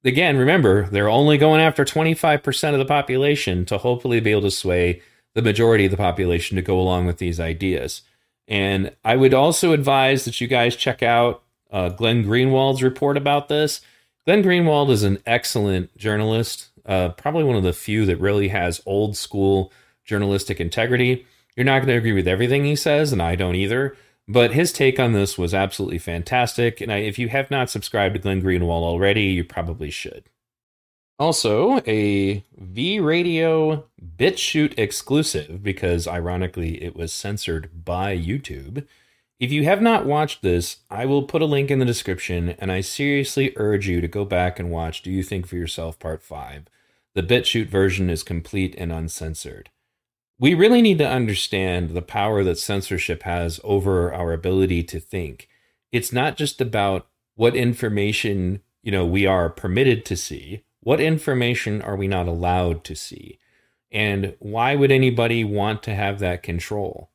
again, 0.04 0.36
remember, 0.36 0.88
they're 0.88 1.08
only 1.08 1.36
going 1.36 1.60
after 1.60 1.84
25% 1.84 2.72
of 2.72 2.78
the 2.78 2.84
population 2.84 3.64
to 3.66 3.78
hopefully 3.78 4.20
be 4.20 4.30
able 4.30 4.42
to 4.42 4.50
sway 4.50 5.02
the 5.34 5.42
majority 5.42 5.84
of 5.84 5.90
the 5.90 5.96
population 5.96 6.56
to 6.56 6.62
go 6.62 6.80
along 6.80 7.06
with 7.06 7.18
these 7.18 7.40
ideas. 7.40 8.02
And 8.48 8.94
I 9.04 9.16
would 9.16 9.34
also 9.34 9.72
advise 9.72 10.24
that 10.24 10.40
you 10.40 10.46
guys 10.46 10.76
check 10.76 11.02
out 11.02 11.42
uh, 11.70 11.88
Glenn 11.90 12.24
Greenwald's 12.24 12.82
report 12.82 13.16
about 13.16 13.48
this. 13.48 13.80
Glenn 14.24 14.42
Greenwald 14.42 14.90
is 14.90 15.02
an 15.02 15.18
excellent 15.24 15.96
journalist, 15.96 16.68
uh, 16.84 17.10
probably 17.10 17.44
one 17.44 17.56
of 17.56 17.62
the 17.62 17.72
few 17.72 18.04
that 18.06 18.20
really 18.20 18.48
has 18.48 18.82
old 18.86 19.16
school 19.16 19.72
journalistic 20.04 20.60
integrity. 20.60 21.26
You're 21.56 21.64
not 21.64 21.78
going 21.78 21.88
to 21.88 21.96
agree 21.96 22.12
with 22.12 22.28
everything 22.28 22.64
he 22.64 22.76
says, 22.76 23.12
and 23.12 23.22
I 23.22 23.34
don't 23.34 23.54
either. 23.54 23.96
But 24.28 24.52
his 24.52 24.72
take 24.72 24.98
on 24.98 25.12
this 25.12 25.38
was 25.38 25.54
absolutely 25.54 25.98
fantastic. 25.98 26.80
And 26.80 26.92
I, 26.92 26.98
if 26.98 27.18
you 27.18 27.28
have 27.28 27.50
not 27.50 27.70
subscribed 27.70 28.14
to 28.14 28.20
Glenn 28.20 28.42
Greenwald 28.42 28.82
already, 28.82 29.22
you 29.22 29.44
probably 29.44 29.90
should. 29.90 30.24
Also, 31.18 31.80
a 31.86 32.44
V 32.58 33.00
Radio 33.00 33.84
BitChute 34.18 34.78
exclusive, 34.78 35.62
because 35.62 36.06
ironically 36.06 36.82
it 36.82 36.94
was 36.94 37.12
censored 37.12 37.84
by 37.84 38.16
YouTube. 38.16 38.86
If 39.38 39.52
you 39.52 39.64
have 39.64 39.82
not 39.82 40.06
watched 40.06 40.42
this, 40.42 40.78
I 40.90 41.04
will 41.06 41.24
put 41.24 41.42
a 41.42 41.46
link 41.46 41.70
in 41.70 41.78
the 41.78 41.84
description, 41.84 42.50
and 42.58 42.72
I 42.72 42.80
seriously 42.80 43.52
urge 43.56 43.86
you 43.86 44.00
to 44.00 44.08
go 44.08 44.24
back 44.24 44.58
and 44.58 44.70
watch 44.70 45.02
Do 45.02 45.10
You 45.10 45.22
Think 45.22 45.46
for 45.46 45.56
Yourself 45.56 45.98
Part 45.98 46.22
5. 46.22 46.64
The 47.14 47.22
BitChute 47.22 47.68
version 47.68 48.08
is 48.08 48.22
complete 48.22 48.74
and 48.78 48.92
uncensored 48.92 49.70
we 50.38 50.54
really 50.54 50.82
need 50.82 50.98
to 50.98 51.08
understand 51.08 51.90
the 51.90 52.02
power 52.02 52.44
that 52.44 52.58
censorship 52.58 53.22
has 53.22 53.58
over 53.64 54.12
our 54.12 54.32
ability 54.32 54.82
to 54.84 55.00
think. 55.00 55.48
It's 55.92 56.12
not 56.12 56.36
just 56.36 56.60
about 56.60 57.06
what 57.34 57.56
information, 57.56 58.60
you 58.82 58.92
know, 58.92 59.06
we 59.06 59.26
are 59.26 59.48
permitted 59.48 60.04
to 60.06 60.16
see. 60.16 60.64
What 60.80 61.00
information 61.00 61.80
are 61.82 61.96
we 61.96 62.06
not 62.06 62.28
allowed 62.28 62.84
to 62.84 62.94
see? 62.94 63.38
And 63.90 64.34
why 64.38 64.74
would 64.76 64.92
anybody 64.92 65.42
want 65.42 65.82
to 65.84 65.94
have 65.94 66.18
that 66.18 66.42
control? 66.42 67.10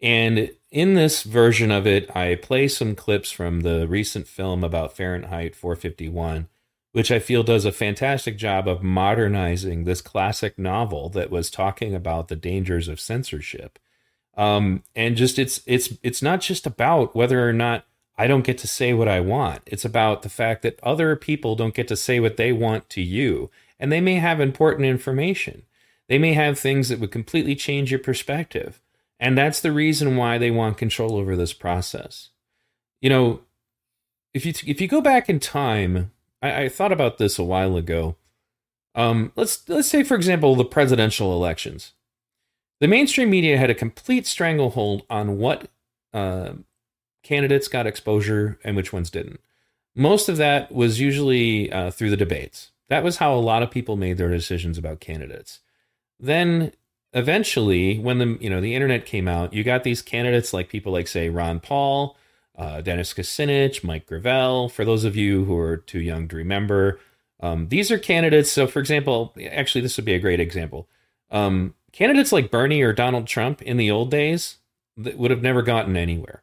And 0.00 0.52
in 0.70 0.94
this 0.94 1.22
version 1.22 1.70
of 1.70 1.86
it, 1.86 2.14
I 2.16 2.36
play 2.36 2.68
some 2.68 2.94
clips 2.94 3.30
from 3.30 3.60
the 3.60 3.88
recent 3.88 4.28
film 4.28 4.62
about 4.62 4.96
Fahrenheit 4.96 5.56
451 5.56 6.48
which 6.92 7.10
I 7.10 7.18
feel 7.18 7.42
does 7.42 7.64
a 7.64 7.72
fantastic 7.72 8.36
job 8.36 8.66
of 8.66 8.82
modernizing 8.82 9.84
this 9.84 10.00
classic 10.00 10.58
novel 10.58 11.08
that 11.10 11.30
was 11.30 11.50
talking 11.50 11.94
about 11.94 12.28
the 12.28 12.36
dangers 12.36 12.88
of 12.88 13.00
censorship. 13.00 13.78
Um, 14.36 14.82
and 14.94 15.16
just 15.16 15.38
it's 15.38 15.60
it's 15.66 15.94
it's 16.02 16.22
not 16.22 16.40
just 16.40 16.66
about 16.66 17.14
whether 17.14 17.46
or 17.46 17.52
not 17.52 17.84
I 18.16 18.26
don't 18.26 18.44
get 18.44 18.58
to 18.58 18.68
say 18.68 18.94
what 18.94 19.08
I 19.08 19.20
want. 19.20 19.62
It's 19.66 19.84
about 19.84 20.22
the 20.22 20.28
fact 20.28 20.62
that 20.62 20.80
other 20.82 21.14
people 21.16 21.56
don't 21.56 21.74
get 21.74 21.88
to 21.88 21.96
say 21.96 22.20
what 22.20 22.36
they 22.36 22.52
want 22.52 22.88
to 22.90 23.02
you, 23.02 23.50
and 23.78 23.92
they 23.92 24.00
may 24.00 24.16
have 24.16 24.40
important 24.40 24.86
information. 24.86 25.62
They 26.08 26.18
may 26.18 26.32
have 26.32 26.58
things 26.58 26.88
that 26.88 27.00
would 27.00 27.10
completely 27.10 27.54
change 27.54 27.90
your 27.90 28.00
perspective. 28.00 28.80
And 29.20 29.36
that's 29.36 29.60
the 29.60 29.72
reason 29.72 30.16
why 30.16 30.38
they 30.38 30.50
want 30.50 30.78
control 30.78 31.16
over 31.16 31.34
this 31.36 31.52
process. 31.52 32.30
You 33.00 33.10
know, 33.10 33.40
if 34.34 34.46
you 34.46 34.52
if 34.66 34.80
you 34.80 34.88
go 34.88 35.00
back 35.00 35.28
in 35.28 35.40
time 35.40 36.12
I, 36.42 36.62
I 36.62 36.68
thought 36.68 36.92
about 36.92 37.18
this 37.18 37.38
a 37.38 37.44
while 37.44 37.76
ago. 37.76 38.16
Um, 38.94 39.32
let's 39.36 39.68
let's 39.68 39.88
say, 39.88 40.02
for 40.02 40.14
example, 40.14 40.54
the 40.54 40.64
presidential 40.64 41.32
elections. 41.32 41.92
The 42.80 42.88
mainstream 42.88 43.30
media 43.30 43.58
had 43.58 43.70
a 43.70 43.74
complete 43.74 44.26
stranglehold 44.26 45.02
on 45.10 45.38
what 45.38 45.68
uh, 46.12 46.52
candidates 47.22 47.68
got 47.68 47.86
exposure 47.86 48.58
and 48.64 48.76
which 48.76 48.92
ones 48.92 49.10
didn't. 49.10 49.40
Most 49.96 50.28
of 50.28 50.36
that 50.36 50.72
was 50.72 51.00
usually 51.00 51.72
uh, 51.72 51.90
through 51.90 52.10
the 52.10 52.16
debates. 52.16 52.70
That 52.88 53.02
was 53.02 53.16
how 53.16 53.34
a 53.34 53.40
lot 53.40 53.62
of 53.62 53.70
people 53.70 53.96
made 53.96 54.16
their 54.16 54.30
decisions 54.30 54.78
about 54.78 55.00
candidates. 55.00 55.60
Then 56.20 56.72
eventually, 57.12 57.98
when 57.98 58.18
the 58.18 58.38
you 58.40 58.50
know 58.50 58.60
the 58.60 58.74
internet 58.74 59.06
came 59.06 59.28
out, 59.28 59.52
you 59.52 59.64
got 59.64 59.84
these 59.84 60.02
candidates 60.02 60.52
like 60.52 60.68
people 60.68 60.92
like 60.92 61.08
say 61.08 61.28
Ron 61.28 61.60
Paul, 61.60 62.16
uh, 62.56 62.80
Dennis 62.80 63.14
Kucinich, 63.14 63.82
Mike 63.84 64.06
Gravel. 64.06 64.68
For 64.68 64.84
those 64.84 65.04
of 65.04 65.16
you 65.16 65.44
who 65.44 65.56
are 65.58 65.76
too 65.76 66.00
young 66.00 66.28
to 66.28 66.36
remember, 66.36 67.00
um, 67.40 67.68
these 67.68 67.90
are 67.90 67.98
candidates. 67.98 68.50
So, 68.50 68.66
for 68.66 68.80
example, 68.80 69.34
actually, 69.50 69.80
this 69.80 69.96
would 69.96 70.04
be 70.04 70.14
a 70.14 70.20
great 70.20 70.40
example. 70.40 70.88
Um, 71.30 71.74
candidates 71.92 72.32
like 72.32 72.50
Bernie 72.50 72.82
or 72.82 72.92
Donald 72.92 73.26
Trump 73.26 73.62
in 73.62 73.76
the 73.76 73.90
old 73.90 74.10
days 74.10 74.56
would 74.96 75.30
have 75.30 75.42
never 75.42 75.62
gotten 75.62 75.96
anywhere 75.96 76.42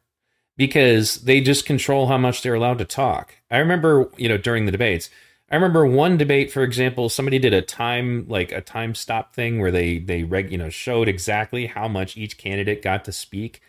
because 0.56 1.16
they 1.16 1.40
just 1.40 1.66
control 1.66 2.06
how 2.06 2.18
much 2.18 2.42
they're 2.42 2.54
allowed 2.54 2.78
to 2.78 2.84
talk. 2.84 3.34
I 3.50 3.58
remember, 3.58 4.10
you 4.16 4.28
know, 4.28 4.38
during 4.38 4.64
the 4.64 4.72
debates, 4.72 5.10
I 5.50 5.54
remember 5.54 5.86
one 5.86 6.16
debate, 6.16 6.50
for 6.50 6.64
example, 6.64 7.08
somebody 7.08 7.38
did 7.38 7.54
a 7.54 7.62
time 7.62 8.26
like 8.28 8.50
a 8.50 8.60
time 8.60 8.94
stop 8.94 9.34
thing 9.34 9.60
where 9.60 9.70
they 9.70 9.98
they 9.98 10.24
reg, 10.24 10.50
you 10.50 10.58
know 10.58 10.70
showed 10.70 11.08
exactly 11.08 11.66
how 11.66 11.86
much 11.86 12.16
each 12.16 12.36
candidate 12.36 12.82
got 12.82 13.04
to 13.04 13.12
speak, 13.12 13.60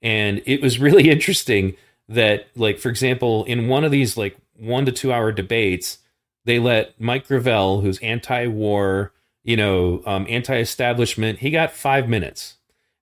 and 0.00 0.42
it 0.46 0.62
was 0.62 0.78
really 0.80 1.10
interesting 1.10 1.76
that 2.08 2.48
like 2.56 2.78
for 2.78 2.88
example 2.88 3.44
in 3.44 3.68
one 3.68 3.84
of 3.84 3.90
these 3.90 4.16
like 4.16 4.36
one 4.56 4.86
to 4.86 4.92
two 4.92 5.12
hour 5.12 5.32
debates 5.32 5.98
they 6.44 6.58
let 6.58 6.98
mike 7.00 7.26
gravel 7.26 7.80
who's 7.80 7.98
anti-war 7.98 9.12
you 9.42 9.56
know 9.56 10.02
um, 10.06 10.24
anti-establishment 10.28 11.40
he 11.40 11.50
got 11.50 11.72
five 11.72 12.08
minutes. 12.08 12.54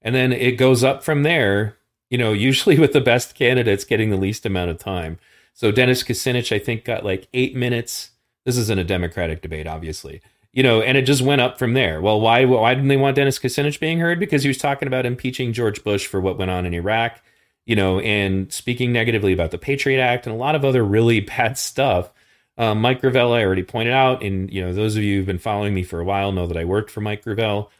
And 0.06 0.14
then 0.14 0.34
it 0.34 0.58
goes 0.58 0.84
up 0.84 1.04
from 1.04 1.22
there 1.22 1.76
you 2.10 2.18
know 2.18 2.32
usually 2.48 2.78
with 2.78 2.92
the 2.92 3.00
best 3.00 3.34
candidates 3.34 3.84
getting 3.84 4.10
the 4.10 4.16
least 4.16 4.46
amount 4.46 4.70
of 4.70 4.78
time. 4.78 5.18
So 5.52 5.70
dennis 5.70 6.02
kucinich 6.02 6.50
i 6.50 6.58
think 6.58 6.84
got 6.84 7.04
like 7.04 7.28
eight 7.32 7.54
minutes 7.54 8.10
this 8.44 8.56
isn't 8.56 8.78
a 8.78 8.84
democratic 8.84 9.42
debate 9.42 9.66
obviously 9.66 10.20
you 10.52 10.62
know 10.62 10.80
and 10.80 10.96
it 10.96 11.02
just 11.02 11.22
went 11.22 11.40
up 11.40 11.58
from 11.58 11.74
there 11.74 12.00
well 12.00 12.20
why 12.20 12.44
why 12.44 12.74
didn't 12.74 12.88
they 12.88 12.96
want 12.96 13.16
dennis 13.16 13.38
kucinich 13.38 13.80
being 13.80 13.98
heard 13.98 14.18
because 14.18 14.42
he 14.42 14.48
was 14.48 14.58
talking 14.58 14.88
about 14.88 15.06
impeaching 15.06 15.52
george 15.52 15.82
bush 15.84 16.06
for 16.06 16.20
what 16.20 16.38
went 16.38 16.50
on 16.50 16.66
in 16.66 16.74
iraq 16.74 17.20
you 17.66 17.76
know, 17.76 17.98
and 18.00 18.52
speaking 18.52 18.92
negatively 18.92 19.32
about 19.32 19.50
the 19.50 19.58
Patriot 19.58 20.00
Act 20.00 20.26
and 20.26 20.34
a 20.34 20.38
lot 20.38 20.54
of 20.54 20.64
other 20.64 20.84
really 20.84 21.20
bad 21.20 21.58
stuff. 21.58 22.10
Um, 22.56 22.80
Mike 22.80 23.00
Gravel, 23.00 23.32
I 23.32 23.42
already 23.42 23.64
pointed 23.64 23.92
out, 23.92 24.22
and 24.22 24.52
you 24.52 24.62
know, 24.62 24.72
those 24.72 24.96
of 24.96 25.02
you 25.02 25.16
who've 25.16 25.26
been 25.26 25.38
following 25.38 25.74
me 25.74 25.82
for 25.82 26.00
a 26.00 26.04
while 26.04 26.30
know 26.30 26.46
that 26.46 26.56
I 26.56 26.64
worked 26.64 26.90
for 26.90 27.00
Mike 27.00 27.24
Gravel. 27.24 27.70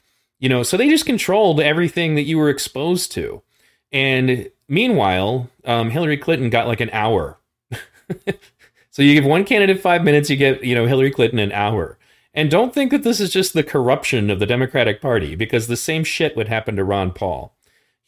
You 0.40 0.48
know, 0.48 0.62
so 0.62 0.76
they 0.76 0.88
just 0.88 1.06
controlled 1.06 1.60
everything 1.60 2.16
that 2.16 2.24
you 2.24 2.38
were 2.38 2.50
exposed 2.50 3.12
to. 3.12 3.42
And 3.92 4.50
meanwhile, 4.68 5.48
um, 5.64 5.90
Hillary 5.90 6.16
Clinton 6.16 6.50
got 6.50 6.66
like 6.66 6.80
an 6.80 6.90
hour. 6.90 7.38
so 8.94 9.02
you 9.02 9.12
give 9.12 9.24
one 9.24 9.44
candidate 9.44 9.80
five 9.80 10.04
minutes, 10.04 10.30
you 10.30 10.36
get 10.36 10.62
you 10.62 10.72
know 10.72 10.86
Hillary 10.86 11.10
Clinton 11.10 11.40
an 11.40 11.50
hour. 11.50 11.98
And 12.32 12.48
don't 12.48 12.72
think 12.72 12.92
that 12.92 13.02
this 13.02 13.18
is 13.18 13.32
just 13.32 13.52
the 13.52 13.64
corruption 13.64 14.30
of 14.30 14.38
the 14.38 14.46
Democratic 14.46 15.00
Party, 15.00 15.34
because 15.34 15.66
the 15.66 15.76
same 15.76 16.04
shit 16.04 16.36
would 16.36 16.46
happen 16.46 16.76
to 16.76 16.84
Ron 16.84 17.10
Paul. 17.10 17.56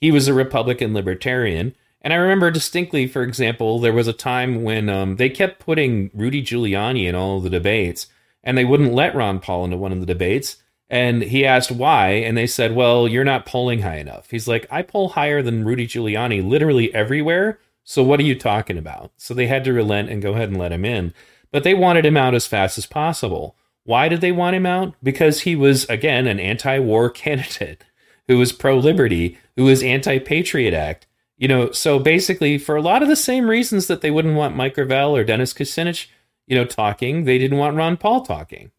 He 0.00 0.12
was 0.12 0.28
a 0.28 0.32
Republican 0.32 0.94
libertarian. 0.94 1.74
And 2.02 2.12
I 2.12 2.16
remember 2.18 2.52
distinctly, 2.52 3.08
for 3.08 3.24
example, 3.24 3.80
there 3.80 3.92
was 3.92 4.06
a 4.06 4.12
time 4.12 4.62
when 4.62 4.88
um, 4.88 5.16
they 5.16 5.28
kept 5.28 5.58
putting 5.58 6.08
Rudy 6.14 6.40
Giuliani 6.40 7.08
in 7.08 7.16
all 7.16 7.40
the 7.40 7.50
debates, 7.50 8.06
and 8.44 8.56
they 8.56 8.64
wouldn't 8.64 8.94
let 8.94 9.16
Ron 9.16 9.40
Paul 9.40 9.64
into 9.64 9.76
one 9.76 9.90
of 9.90 9.98
the 9.98 10.06
debates. 10.06 10.62
And 10.88 11.20
he 11.22 11.44
asked 11.44 11.72
why, 11.72 12.10
and 12.10 12.36
they 12.36 12.46
said, 12.46 12.76
Well, 12.76 13.08
you're 13.08 13.24
not 13.24 13.44
polling 13.44 13.82
high 13.82 13.96
enough. 13.96 14.30
He's 14.30 14.46
like, 14.46 14.68
I 14.70 14.82
poll 14.82 15.08
higher 15.08 15.42
than 15.42 15.64
Rudy 15.64 15.88
Giuliani 15.88 16.48
literally 16.48 16.94
everywhere. 16.94 17.58
So 17.88 18.02
what 18.02 18.18
are 18.18 18.24
you 18.24 18.34
talking 18.34 18.76
about? 18.76 19.12
So 19.16 19.32
they 19.32 19.46
had 19.46 19.62
to 19.62 19.72
relent 19.72 20.10
and 20.10 20.20
go 20.20 20.32
ahead 20.32 20.48
and 20.48 20.58
let 20.58 20.72
him 20.72 20.84
in. 20.84 21.14
But 21.52 21.62
they 21.62 21.72
wanted 21.72 22.04
him 22.04 22.16
out 22.16 22.34
as 22.34 22.44
fast 22.44 22.76
as 22.78 22.84
possible. 22.84 23.56
Why 23.84 24.08
did 24.08 24.20
they 24.20 24.32
want 24.32 24.56
him 24.56 24.66
out? 24.66 24.94
Because 25.04 25.42
he 25.42 25.54
was, 25.54 25.84
again, 25.84 26.26
an 26.26 26.40
anti 26.40 26.80
war 26.80 27.08
candidate 27.24 27.84
who 28.26 28.38
was 28.38 28.50
pro 28.50 28.76
liberty, 28.76 29.38
who 29.54 29.64
was 29.64 29.84
anti 29.84 30.18
Patriot 30.18 30.74
Act. 30.74 31.06
You 31.38 31.46
know, 31.46 31.70
so 31.70 32.00
basically, 32.00 32.58
for 32.58 32.74
a 32.74 32.82
lot 32.82 33.04
of 33.04 33.08
the 33.08 33.14
same 33.14 33.48
reasons 33.48 33.86
that 33.86 34.00
they 34.00 34.10
wouldn't 34.10 34.34
want 34.34 34.56
Mike 34.56 34.74
Gravel 34.74 35.14
or 35.16 35.22
Dennis 35.22 35.54
Kucinich, 35.54 36.08
you 36.48 36.56
know, 36.56 36.64
talking, 36.64 37.24
they 37.24 37.38
didn't 37.38 37.58
want 37.58 37.76
Ron 37.76 37.96
Paul 37.96 38.22
talking. 38.22 38.72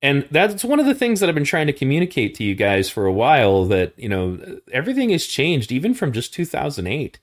And 0.00 0.26
that's 0.30 0.64
one 0.64 0.80
of 0.80 0.86
the 0.86 0.94
things 0.94 1.20
that 1.20 1.28
I've 1.28 1.34
been 1.34 1.44
trying 1.44 1.66
to 1.66 1.72
communicate 1.74 2.34
to 2.36 2.44
you 2.44 2.54
guys 2.54 2.88
for 2.88 3.04
a 3.04 3.12
while 3.12 3.66
that, 3.66 3.92
you 3.98 4.08
know, 4.08 4.60
everything 4.72 5.10
has 5.10 5.26
changed, 5.26 5.70
even 5.70 5.92
from 5.92 6.12
just 6.12 6.32
2008. 6.32 7.18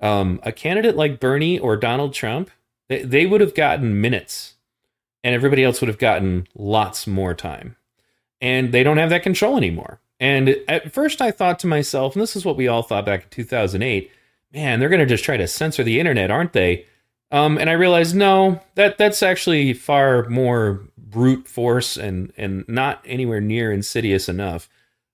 Um, 0.00 0.40
a 0.42 0.52
candidate 0.52 0.96
like 0.96 1.20
Bernie 1.20 1.58
or 1.58 1.76
Donald 1.76 2.14
Trump, 2.14 2.50
they, 2.88 3.02
they 3.02 3.26
would 3.26 3.40
have 3.40 3.54
gotten 3.54 4.00
minutes 4.00 4.54
and 5.22 5.34
everybody 5.34 5.64
else 5.64 5.80
would 5.80 5.88
have 5.88 5.98
gotten 5.98 6.46
lots 6.54 7.06
more 7.06 7.34
time. 7.34 7.76
And 8.40 8.72
they 8.72 8.82
don't 8.82 8.98
have 8.98 9.10
that 9.10 9.22
control 9.22 9.56
anymore. 9.56 10.00
And 10.20 10.56
at 10.68 10.92
first, 10.92 11.22
I 11.22 11.30
thought 11.30 11.58
to 11.60 11.66
myself, 11.66 12.14
and 12.14 12.22
this 12.22 12.36
is 12.36 12.44
what 12.44 12.56
we 12.56 12.68
all 12.68 12.82
thought 12.82 13.06
back 13.06 13.24
in 13.24 13.28
2008 13.30 14.10
man, 14.54 14.78
they're 14.78 14.88
going 14.88 15.00
to 15.00 15.06
just 15.06 15.24
try 15.24 15.36
to 15.36 15.48
censor 15.48 15.82
the 15.82 15.98
internet, 15.98 16.30
aren't 16.30 16.52
they? 16.52 16.86
Um, 17.30 17.58
and 17.58 17.68
I 17.68 17.72
realized, 17.72 18.14
no, 18.14 18.62
that 18.76 18.96
that's 18.96 19.22
actually 19.22 19.72
far 19.72 20.28
more 20.28 20.82
brute 20.96 21.48
force 21.48 21.96
and, 21.96 22.32
and 22.36 22.64
not 22.68 23.02
anywhere 23.04 23.40
near 23.40 23.72
insidious 23.72 24.28
enough. 24.28 24.68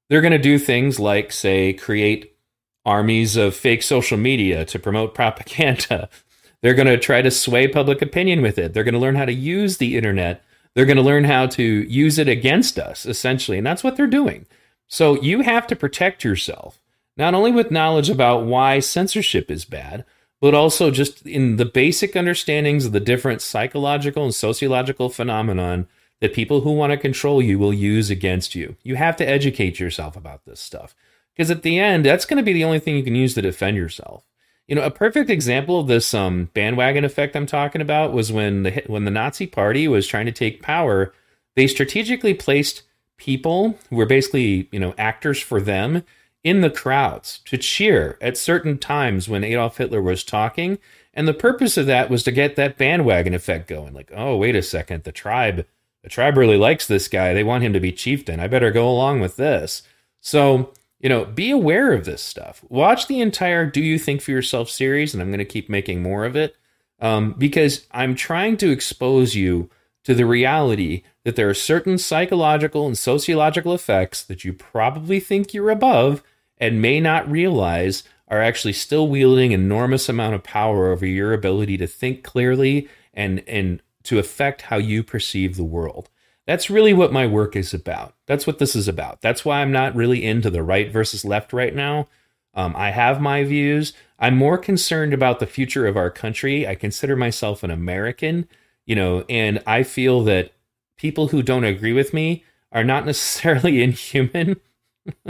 They're 0.09 0.21
going 0.21 0.33
to 0.33 0.38
do 0.38 0.59
things 0.59 1.01
like, 1.01 1.33
say, 1.33 1.73
create 1.73 2.37
armies 2.85 3.37
of 3.37 3.55
fake 3.55 3.83
social 3.83 4.19
media 4.19 4.64
to 4.66 4.79
promote 4.79 5.14
propaganda. 5.14 6.09
They're 6.62 6.75
going 6.75 6.88
to 6.88 6.99
try 6.99 7.23
to 7.23 7.31
sway 7.31 7.69
public 7.69 8.03
opinion 8.03 8.43
with 8.43 8.59
it. 8.59 8.75
They're 8.75 8.85
going 8.85 8.95
to 8.95 9.01
learn 9.01 9.16
how 9.16 9.25
to 9.25 9.33
use 9.33 9.79
the 9.79 9.97
internet 9.97 10.43
They're 10.75 10.87
going 10.87 10.97
to 10.97 11.03
learn 11.03 11.25
how 11.25 11.47
to 11.49 11.62
use 11.62 12.19
it 12.19 12.29
against 12.29 12.79
us, 12.79 13.07
essentially. 13.07 13.59
And 13.59 13.66
that's 13.66 13.83
what 13.83 13.97
they're 13.97 14.07
doing. 14.07 14.47
So 14.88 15.21
you 15.21 15.40
have 15.43 15.66
to 15.69 15.77
protect 15.77 16.25
yourself, 16.25 16.81
not 17.16 17.35
only 17.35 17.53
with 17.53 17.71
knowledge 17.71 18.11
about 18.11 18.45
why 18.45 18.81
censorship 18.81 19.51
is 19.51 19.64
bad, 19.64 20.05
but 20.40 20.55
also 20.55 20.90
just 20.90 21.27
in 21.27 21.57
the 21.57 21.64
basic 21.64 22.16
understandings 22.16 22.87
of 22.87 22.93
the 22.93 23.01
different 23.01 23.43
psychological 23.43 24.25
and 24.25 24.35
sociological 24.35 25.09
phenomenon 25.09 25.87
that 26.21 26.35
people 26.35 26.62
who 26.62 26.73
want 26.73 26.93
to 26.93 26.97
control 26.97 27.43
you 27.43 27.59
will 27.59 27.75
use 27.75 28.11
against 28.11 28.55
you. 28.55 28.77
You 28.83 28.97
have 28.97 29.16
to 29.16 29.29
educate 29.29 29.81
yourself 29.81 30.16
about 30.16 30.45
this 30.45 30.61
stuff. 30.61 30.95
Because 31.37 31.51
at 31.51 31.62
the 31.62 31.79
end, 31.79 32.05
that's 32.05 32.25
going 32.25 32.37
to 32.38 32.43
be 32.43 32.53
the 32.53 32.64
only 32.64 32.79
thing 32.79 32.97
you 32.97 33.03
can 33.03 33.14
use 33.14 33.35
to 33.35 33.43
defend 33.43 33.77
yourself. 33.77 34.25
You 34.66 34.77
know, 34.77 34.83
a 34.83 34.90
perfect 34.90 35.31
example 35.31 35.81
of 35.81 35.88
this 35.88 36.14
um, 36.14 36.51
bandwagon 36.55 37.05
effect 37.05 37.35
I'm 37.35 37.47
talking 37.47 37.81
about 37.81 38.12
was 38.12 38.31
when 38.31 38.62
the 38.62 38.83
when 38.87 39.05
the 39.05 39.11
Nazi 39.11 39.47
Party 39.47 39.88
was 39.88 40.07
trying 40.07 40.27
to 40.27 40.33
take 40.33 40.62
power. 40.62 41.12
They 41.57 41.66
strategically 41.66 42.35
placed 42.35 42.83
people 43.16 43.79
who 43.88 43.97
were 43.97 44.07
basically 44.07 44.69
you 44.71 44.79
know 44.79 44.95
actors 44.97 45.40
for 45.40 45.61
them 45.61 46.05
in 46.43 46.61
the 46.61 46.71
crowds 46.71 47.40
to 47.47 47.59
cheer 47.59 48.16
at 48.21 48.37
certain 48.37 48.79
times 48.79 49.29
when 49.29 49.45
Adolf 49.45 49.77
Hitler 49.77 50.01
was 50.01 50.25
talking. 50.25 50.79
And 51.12 51.27
the 51.27 51.35
purpose 51.35 51.77
of 51.77 51.87
that 51.87 52.09
was 52.09 52.23
to 52.25 52.33
get 52.33 52.57
that 52.57 52.79
bandwagon 52.79 53.35
effect 53.35 53.69
going. 53.69 53.93
Like, 53.93 54.11
oh, 54.14 54.37
wait 54.37 54.57
a 54.57 54.62
second, 54.62 55.05
the 55.05 55.12
tribe, 55.12 55.66
the 56.03 56.09
tribe 56.09 56.37
really 56.37 56.57
likes 56.57 56.87
this 56.87 57.09
guy. 57.09 57.35
They 57.35 57.45
want 57.45 57.64
him 57.64 57.73
to 57.73 57.81
be 57.81 57.93
chieftain. 57.93 58.40
I 58.40 58.47
better 58.47 58.71
go 58.71 58.88
along 58.88 59.21
with 59.21 59.37
this. 59.37 59.83
So 60.21 60.73
you 61.01 61.09
know, 61.09 61.25
be 61.25 61.51
aware 61.51 61.93
of 61.93 62.05
this 62.05 62.23
stuff. 62.23 62.63
Watch 62.69 63.07
the 63.07 63.21
entire 63.21 63.67
Do 63.67 63.81
You 63.81 63.99
Think 63.99 64.21
for 64.21 64.31
Yourself 64.31 64.69
series, 64.71 65.15
and 65.15 65.23
I'm 65.23 65.31
going 65.31 65.39
to 65.39 65.45
keep 65.45 65.69
making 65.69 66.03
more 66.03 66.25
of 66.25 66.37
it 66.37 66.57
um, 67.01 67.35
because 67.39 67.87
I'm 67.91 68.15
trying 68.15 68.57
to 68.59 68.71
expose 68.71 69.35
you 69.35 69.71
to 70.05 70.15
the 70.15 70.27
reality 70.27 71.03
that 71.25 71.37
there 71.37 71.49
are 71.49 71.55
certain 71.55 71.99
psychological 71.99 72.87
and 72.87 72.97
sociological 72.97 73.75
effects 73.75 74.23
that 74.25 74.45
you 74.45 74.53
probably 74.53 75.21
think 75.21 75.53
you're 75.53 75.71
above 75.71 76.23
and 76.59 76.83
may 76.83 77.01
not 77.01 77.31
realize 77.31 78.05
are 78.29 78.41
actually 78.41 78.73
still 78.73 79.09
wielding 79.09 79.53
enormous 79.53 80.09
amount 80.09 80.35
of 80.35 80.43
power 80.43 80.93
over 80.93 81.05
your 81.05 81.33
ability 81.33 81.77
to 81.77 81.87
think 81.87 82.23
clearly 82.23 82.89
and 83.13 83.43
and 83.49 83.83
to 84.03 84.19
affect 84.19 84.63
how 84.63 84.77
you 84.77 85.03
perceive 85.03 85.57
the 85.57 85.65
world. 85.65 86.09
That's 86.46 86.70
really 86.70 86.92
what 86.92 87.12
my 87.12 87.26
work 87.26 87.55
is 87.55 87.72
about. 87.74 88.14
That's 88.26 88.46
what 88.46 88.59
this 88.59 88.74
is 88.74 88.88
about. 88.88 89.20
That's 89.20 89.44
why 89.44 89.61
I'm 89.61 89.72
not 89.72 89.94
really 89.94 90.24
into 90.24 90.50
the 90.50 90.62
right 90.62 90.90
versus 90.90 91.24
left 91.24 91.53
right 91.53 91.74
now. 91.74 92.09
Um, 92.55 92.74
I 92.76 92.90
have 92.90 93.20
my 93.20 93.44
views. 93.44 93.92
I'm 94.18 94.37
more 94.37 94.59
concerned 94.59 95.14
about 95.14 95.38
the 95.38 95.46
future 95.46 95.87
of 95.87 95.96
our 95.96 96.11
country. 96.11 96.66
I 96.66 96.74
consider 96.74 97.16
myself 97.16 97.62
an 97.62 97.70
American, 97.70 98.48
you 98.85 98.96
know, 98.96 99.24
and 99.29 99.62
I 99.66 99.83
feel 99.83 100.24
that 100.24 100.53
people 100.96 101.29
who 101.29 101.42
don't 101.42 101.64
agree 101.64 101.92
with 101.92 102.12
me 102.12 102.44
are 102.72 102.85
not 102.85 103.07
necessarily 103.07 103.83
inhuman. 103.83 104.61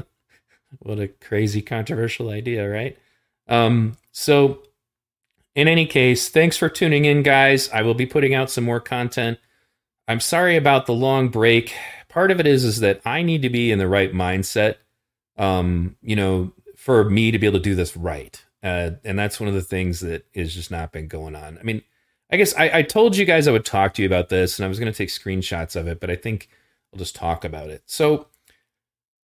what 0.78 0.98
a 0.98 1.08
crazy 1.08 1.62
controversial 1.62 2.30
idea, 2.30 2.68
right? 2.68 2.98
Um, 3.48 3.96
so, 4.12 4.62
in 5.54 5.68
any 5.68 5.84
case, 5.84 6.28
thanks 6.28 6.56
for 6.56 6.68
tuning 6.68 7.04
in, 7.04 7.22
guys. 7.22 7.68
I 7.70 7.82
will 7.82 7.94
be 7.94 8.06
putting 8.06 8.34
out 8.34 8.50
some 8.50 8.64
more 8.64 8.80
content 8.80 9.38
I'm 10.10 10.18
sorry 10.18 10.56
about 10.56 10.86
the 10.86 10.92
long 10.92 11.28
break. 11.28 11.72
Part 12.08 12.32
of 12.32 12.40
it 12.40 12.46
is 12.48 12.64
is 12.64 12.80
that 12.80 13.00
I 13.04 13.22
need 13.22 13.42
to 13.42 13.48
be 13.48 13.70
in 13.70 13.78
the 13.78 13.86
right 13.86 14.12
mindset, 14.12 14.74
um, 15.36 15.94
you 16.02 16.16
know, 16.16 16.52
for 16.74 17.08
me 17.08 17.30
to 17.30 17.38
be 17.38 17.46
able 17.46 17.60
to 17.60 17.62
do 17.62 17.76
this 17.76 17.96
right. 17.96 18.44
Uh, 18.60 18.90
and 19.04 19.16
that's 19.16 19.38
one 19.38 19.48
of 19.48 19.54
the 19.54 19.60
things 19.62 20.00
that 20.00 20.26
has 20.34 20.52
just 20.52 20.68
not 20.68 20.90
been 20.90 21.06
going 21.06 21.36
on. 21.36 21.58
I 21.58 21.62
mean, 21.62 21.82
I 22.28 22.38
guess 22.38 22.52
I, 22.56 22.78
I 22.78 22.82
told 22.82 23.16
you 23.16 23.24
guys 23.24 23.46
I 23.46 23.52
would 23.52 23.64
talk 23.64 23.94
to 23.94 24.02
you 24.02 24.08
about 24.08 24.30
this, 24.30 24.58
and 24.58 24.64
I 24.64 24.68
was 24.68 24.80
going 24.80 24.90
to 24.90 24.98
take 24.98 25.10
screenshots 25.10 25.76
of 25.76 25.86
it, 25.86 26.00
but 26.00 26.10
I 26.10 26.16
think 26.16 26.48
I'll 26.92 26.98
just 26.98 27.14
talk 27.14 27.44
about 27.44 27.70
it. 27.70 27.84
So, 27.86 28.26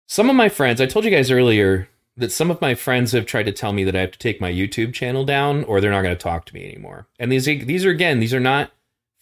some 0.08 0.30
of 0.30 0.38
my 0.38 0.48
friends, 0.48 0.80
I 0.80 0.86
told 0.86 1.04
you 1.04 1.12
guys 1.12 1.30
earlier 1.30 1.90
that 2.16 2.32
some 2.32 2.50
of 2.50 2.62
my 2.62 2.74
friends 2.74 3.12
have 3.12 3.26
tried 3.26 3.48
to 3.48 3.52
tell 3.52 3.74
me 3.74 3.84
that 3.84 3.98
I 3.98 4.00
have 4.02 4.12
to 4.12 4.20
take 4.20 4.40
my 4.40 4.52
YouTube 4.52 4.94
channel 4.94 5.26
down, 5.26 5.66
or 5.66 5.82
they're 5.82 5.92
not 5.92 6.04
going 6.04 6.16
to 6.16 6.24
talk 6.24 6.46
to 6.46 6.54
me 6.54 6.66
anymore. 6.66 7.08
And 7.20 7.30
these 7.30 7.44
these 7.44 7.86
are 7.86 7.92
again, 7.92 8.22
these 8.22 8.34
are 8.34 8.40
not 8.40 8.72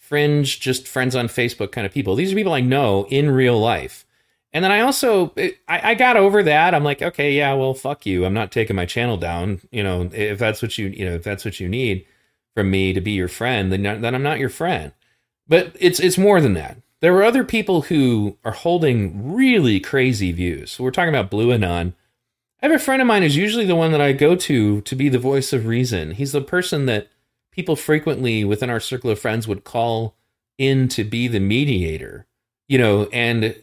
fringe, 0.08 0.58
just 0.58 0.88
friends 0.88 1.14
on 1.14 1.28
Facebook 1.28 1.70
kind 1.70 1.86
of 1.86 1.92
people. 1.92 2.14
These 2.14 2.32
are 2.32 2.36
people 2.36 2.54
I 2.54 2.62
know 2.62 3.06
in 3.10 3.30
real 3.30 3.60
life. 3.60 4.06
And 4.54 4.64
then 4.64 4.72
I 4.72 4.80
also 4.80 5.34
I, 5.36 5.52
I, 5.68 5.94
got 5.94 6.16
over 6.16 6.42
that. 6.42 6.74
I'm 6.74 6.82
like, 6.82 7.02
okay, 7.02 7.32
yeah, 7.32 7.52
well, 7.52 7.74
fuck 7.74 8.06
you. 8.06 8.24
I'm 8.24 8.32
not 8.32 8.50
taking 8.50 8.74
my 8.74 8.86
channel 8.86 9.18
down. 9.18 9.60
You 9.70 9.82
know, 9.82 10.08
if 10.10 10.38
that's 10.38 10.62
what 10.62 10.78
you 10.78 10.86
you 10.86 11.04
know 11.04 11.16
if 11.16 11.22
that's 11.22 11.44
what 11.44 11.60
you 11.60 11.68
need 11.68 12.06
from 12.54 12.70
me 12.70 12.94
to 12.94 13.00
be 13.02 13.10
your 13.10 13.28
friend, 13.28 13.70
then 13.70 13.82
then 13.82 14.14
I'm 14.14 14.22
not 14.22 14.38
your 14.38 14.48
friend. 14.48 14.92
But 15.46 15.76
it's 15.78 16.00
it's 16.00 16.16
more 16.16 16.40
than 16.40 16.54
that. 16.54 16.78
There 17.00 17.14
are 17.16 17.24
other 17.24 17.44
people 17.44 17.82
who 17.82 18.38
are 18.44 18.52
holding 18.52 19.34
really 19.34 19.78
crazy 19.78 20.32
views. 20.32 20.72
So 20.72 20.82
we're 20.82 20.90
talking 20.90 21.14
about 21.14 21.30
Blue 21.30 21.52
Anon. 21.52 21.94
I 22.62 22.66
have 22.66 22.74
a 22.74 22.82
friend 22.82 23.02
of 23.02 23.06
mine 23.06 23.22
who's 23.22 23.36
usually 23.36 23.66
the 23.66 23.76
one 23.76 23.92
that 23.92 24.00
I 24.00 24.12
go 24.12 24.34
to 24.34 24.80
to 24.80 24.96
be 24.96 25.10
the 25.10 25.18
voice 25.18 25.52
of 25.52 25.66
reason. 25.66 26.12
He's 26.12 26.32
the 26.32 26.40
person 26.40 26.86
that 26.86 27.08
people 27.58 27.74
frequently 27.74 28.44
within 28.44 28.70
our 28.70 28.78
circle 28.78 29.10
of 29.10 29.18
friends 29.18 29.48
would 29.48 29.64
call 29.64 30.14
in 30.58 30.86
to 30.86 31.02
be 31.02 31.26
the 31.26 31.40
mediator, 31.40 32.24
you 32.68 32.78
know, 32.78 33.08
and 33.12 33.56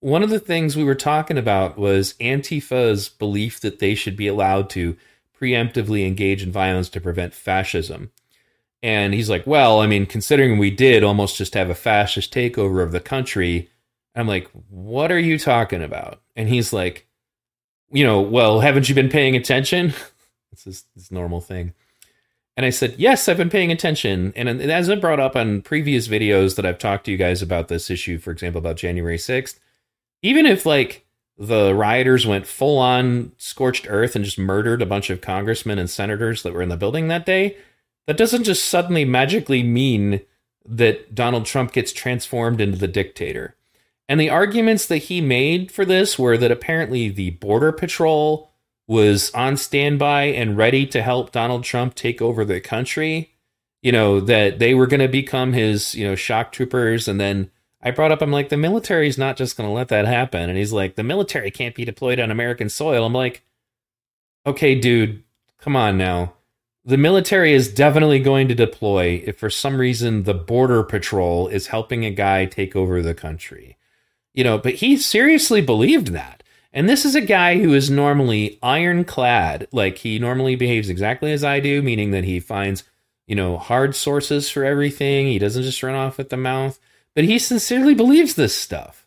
one 0.00 0.22
of 0.22 0.30
the 0.30 0.40
things 0.40 0.74
we 0.74 0.82
were 0.82 0.94
talking 0.94 1.36
about 1.36 1.76
was 1.76 2.14
Antifa's 2.22 3.10
belief 3.10 3.60
that 3.60 3.80
they 3.80 3.94
should 3.94 4.16
be 4.16 4.26
allowed 4.26 4.70
to 4.70 4.96
preemptively 5.38 6.06
engage 6.06 6.42
in 6.42 6.50
violence 6.50 6.88
to 6.88 7.02
prevent 7.02 7.34
fascism. 7.34 8.10
And 8.82 9.12
he's 9.12 9.28
like, 9.28 9.46
well, 9.46 9.80
I 9.80 9.86
mean, 9.88 10.06
considering 10.06 10.56
we 10.56 10.70
did 10.70 11.04
almost 11.04 11.36
just 11.36 11.52
have 11.52 11.68
a 11.68 11.74
fascist 11.74 12.32
takeover 12.32 12.82
of 12.82 12.92
the 12.92 13.00
country, 13.00 13.68
I'm 14.14 14.26
like, 14.26 14.48
what 14.70 15.12
are 15.12 15.18
you 15.18 15.38
talking 15.38 15.82
about? 15.82 16.22
And 16.34 16.48
he's 16.48 16.72
like, 16.72 17.06
you 17.92 18.04
know, 18.04 18.22
well, 18.22 18.60
haven't 18.60 18.88
you 18.88 18.94
been 18.94 19.10
paying 19.10 19.36
attention? 19.36 19.92
it's 20.50 20.64
this, 20.64 20.84
this 20.96 21.12
normal 21.12 21.42
thing. 21.42 21.74
And 22.56 22.64
I 22.64 22.70
said, 22.70 22.94
Yes, 22.98 23.28
I've 23.28 23.36
been 23.36 23.50
paying 23.50 23.72
attention. 23.72 24.32
And 24.36 24.48
as 24.48 24.88
I 24.88 24.94
brought 24.94 25.20
up 25.20 25.36
on 25.36 25.62
previous 25.62 26.08
videos 26.08 26.56
that 26.56 26.66
I've 26.66 26.78
talked 26.78 27.06
to 27.06 27.10
you 27.10 27.16
guys 27.16 27.42
about 27.42 27.68
this 27.68 27.90
issue, 27.90 28.18
for 28.18 28.30
example, 28.30 28.58
about 28.58 28.76
January 28.76 29.18
6th, 29.18 29.58
even 30.22 30.46
if 30.46 30.64
like 30.64 31.04
the 31.36 31.74
rioters 31.74 32.26
went 32.26 32.46
full 32.46 32.78
on 32.78 33.32
scorched 33.38 33.86
earth 33.90 34.14
and 34.14 34.24
just 34.24 34.38
murdered 34.38 34.80
a 34.80 34.86
bunch 34.86 35.10
of 35.10 35.20
congressmen 35.20 35.78
and 35.78 35.90
senators 35.90 36.42
that 36.42 36.52
were 36.52 36.62
in 36.62 36.68
the 36.68 36.76
building 36.76 37.08
that 37.08 37.26
day, 37.26 37.56
that 38.06 38.16
doesn't 38.16 38.44
just 38.44 38.66
suddenly 38.66 39.04
magically 39.04 39.62
mean 39.62 40.20
that 40.66 41.14
Donald 41.14 41.44
Trump 41.44 41.72
gets 41.72 41.92
transformed 41.92 42.60
into 42.60 42.78
the 42.78 42.88
dictator. 42.88 43.56
And 44.08 44.20
the 44.20 44.30
arguments 44.30 44.86
that 44.86 44.98
he 44.98 45.20
made 45.20 45.72
for 45.72 45.84
this 45.84 46.18
were 46.18 46.36
that 46.36 46.52
apparently 46.52 47.08
the 47.08 47.30
Border 47.30 47.72
Patrol 47.72 48.50
was 48.86 49.30
on 49.32 49.56
standby 49.56 50.24
and 50.24 50.56
ready 50.56 50.86
to 50.86 51.02
help 51.02 51.32
Donald 51.32 51.64
Trump 51.64 51.94
take 51.94 52.20
over 52.20 52.44
the 52.44 52.60
country. 52.60 53.30
You 53.82 53.92
know, 53.92 54.20
that 54.20 54.58
they 54.58 54.74
were 54.74 54.86
going 54.86 55.00
to 55.00 55.08
become 55.08 55.52
his, 55.52 55.94
you 55.94 56.06
know, 56.06 56.14
shock 56.14 56.52
troopers. 56.52 57.06
And 57.06 57.20
then 57.20 57.50
I 57.82 57.90
brought 57.90 58.12
up, 58.12 58.22
I'm 58.22 58.32
like, 58.32 58.48
the 58.48 58.56
military 58.56 59.08
is 59.08 59.18
not 59.18 59.36
just 59.36 59.58
going 59.58 59.68
to 59.68 59.74
let 59.74 59.88
that 59.88 60.06
happen. 60.06 60.48
And 60.48 60.56
he's 60.56 60.72
like, 60.72 60.94
the 60.94 61.02
military 61.02 61.50
can't 61.50 61.74
be 61.74 61.84
deployed 61.84 62.18
on 62.18 62.30
American 62.30 62.70
soil. 62.70 63.04
I'm 63.04 63.12
like, 63.12 63.42
okay, 64.46 64.74
dude, 64.74 65.22
come 65.58 65.76
on 65.76 65.98
now. 65.98 66.34
The 66.86 66.96
military 66.96 67.52
is 67.52 67.72
definitely 67.72 68.20
going 68.20 68.48
to 68.48 68.54
deploy 68.54 69.22
if 69.26 69.38
for 69.38 69.50
some 69.50 69.78
reason 69.78 70.22
the 70.22 70.34
border 70.34 70.82
patrol 70.82 71.48
is 71.48 71.68
helping 71.68 72.04
a 72.04 72.10
guy 72.10 72.46
take 72.46 72.74
over 72.76 73.02
the 73.02 73.14
country. 73.14 73.76
You 74.34 74.44
know, 74.44 74.58
but 74.58 74.74
he 74.74 74.96
seriously 74.96 75.60
believed 75.60 76.08
that. 76.08 76.42
And 76.74 76.88
this 76.88 77.04
is 77.04 77.14
a 77.14 77.20
guy 77.20 77.60
who 77.60 77.72
is 77.72 77.88
normally 77.88 78.58
ironclad. 78.60 79.68
Like 79.70 79.98
he 79.98 80.18
normally 80.18 80.56
behaves 80.56 80.88
exactly 80.88 81.30
as 81.32 81.44
I 81.44 81.60
do, 81.60 81.80
meaning 81.82 82.10
that 82.10 82.24
he 82.24 82.40
finds, 82.40 82.82
you 83.28 83.36
know, 83.36 83.58
hard 83.58 83.94
sources 83.94 84.50
for 84.50 84.64
everything. 84.64 85.28
He 85.28 85.38
doesn't 85.38 85.62
just 85.62 85.82
run 85.84 85.94
off 85.94 86.18
at 86.18 86.30
the 86.30 86.36
mouth, 86.36 86.80
but 87.14 87.24
he 87.24 87.38
sincerely 87.38 87.94
believes 87.94 88.34
this 88.34 88.56
stuff. 88.56 89.06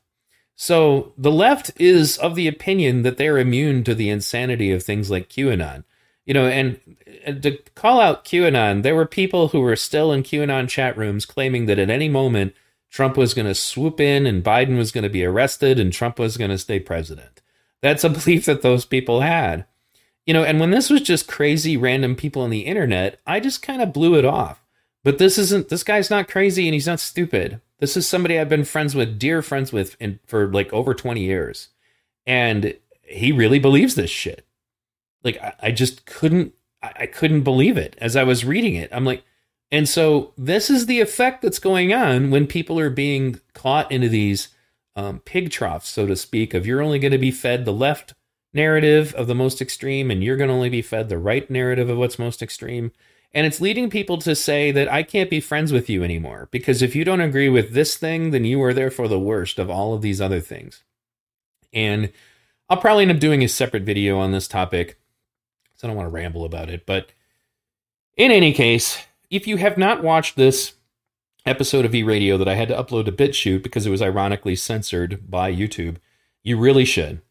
So 0.56 1.12
the 1.18 1.32
left 1.32 1.72
is 1.76 2.18
of 2.18 2.36
the 2.36 2.48
opinion 2.48 3.02
that 3.04 3.18
they're 3.18 3.38
immune 3.38 3.84
to 3.84 3.94
the 3.94 4.10
insanity 4.10 4.72
of 4.72 4.82
things 4.82 5.12
like 5.12 5.28
QAnon. 5.28 5.84
You 6.26 6.34
know, 6.34 6.48
and 6.48 6.80
uh, 7.28 7.34
to 7.34 7.58
call 7.76 8.00
out 8.00 8.24
QAnon, 8.24 8.82
there 8.82 8.96
were 8.96 9.06
people 9.06 9.50
who 9.50 9.60
were 9.60 9.76
still 9.76 10.14
in 10.14 10.24
QAnon 10.24 10.70
chat 10.70 10.98
rooms 10.98 11.26
claiming 11.26 11.66
that 11.66 11.80
at 11.80 11.90
any 11.90 12.08
moment 12.08 12.54
Trump 12.90 13.18
was 13.18 13.34
going 13.34 13.46
to 13.46 13.54
swoop 13.54 14.00
in 14.00 14.26
and 14.26 14.44
Biden 14.44 14.78
was 14.78 14.94
going 14.94 15.04
to 15.04 15.10
be 15.10 15.26
arrested 15.26 15.80
and 15.80 15.92
Trump 15.92 16.18
was 16.18 16.38
going 16.38 16.50
to 16.50 16.58
stay 16.58 16.80
president. 16.80 17.42
That's 17.82 18.04
a 18.04 18.10
belief 18.10 18.46
that 18.46 18.62
those 18.62 18.86
people 18.86 19.22
had. 19.22 19.66
You 20.26 20.34
know, 20.34 20.44
and 20.44 20.60
when 20.60 20.72
this 20.72 20.90
was 20.90 21.02
just 21.02 21.28
crazy 21.28 21.78
random 21.78 22.16
people 22.16 22.42
on 22.42 22.50
the 22.50 22.66
internet, 22.66 23.20
I 23.26 23.40
just 23.40 23.62
kind 23.62 23.82
of 23.82 23.94
blew 23.94 24.16
it 24.16 24.26
off. 24.26 24.62
But 25.04 25.20
this 25.20 25.38
isn't 25.38 25.70
this 25.70 25.84
guy's 25.84 26.10
not 26.10 26.28
crazy 26.28 26.68
and 26.68 26.74
he's 26.74 26.88
not 26.88 27.00
stupid. 27.00 27.62
This 27.80 27.96
is 27.96 28.06
somebody 28.08 28.38
I've 28.38 28.50
been 28.50 28.66
friends 28.66 28.94
with, 28.94 29.18
dear 29.18 29.42
friends 29.42 29.72
with 29.72 29.96
in, 30.02 30.20
for 30.26 30.52
like 30.52 30.74
over 30.74 30.94
20 30.94 31.22
years. 31.22 31.70
And 32.26 32.76
he 33.04 33.32
really 33.32 33.60
believes 33.60 33.96
this 33.96 34.10
shit. 34.10 34.46
Like 35.24 35.42
I, 35.42 35.54
I 35.62 35.72
just 35.72 36.06
couldn't 36.06 36.54
I, 36.84 36.92
I 37.02 37.06
couldn't 37.06 37.44
believe 37.44 37.78
it 37.78 37.96
as 38.00 38.18
I 38.18 38.24
was 38.24 38.44
reading 38.44 38.76
it. 38.76 38.90
I'm 38.92 39.06
like, 39.06 39.24
And 39.72 39.88
so 39.88 40.34
this 40.38 40.70
is 40.70 40.88
the 40.88 41.00
effect 41.00 41.42
that's 41.42 41.60
going 41.60 41.94
on 41.94 42.30
when 42.30 42.46
people 42.46 42.78
are 42.78 42.90
being 42.90 43.40
caught 43.54 43.90
into 43.90 44.10
these 44.10 44.50
um, 44.98 45.20
pig 45.20 45.52
troughs, 45.52 45.88
so 45.88 46.08
to 46.08 46.16
speak, 46.16 46.54
of 46.54 46.66
you're 46.66 46.82
only 46.82 47.00
going 47.00 47.12
to 47.12 47.18
be 47.20 47.32
fed 47.32 47.64
the 47.64 47.72
left 47.72 48.16
narrative 48.52 49.14
of 49.14 49.28
the 49.28 49.36
most 49.36 49.62
extreme 49.62 50.10
and 50.10 50.24
you're 50.24 50.36
going 50.36 50.48
to 50.48 50.54
only 50.54 50.70
be 50.70 50.82
fed 50.82 51.08
the 51.08 51.20
right 51.20 51.50
narrative 51.52 51.90
of 51.90 51.98
what's 51.98 52.18
most 52.18 52.42
extreme. 52.42 52.92
And 53.32 53.46
it's 53.46 53.62
leading 53.62 53.92
people 53.92 54.18
to 54.18 54.36
say 54.36 54.72
that 54.72 54.92
I 54.92 55.04
can't 55.04 55.30
be 55.30 55.40
friends 55.40 55.72
with 55.72 55.88
you 55.90 56.04
anymore 56.04 56.50
because 56.50 56.82
if 56.82 56.96
you 56.96 57.06
don't 57.06 57.22
agree 57.22 57.48
with 57.48 57.74
this 57.74 57.96
thing, 57.96 58.32
then 58.32 58.44
you 58.44 58.62
are 58.64 58.74
therefore 58.74 59.08
the 59.08 59.20
worst 59.20 59.60
of 59.60 59.70
all 59.70 59.94
of 59.94 60.02
these 60.02 60.20
other 60.20 60.40
things. 60.40 60.84
And 61.72 62.12
I'll 62.68 62.78
probably 62.78 63.04
end 63.04 63.12
up 63.12 63.20
doing 63.20 63.44
a 63.44 63.48
separate 63.48 63.84
video 63.84 64.18
on 64.18 64.32
this 64.32 64.48
topic. 64.48 65.00
So 65.76 65.88
I 65.88 65.90
don't 65.90 65.98
want 65.98 66.08
to 66.08 66.16
ramble 66.16 66.44
about 66.44 66.70
it. 66.70 66.88
But 66.88 67.12
in 68.16 68.32
any 68.32 68.52
case, 68.52 69.06
if 69.30 69.46
you 69.46 69.58
have 69.58 69.78
not 69.78 70.02
watched 70.02 70.38
this 70.38 70.74
episode 71.48 71.86
of 71.86 71.96
E 71.96 72.04
Radio 72.04 72.38
that 72.38 72.48
I 72.48 72.56
had 72.56 72.68
to 72.70 72.76
upload 72.76 73.06
to 73.06 73.12
BitChute 73.12 73.64
because 73.64 73.86
it 73.86 73.90
was 73.90 74.02
ironically 74.02 74.56
censored 74.56 75.30
by 75.30 75.54
YouTube, 75.54 75.98
you 76.44 76.58
really 76.58 76.86
should. 76.86 77.22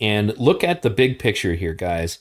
And 0.00 0.36
look 0.38 0.62
at 0.62 0.82
the 0.82 0.90
big 0.90 1.18
picture 1.18 1.54
here, 1.54 1.74
guys. 1.74 2.18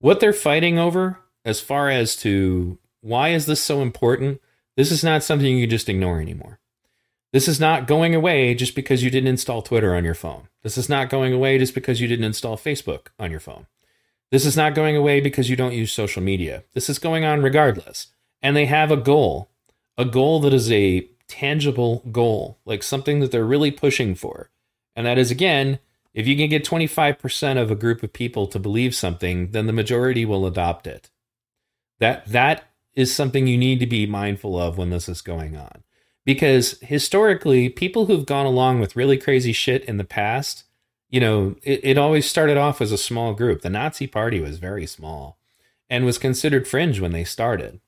What 0.00 0.20
they're 0.20 0.32
fighting 0.32 0.78
over, 0.78 1.18
as 1.44 1.60
far 1.60 1.88
as 1.88 2.16
to 2.16 2.78
why 3.00 3.28
is 3.28 3.46
this 3.46 3.62
so 3.62 3.82
important, 3.82 4.40
this 4.76 4.90
is 4.90 5.04
not 5.04 5.22
something 5.22 5.46
you 5.46 5.64
can 5.64 5.70
just 5.70 5.88
ignore 5.88 6.20
anymore. 6.20 6.58
This 7.32 7.48
is 7.48 7.58
not 7.58 7.86
going 7.86 8.14
away 8.14 8.54
just 8.54 8.74
because 8.74 9.02
you 9.02 9.10
didn't 9.10 9.28
install 9.28 9.62
Twitter 9.62 9.94
on 9.94 10.04
your 10.04 10.14
phone. 10.14 10.48
This 10.62 10.76
is 10.76 10.88
not 10.88 11.08
going 11.08 11.32
away 11.32 11.58
just 11.58 11.74
because 11.74 12.00
you 12.00 12.08
didn't 12.08 12.24
install 12.24 12.56
Facebook 12.56 13.08
on 13.18 13.30
your 13.30 13.40
phone. 13.40 13.66
This 14.30 14.44
is 14.44 14.56
not 14.56 14.74
going 14.74 14.96
away 14.96 15.20
because 15.20 15.48
you 15.48 15.56
don't 15.56 15.74
use 15.74 15.92
social 15.92 16.22
media. 16.22 16.64
This 16.74 16.88
is 16.88 16.98
going 16.98 17.24
on 17.24 17.42
regardless. 17.42 18.08
And 18.40 18.56
they 18.56 18.66
have 18.66 18.90
a 18.90 18.96
goal, 18.96 19.50
a 20.02 20.10
goal 20.10 20.40
that 20.40 20.52
is 20.52 20.70
a 20.70 21.08
tangible 21.28 22.02
goal, 22.12 22.58
like 22.66 22.82
something 22.82 23.20
that 23.20 23.30
they're 23.30 23.44
really 23.44 23.70
pushing 23.70 24.14
for. 24.14 24.50
And 24.94 25.06
that 25.06 25.16
is, 25.16 25.30
again, 25.30 25.78
if 26.12 26.26
you 26.26 26.36
can 26.36 26.50
get 26.50 26.64
25% 26.64 27.60
of 27.60 27.70
a 27.70 27.74
group 27.76 28.02
of 28.02 28.12
people 28.12 28.46
to 28.48 28.58
believe 28.58 28.94
something, 28.94 29.52
then 29.52 29.66
the 29.66 29.72
majority 29.72 30.26
will 30.26 30.46
adopt 30.46 30.86
it. 30.86 31.08
That 32.00 32.26
that 32.26 32.64
is 32.94 33.14
something 33.14 33.46
you 33.46 33.56
need 33.56 33.80
to 33.80 33.86
be 33.86 34.04
mindful 34.06 34.58
of 34.58 34.76
when 34.76 34.90
this 34.90 35.08
is 35.08 35.22
going 35.22 35.56
on. 35.56 35.82
Because 36.24 36.78
historically, 36.80 37.68
people 37.68 38.06
who've 38.06 38.26
gone 38.26 38.46
along 38.46 38.80
with 38.80 38.96
really 38.96 39.16
crazy 39.16 39.52
shit 39.52 39.84
in 39.86 39.96
the 39.96 40.04
past, 40.04 40.64
you 41.08 41.20
know, 41.20 41.56
it, 41.62 41.80
it 41.82 41.98
always 41.98 42.28
started 42.28 42.56
off 42.56 42.80
as 42.80 42.92
a 42.92 42.98
small 42.98 43.32
group. 43.34 43.62
The 43.62 43.70
Nazi 43.70 44.06
party 44.06 44.40
was 44.40 44.58
very 44.58 44.86
small 44.86 45.38
and 45.88 46.04
was 46.04 46.18
considered 46.18 46.68
fringe 46.68 47.00
when 47.00 47.12
they 47.12 47.24
started. 47.24 47.80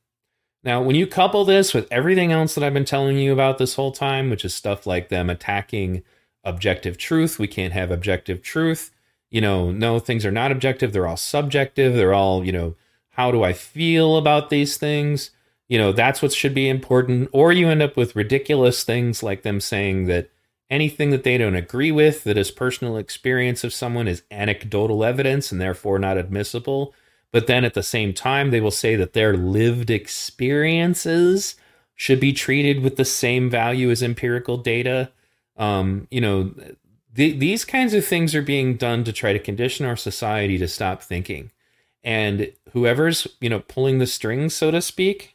Now, 0.65 0.83
when 0.83 0.97
you 0.97 1.07
couple 1.07 1.45
this 1.45 1.75
with 1.75 1.87
everything 1.91 2.33
else 2.33 2.55
that 2.55 2.65
I've 2.65 2.75
been 2.75 2.85
telling 2.85 3.19
you 3.19 3.33
about 3.33 3.59
this 3.59 3.75
whole 3.75 3.93
time, 3.93 4.31
which 4.31 4.45
is 4.45 4.55
stuff 4.55 4.87
like 4.87 5.11
them 5.11 5.29
attacking 5.29 6.03
objective 6.45 6.99
truth. 6.99 7.39
We 7.39 7.49
can't 7.49 7.73
have 7.73 7.91
objective 7.91 8.43
truth. 8.43 8.91
You 9.31 9.41
know, 9.41 9.73
no, 9.73 9.99
things 9.99 10.25
are 10.25 10.31
not 10.31 10.53
objective. 10.53 10.93
They're 10.93 11.09
all 11.09 11.17
subjective. 11.17 11.95
They're 11.95 12.15
all, 12.15 12.45
you 12.45 12.53
know, 12.53 12.77
how 13.11 13.31
do 13.31 13.43
I 13.43 13.53
feel 13.53 14.17
about 14.17 14.51
these 14.51 14.77
things? 14.77 15.31
You 15.69 15.79
know, 15.79 15.93
that's 15.93 16.23
what 16.23 16.33
should 16.33 16.55
be 16.55 16.69
important. 16.69 17.31
Or 17.33 17.53
you 17.53 17.69
end 17.69 17.83
up 17.83 17.97
with 17.97 18.15
ridiculous 18.15 18.85
things 18.85 19.23
like 19.23 19.43
them 19.43 19.61
saying 19.61 20.07
that 20.07 20.31
anything 20.71 21.11
that 21.11 21.25
they 21.25 21.39
don't 21.39 21.57
agree 21.57 21.91
with, 21.91 22.25
that 22.25 22.37
is 22.37 22.51
personal 22.51 22.97
experience 22.97 23.65
of 23.65 23.73
someone, 23.73 24.07
is 24.07 24.23
anecdotal 24.31 25.05
evidence 25.05 25.51
and 25.51 25.61
therefore 25.61 25.99
not 25.99 26.19
admissible. 26.19 26.95
But 27.35 27.49
then 27.49 27.65
at 27.65 27.75
the 27.75 27.83
same 27.83 28.15
time, 28.15 28.53
they 28.53 28.61
will 28.61 28.71
say 28.71 28.95
that 28.95 29.13
their 29.13 29.37
lived 29.37 29.91
experiences 29.91 31.57
should 31.97 32.21
be 32.21 32.33
treated 32.33 32.81
with 32.81 32.95
the 32.95 33.05
same 33.05 33.51
value 33.51 33.91
as 33.91 34.05
empirical 34.05 34.57
data. 34.57 35.11
Um, 35.57 36.07
you 36.13 36.21
know, 36.21 36.55
th- 37.17 37.41
these 37.41 37.65
kinds 37.65 37.93
of 37.93 38.07
things 38.07 38.37
are 38.37 38.43
being 38.43 38.77
done 38.77 39.03
to 39.03 39.13
try 39.13 39.33
to 39.33 39.41
condition 39.41 39.85
our 39.85 39.97
society 39.97 40.59
to 40.59 40.69
stop 40.69 41.03
thinking. 41.03 41.51
And 42.05 42.53
whoever's, 42.71 43.27
you 43.41 43.51
know, 43.51 43.65
pulling 43.67 43.99
the 43.99 44.07
strings, 44.07 44.55
so 44.55 44.71
to 44.71 44.81
speak, 44.81 45.35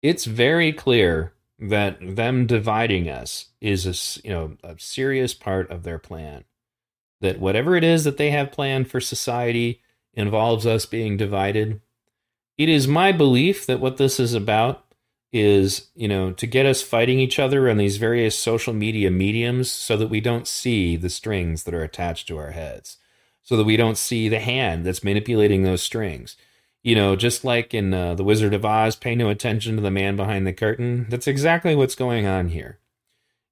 it's 0.00 0.26
very 0.26 0.72
clear 0.72 1.32
that 1.58 1.98
them 2.00 2.46
dividing 2.46 3.10
us 3.10 3.46
is 3.60 3.84
a, 3.84 4.22
you 4.24 4.32
know, 4.32 4.56
a 4.62 4.78
serious 4.78 5.34
part 5.34 5.68
of 5.72 5.82
their 5.82 5.98
plan. 5.98 6.44
That 7.20 7.40
whatever 7.40 7.74
it 7.74 7.82
is 7.82 8.04
that 8.04 8.16
they 8.16 8.30
have 8.30 8.52
planned 8.52 8.88
for 8.88 9.00
society 9.00 9.80
involves 10.16 10.66
us 10.66 10.86
being 10.86 11.16
divided. 11.16 11.80
It 12.58 12.68
is 12.68 12.88
my 12.88 13.12
belief 13.12 13.66
that 13.66 13.80
what 13.80 13.98
this 13.98 14.18
is 14.18 14.34
about 14.34 14.82
is 15.32 15.88
you 15.94 16.08
know 16.08 16.32
to 16.32 16.46
get 16.46 16.64
us 16.66 16.82
fighting 16.82 17.18
each 17.18 17.38
other 17.38 17.68
on 17.68 17.76
these 17.76 17.98
various 17.98 18.38
social 18.38 18.72
media 18.72 19.10
mediums 19.10 19.70
so 19.70 19.96
that 19.96 20.08
we 20.08 20.20
don't 20.20 20.48
see 20.48 20.96
the 20.96 21.10
strings 21.10 21.64
that 21.64 21.74
are 21.74 21.82
attached 21.82 22.26
to 22.26 22.38
our 22.38 22.52
heads 22.52 22.96
so 23.42 23.56
that 23.56 23.64
we 23.64 23.76
don't 23.76 23.98
see 23.98 24.28
the 24.28 24.40
hand 24.40 24.84
that's 24.84 25.04
manipulating 25.04 25.62
those 25.62 25.82
strings. 25.82 26.36
You 26.82 26.94
know 26.94 27.16
just 27.16 27.44
like 27.44 27.74
in 27.74 27.92
uh, 27.92 28.14
the 28.14 28.24
wizard 28.24 28.54
of 28.54 28.64
oz 28.64 28.96
pay 28.96 29.14
no 29.14 29.28
attention 29.28 29.76
to 29.76 29.82
the 29.82 29.90
man 29.90 30.16
behind 30.16 30.46
the 30.46 30.52
curtain. 30.52 31.06
That's 31.10 31.26
exactly 31.26 31.74
what's 31.74 31.96
going 31.96 32.26
on 32.26 32.48
here. 32.48 32.78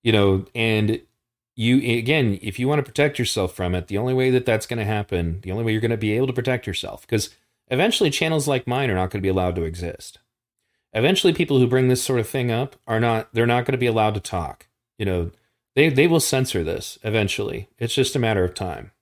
You 0.03 0.13
know 0.13 0.47
and 0.55 1.01
you 1.57 1.99
again 1.99 2.39
if 2.43 2.59
you 2.59 2.67
want 2.67 2.79
to 2.79 2.83
protect 2.83 3.19
yourself 3.19 3.55
from 3.55 3.75
it 3.75 3.87
the 3.87 3.99
only 3.99 4.15
way 4.15 4.31
that 4.31 4.45
that's 4.45 4.67
going 4.67 4.79
to 4.79 4.85
happen 4.85 5.41
the 5.43 5.53
only 5.53 5.63
way 5.63 5.73
you're 5.73 5.81
going 5.81 5.91
to 5.91 5.97
be 5.97 6.13
able 6.13 6.27
to 6.27 6.33
protect 6.33 6.67
yourself 6.67 7.03
because 7.03 7.31
eventually 7.69 8.11
channels 8.11 8.49
like 8.49 8.67
mine 8.67 8.91
are 8.91 8.95
not 8.95 9.11
going 9.11 9.21
to 9.21 9.27
be 9.27 9.29
allowed 9.29 9.57
to 9.57 9.65
exist. 9.65 10.19
Eventually 10.93 11.33
people 11.33 11.59
who 11.59 11.67
bring 11.67 11.89
this 11.89 12.03
sort 12.03 12.21
of 12.21 12.29
thing 12.29 12.51
up 12.51 12.77
are 12.87 13.01
not 13.01 13.29
they're 13.33 13.47
not 13.47 13.65
going 13.65 13.73
to 13.73 13.79
be 13.79 13.87
allowed 13.87 14.15
to 14.15 14.21
talk. 14.21 14.69
You 14.99 15.07
know 15.07 15.31
they 15.75 15.89
they 15.89 16.07
will 16.07 16.21
censor 16.21 16.63
this 16.63 16.99
eventually. 17.03 17.69
It's 17.79 17.95
just 17.95 18.17
a 18.17 18.21
matter 18.21 18.45
of 18.45 18.55
time. 18.55 18.93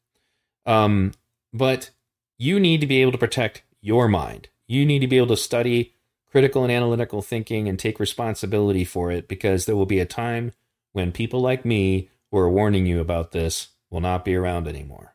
Um 0.64 1.12
but 1.52 1.90
you 2.38 2.58
need 2.58 2.80
to 2.80 2.86
be 2.86 3.02
able 3.02 3.12
to 3.12 3.18
protect 3.18 3.62
your 3.80 4.08
mind. 4.08 4.48
You 4.66 4.86
need 4.86 5.00
to 5.00 5.06
be 5.06 5.18
able 5.18 5.28
to 5.28 5.36
study 5.36 5.94
critical 6.30 6.62
and 6.62 6.72
analytical 6.72 7.20
thinking 7.20 7.68
and 7.68 7.78
take 7.78 8.00
responsibility 8.00 8.84
for 8.84 9.10
it 9.10 9.28
because 9.28 9.66
there 9.66 9.76
will 9.76 9.86
be 9.86 10.00
a 10.00 10.06
time 10.06 10.52
when 10.92 11.12
people 11.12 11.40
like 11.40 11.64
me 11.64 12.08
who 12.32 12.38
are 12.38 12.50
warning 12.50 12.86
you 12.86 13.00
about 13.00 13.30
this 13.30 13.68
will 13.90 14.00
not 14.00 14.24
be 14.24 14.34
around 14.34 14.66
anymore 14.66 15.14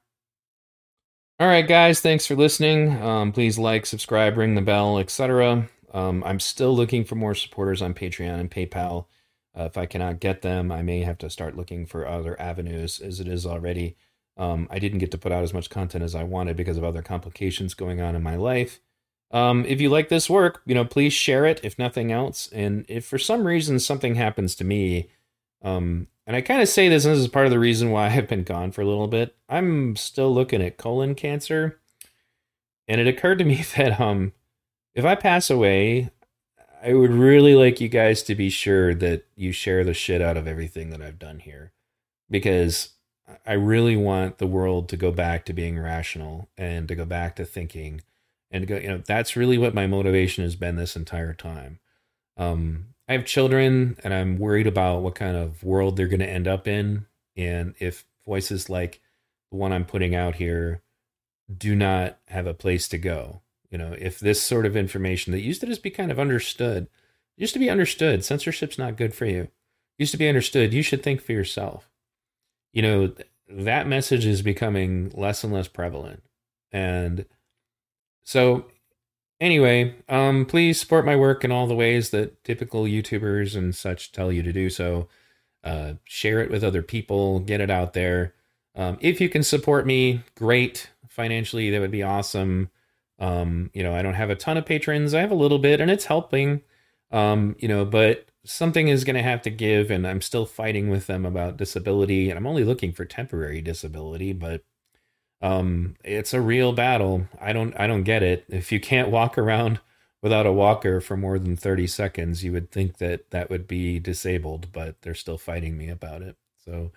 all 1.42 1.48
right 1.48 1.68
guys 1.68 2.00
thanks 2.00 2.26
for 2.26 2.36
listening 2.36 3.02
um, 3.02 3.34
please 3.34 3.60
like 3.60 3.86
subscribe 3.86 4.38
ring 4.38 4.56
the 4.56 4.62
bell 4.62 4.98
etc 4.98 5.68
um, 5.94 6.24
I'm 6.24 6.40
still 6.40 6.76
looking 6.76 7.04
for 7.04 7.16
more 7.16 7.36
supporters 7.36 7.82
on 7.82 7.94
Patreon 7.94 8.40
and 8.40 8.52
PayPal. 8.52 9.06
Uh, 9.58 9.64
if 9.64 9.78
I 9.78 9.86
cannot 9.86 10.20
get 10.20 10.42
them, 10.42 10.72
I 10.72 10.82
may 10.82 11.02
have 11.02 11.18
to 11.20 11.30
start 11.30 11.58
looking 11.58 11.86
for 11.86 12.08
other 12.08 12.40
avenues 12.40 13.00
as 13.00 13.20
it 13.20 13.28
is 13.28 13.46
already. 13.46 13.96
Um, 14.38 14.68
I 14.70 14.78
didn't 14.78 15.00
get 15.00 15.10
to 15.12 15.18
put 15.18 15.32
out 15.32 15.44
as 15.44 15.54
much 15.54 15.70
content 15.70 16.04
as 16.04 16.14
I 16.14 16.24
wanted 16.24 16.58
because 16.58 16.78
of 16.78 16.84
other 16.84 17.02
complications 17.02 17.74
going 17.74 18.02
on 18.02 18.16
in 18.16 18.22
my 18.22 18.36
life. 18.36 18.80
Um, 19.32 19.66
if 19.66 19.82
you 19.82 19.90
like 19.90 20.10
this 20.10 20.30
work, 20.30 20.62
you 20.66 20.76
know, 20.76 20.86
please 20.86 21.14
share 21.14 21.46
it 21.46 21.60
if 21.64 21.80
nothing 21.80 22.12
else. 22.12 22.48
And 22.54 22.86
if 22.88 23.06
for 23.06 23.18
some 23.18 23.48
reason 23.48 23.80
something 23.80 24.16
happens 24.16 24.54
to 24.56 24.64
me, 24.64 25.10
um, 25.64 26.08
and 26.28 26.36
I 26.36 26.42
kind 26.42 26.62
of 26.62 26.68
say 26.68 26.90
this, 26.90 27.06
and 27.06 27.16
this 27.16 27.22
is 27.22 27.30
part 27.30 27.46
of 27.46 27.52
the 27.52 27.58
reason 27.58 27.90
why 27.90 28.08
I've 28.10 28.28
been 28.28 28.44
gone 28.44 28.72
for 28.72 28.82
a 28.82 28.86
little 28.86 29.08
bit. 29.08 29.36
I'm 29.50 29.96
still 29.96 30.32
looking 30.32 30.62
at 30.62 30.78
colon 30.78 31.16
cancer, 31.16 31.80
and 32.88 33.02
it 33.02 33.08
occurred 33.08 33.40
to 33.40 33.46
me 33.46 33.64
that 33.78 34.00
um, 34.00 34.34
if 34.94 35.06
I 35.06 35.16
pass 35.16 35.50
away, 35.50 36.12
I 36.84 36.94
would 36.94 37.12
really 37.12 37.56
like 37.56 37.82
you 37.82 37.88
guys 37.88 38.22
to 38.24 38.36
be 38.36 38.50
sure 38.50 38.94
that 38.94 39.26
you 39.36 39.52
share 39.52 39.84
the 39.84 39.94
shit 39.94 40.22
out 40.22 40.38
of 40.38 40.48
everything 40.48 40.92
that 40.92 41.02
I've 41.02 41.18
done 41.18 41.40
here 41.40 41.72
because 42.30 42.90
I 43.46 43.54
really 43.54 43.96
want 43.96 44.38
the 44.38 44.48
world 44.48 44.90
to 44.90 44.98
go 44.98 45.12
back 45.12 45.46
to 45.46 45.54
being 45.54 45.80
rational 45.80 46.50
and 46.58 46.88
to 46.88 46.96
go 46.96 47.06
back 47.06 47.36
to 47.38 47.46
thinking 47.46 48.02
and 48.52 48.62
to 48.62 48.68
go, 48.68 48.78
you 48.78 48.88
know, 48.90 49.02
that's 49.06 49.36
really 49.36 49.58
what 49.58 49.74
my 49.74 49.88
motivation 49.88 50.44
has 50.44 50.56
been 50.56 50.76
this 50.76 50.96
entire 50.96 51.34
time. 51.34 51.80
Um, 52.38 52.94
I 53.08 53.14
have 53.14 53.26
children 53.26 53.98
and 54.04 54.14
I'm 54.14 54.38
worried 54.38 54.68
about 54.68 55.02
what 55.02 55.16
kind 55.16 55.38
of 55.38 55.64
world 55.64 55.96
they're 55.96 56.08
going 56.08 56.20
to 56.20 56.30
end 56.30 56.48
up 56.48 56.68
in. 56.68 57.06
And 57.36 57.74
if 57.80 58.06
voices 58.26 58.70
like 58.70 59.02
the 59.52 59.58
one 59.58 59.72
I'm 59.72 59.86
putting 59.86 60.14
out 60.16 60.36
here 60.36 60.82
do 61.56 61.76
not 61.76 62.18
have 62.28 62.48
a 62.48 62.54
place 62.54 62.88
to 62.90 62.98
go, 62.98 63.42
you 63.70 63.78
know, 63.78 63.96
if 63.98 64.20
this 64.20 64.42
sort 64.42 64.66
of 64.66 64.76
information 64.76 65.32
that 65.32 65.42
used 65.42 65.62
to 65.62 65.68
just 65.68 65.84
be 65.84 65.90
kind 65.90 66.12
of 66.12 66.20
understood, 66.20 66.88
used 67.38 67.54
to 67.54 67.60
be 67.60 67.70
understood, 67.70 68.26
censorship's 68.26 68.78
not 68.78 68.98
good 68.98 69.14
for 69.14 69.26
you. 69.26 69.48
Used 69.98 70.12
to 70.12 70.18
be 70.18 70.28
understood, 70.28 70.74
you 70.74 70.84
should 70.84 71.02
think 71.02 71.22
for 71.22 71.32
yourself. 71.32 71.90
You 72.74 72.82
know, 72.82 73.14
that 73.50 73.88
message 73.88 74.26
is 74.26 74.42
becoming 74.42 75.12
less 75.16 75.44
and 75.44 75.54
less 75.54 75.68
prevalent. 75.68 76.24
And 76.72 77.26
so 78.24 78.66
anyway, 79.40 79.96
um, 80.10 80.46
please 80.46 80.80
support 80.80 81.06
my 81.06 81.16
work 81.16 81.44
in 81.44 81.52
all 81.52 81.68
the 81.68 81.76
ways 81.76 82.10
that 82.12 82.44
typical 82.44 82.84
YouTubers 82.84 83.56
and 83.56 83.76
such 83.76 84.12
tell 84.12 84.32
you 84.32 84.44
to 84.44 84.54
do 84.54 84.70
so. 84.70 85.08
Uh, 85.64 85.94
share 86.06 86.40
it 86.42 86.50
with 86.52 86.64
other 86.64 86.82
people, 86.84 87.40
get 87.40 87.62
it 87.62 87.70
out 87.70 87.94
there. 87.94 88.34
Um, 88.76 88.98
if 89.02 89.20
you 89.20 89.30
can 89.30 89.44
support 89.44 89.86
me, 89.86 90.24
great. 90.36 90.92
Financially, 91.10 91.70
that 91.72 91.82
would 91.82 91.92
be 91.92 92.04
awesome 92.04 92.70
Um, 93.20 93.72
you 93.74 93.84
know, 93.84 93.96
I 93.96 94.02
don't 94.04 94.14
have 94.14 94.30
a 94.30 94.36
ton 94.36 94.58
of 94.58 94.66
patrons. 94.66 95.14
I 95.14 95.22
have 95.22 95.32
a 95.32 95.36
little 95.36 95.60
bit, 95.60 95.82
and 95.82 95.90
it's 95.92 96.06
helping. 96.06 96.62
Um, 97.12 97.56
you 97.60 97.68
know, 97.68 97.86
but 97.86 98.28
something 98.46 98.88
is 98.90 99.04
going 99.04 99.16
to 99.16 99.24
have 99.24 99.42
to 99.44 99.50
give, 99.50 99.90
and 99.92 100.06
I'm 100.08 100.22
still 100.22 100.46
fighting 100.46 100.90
with 100.90 101.08
them 101.08 101.26
about 101.26 101.58
disability, 101.58 102.30
and 102.30 102.38
I'm 102.38 102.48
only 102.48 102.64
looking 102.64 102.94
for 102.94 103.06
temporary 103.06 103.62
disability, 103.62 104.34
but 104.34 104.64
um, 105.42 105.96
it's 106.04 106.34
a 106.34 106.42
real 106.42 106.74
battle. 106.74 107.28
I 107.40 107.54
don't, 107.54 107.74
I 107.80 107.88
don't 107.88 108.04
get 108.04 108.24
it. 108.24 108.46
If 108.50 108.72
you 108.72 108.80
can't 108.80 109.10
walk 109.10 109.38
around 109.38 109.80
without 110.22 110.46
a 110.46 110.52
walker 110.52 111.00
for 111.00 111.16
more 111.16 111.38
than 111.38 111.56
30 111.56 111.88
seconds, 111.88 112.44
you 112.44 112.52
would 112.52 112.72
think 112.72 112.98
that 112.98 113.30
that 113.32 113.50
would 113.50 113.68
be 113.68 114.00
disabled, 114.00 114.72
but 114.72 115.02
they're 115.02 115.14
still 115.14 115.38
fighting 115.38 115.78
me 115.78 115.90
about 115.90 116.22
it. 116.22 116.36
So, 116.66 116.92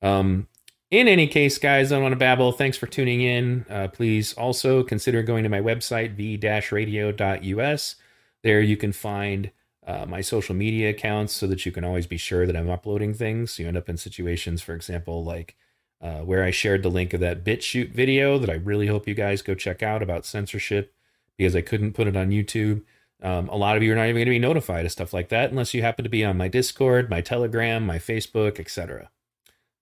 um, 0.00 0.48
in 0.90 1.08
any 1.08 1.26
case, 1.26 1.56
guys, 1.56 1.90
I 1.90 1.94
don't 1.94 2.02
want 2.02 2.12
to 2.12 2.18
babble. 2.18 2.52
Thanks 2.52 2.76
for 2.76 2.86
tuning 2.86 3.22
in. 3.22 3.64
Uh, 3.70 3.88
please 3.88 4.34
also 4.34 4.82
consider 4.82 5.22
going 5.22 5.42
to 5.42 5.48
my 5.48 5.60
website, 5.60 6.14
v-radio.us. 6.16 7.96
There 8.42 8.60
you 8.60 8.76
can 8.76 8.92
find 8.92 9.50
uh, 9.86 10.04
my 10.06 10.20
social 10.20 10.54
media 10.54 10.90
accounts 10.90 11.32
so 11.32 11.46
that 11.46 11.64
you 11.64 11.72
can 11.72 11.82
always 11.82 12.06
be 12.06 12.18
sure 12.18 12.46
that 12.46 12.56
I'm 12.56 12.68
uploading 12.68 13.14
things. 13.14 13.58
You 13.58 13.68
end 13.68 13.78
up 13.78 13.88
in 13.88 13.96
situations, 13.96 14.60
for 14.60 14.74
example, 14.74 15.24
like 15.24 15.56
uh, 16.02 16.18
where 16.18 16.42
I 16.42 16.50
shared 16.50 16.82
the 16.82 16.90
link 16.90 17.14
of 17.14 17.20
that 17.20 17.44
BitChute 17.44 17.92
video 17.92 18.38
that 18.38 18.50
I 18.50 18.54
really 18.54 18.88
hope 18.88 19.06
you 19.06 19.14
guys 19.14 19.40
go 19.40 19.54
check 19.54 19.82
out 19.82 20.02
about 20.02 20.26
censorship 20.26 20.92
because 21.38 21.54
I 21.54 21.60
couldn't 21.60 21.92
put 21.92 22.08
it 22.08 22.16
on 22.16 22.30
YouTube. 22.30 22.82
Um, 23.22 23.48
a 23.48 23.56
lot 23.56 23.76
of 23.76 23.84
you 23.84 23.92
are 23.92 23.96
not 23.96 24.04
even 24.04 24.16
going 24.16 24.26
to 24.26 24.30
be 24.30 24.38
notified 24.40 24.84
of 24.84 24.90
stuff 24.90 25.12
like 25.12 25.28
that 25.28 25.50
unless 25.50 25.74
you 25.74 25.82
happen 25.82 26.02
to 26.02 26.10
be 26.10 26.24
on 26.24 26.36
my 26.36 26.48
Discord, 26.48 27.08
my 27.08 27.20
Telegram, 27.20 27.86
my 27.86 27.98
Facebook, 27.98 28.58
etc. 28.58 29.10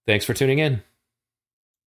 Thanks 0.06 0.26
for 0.26 0.34
tuning 0.34 0.58
in. 0.58 0.82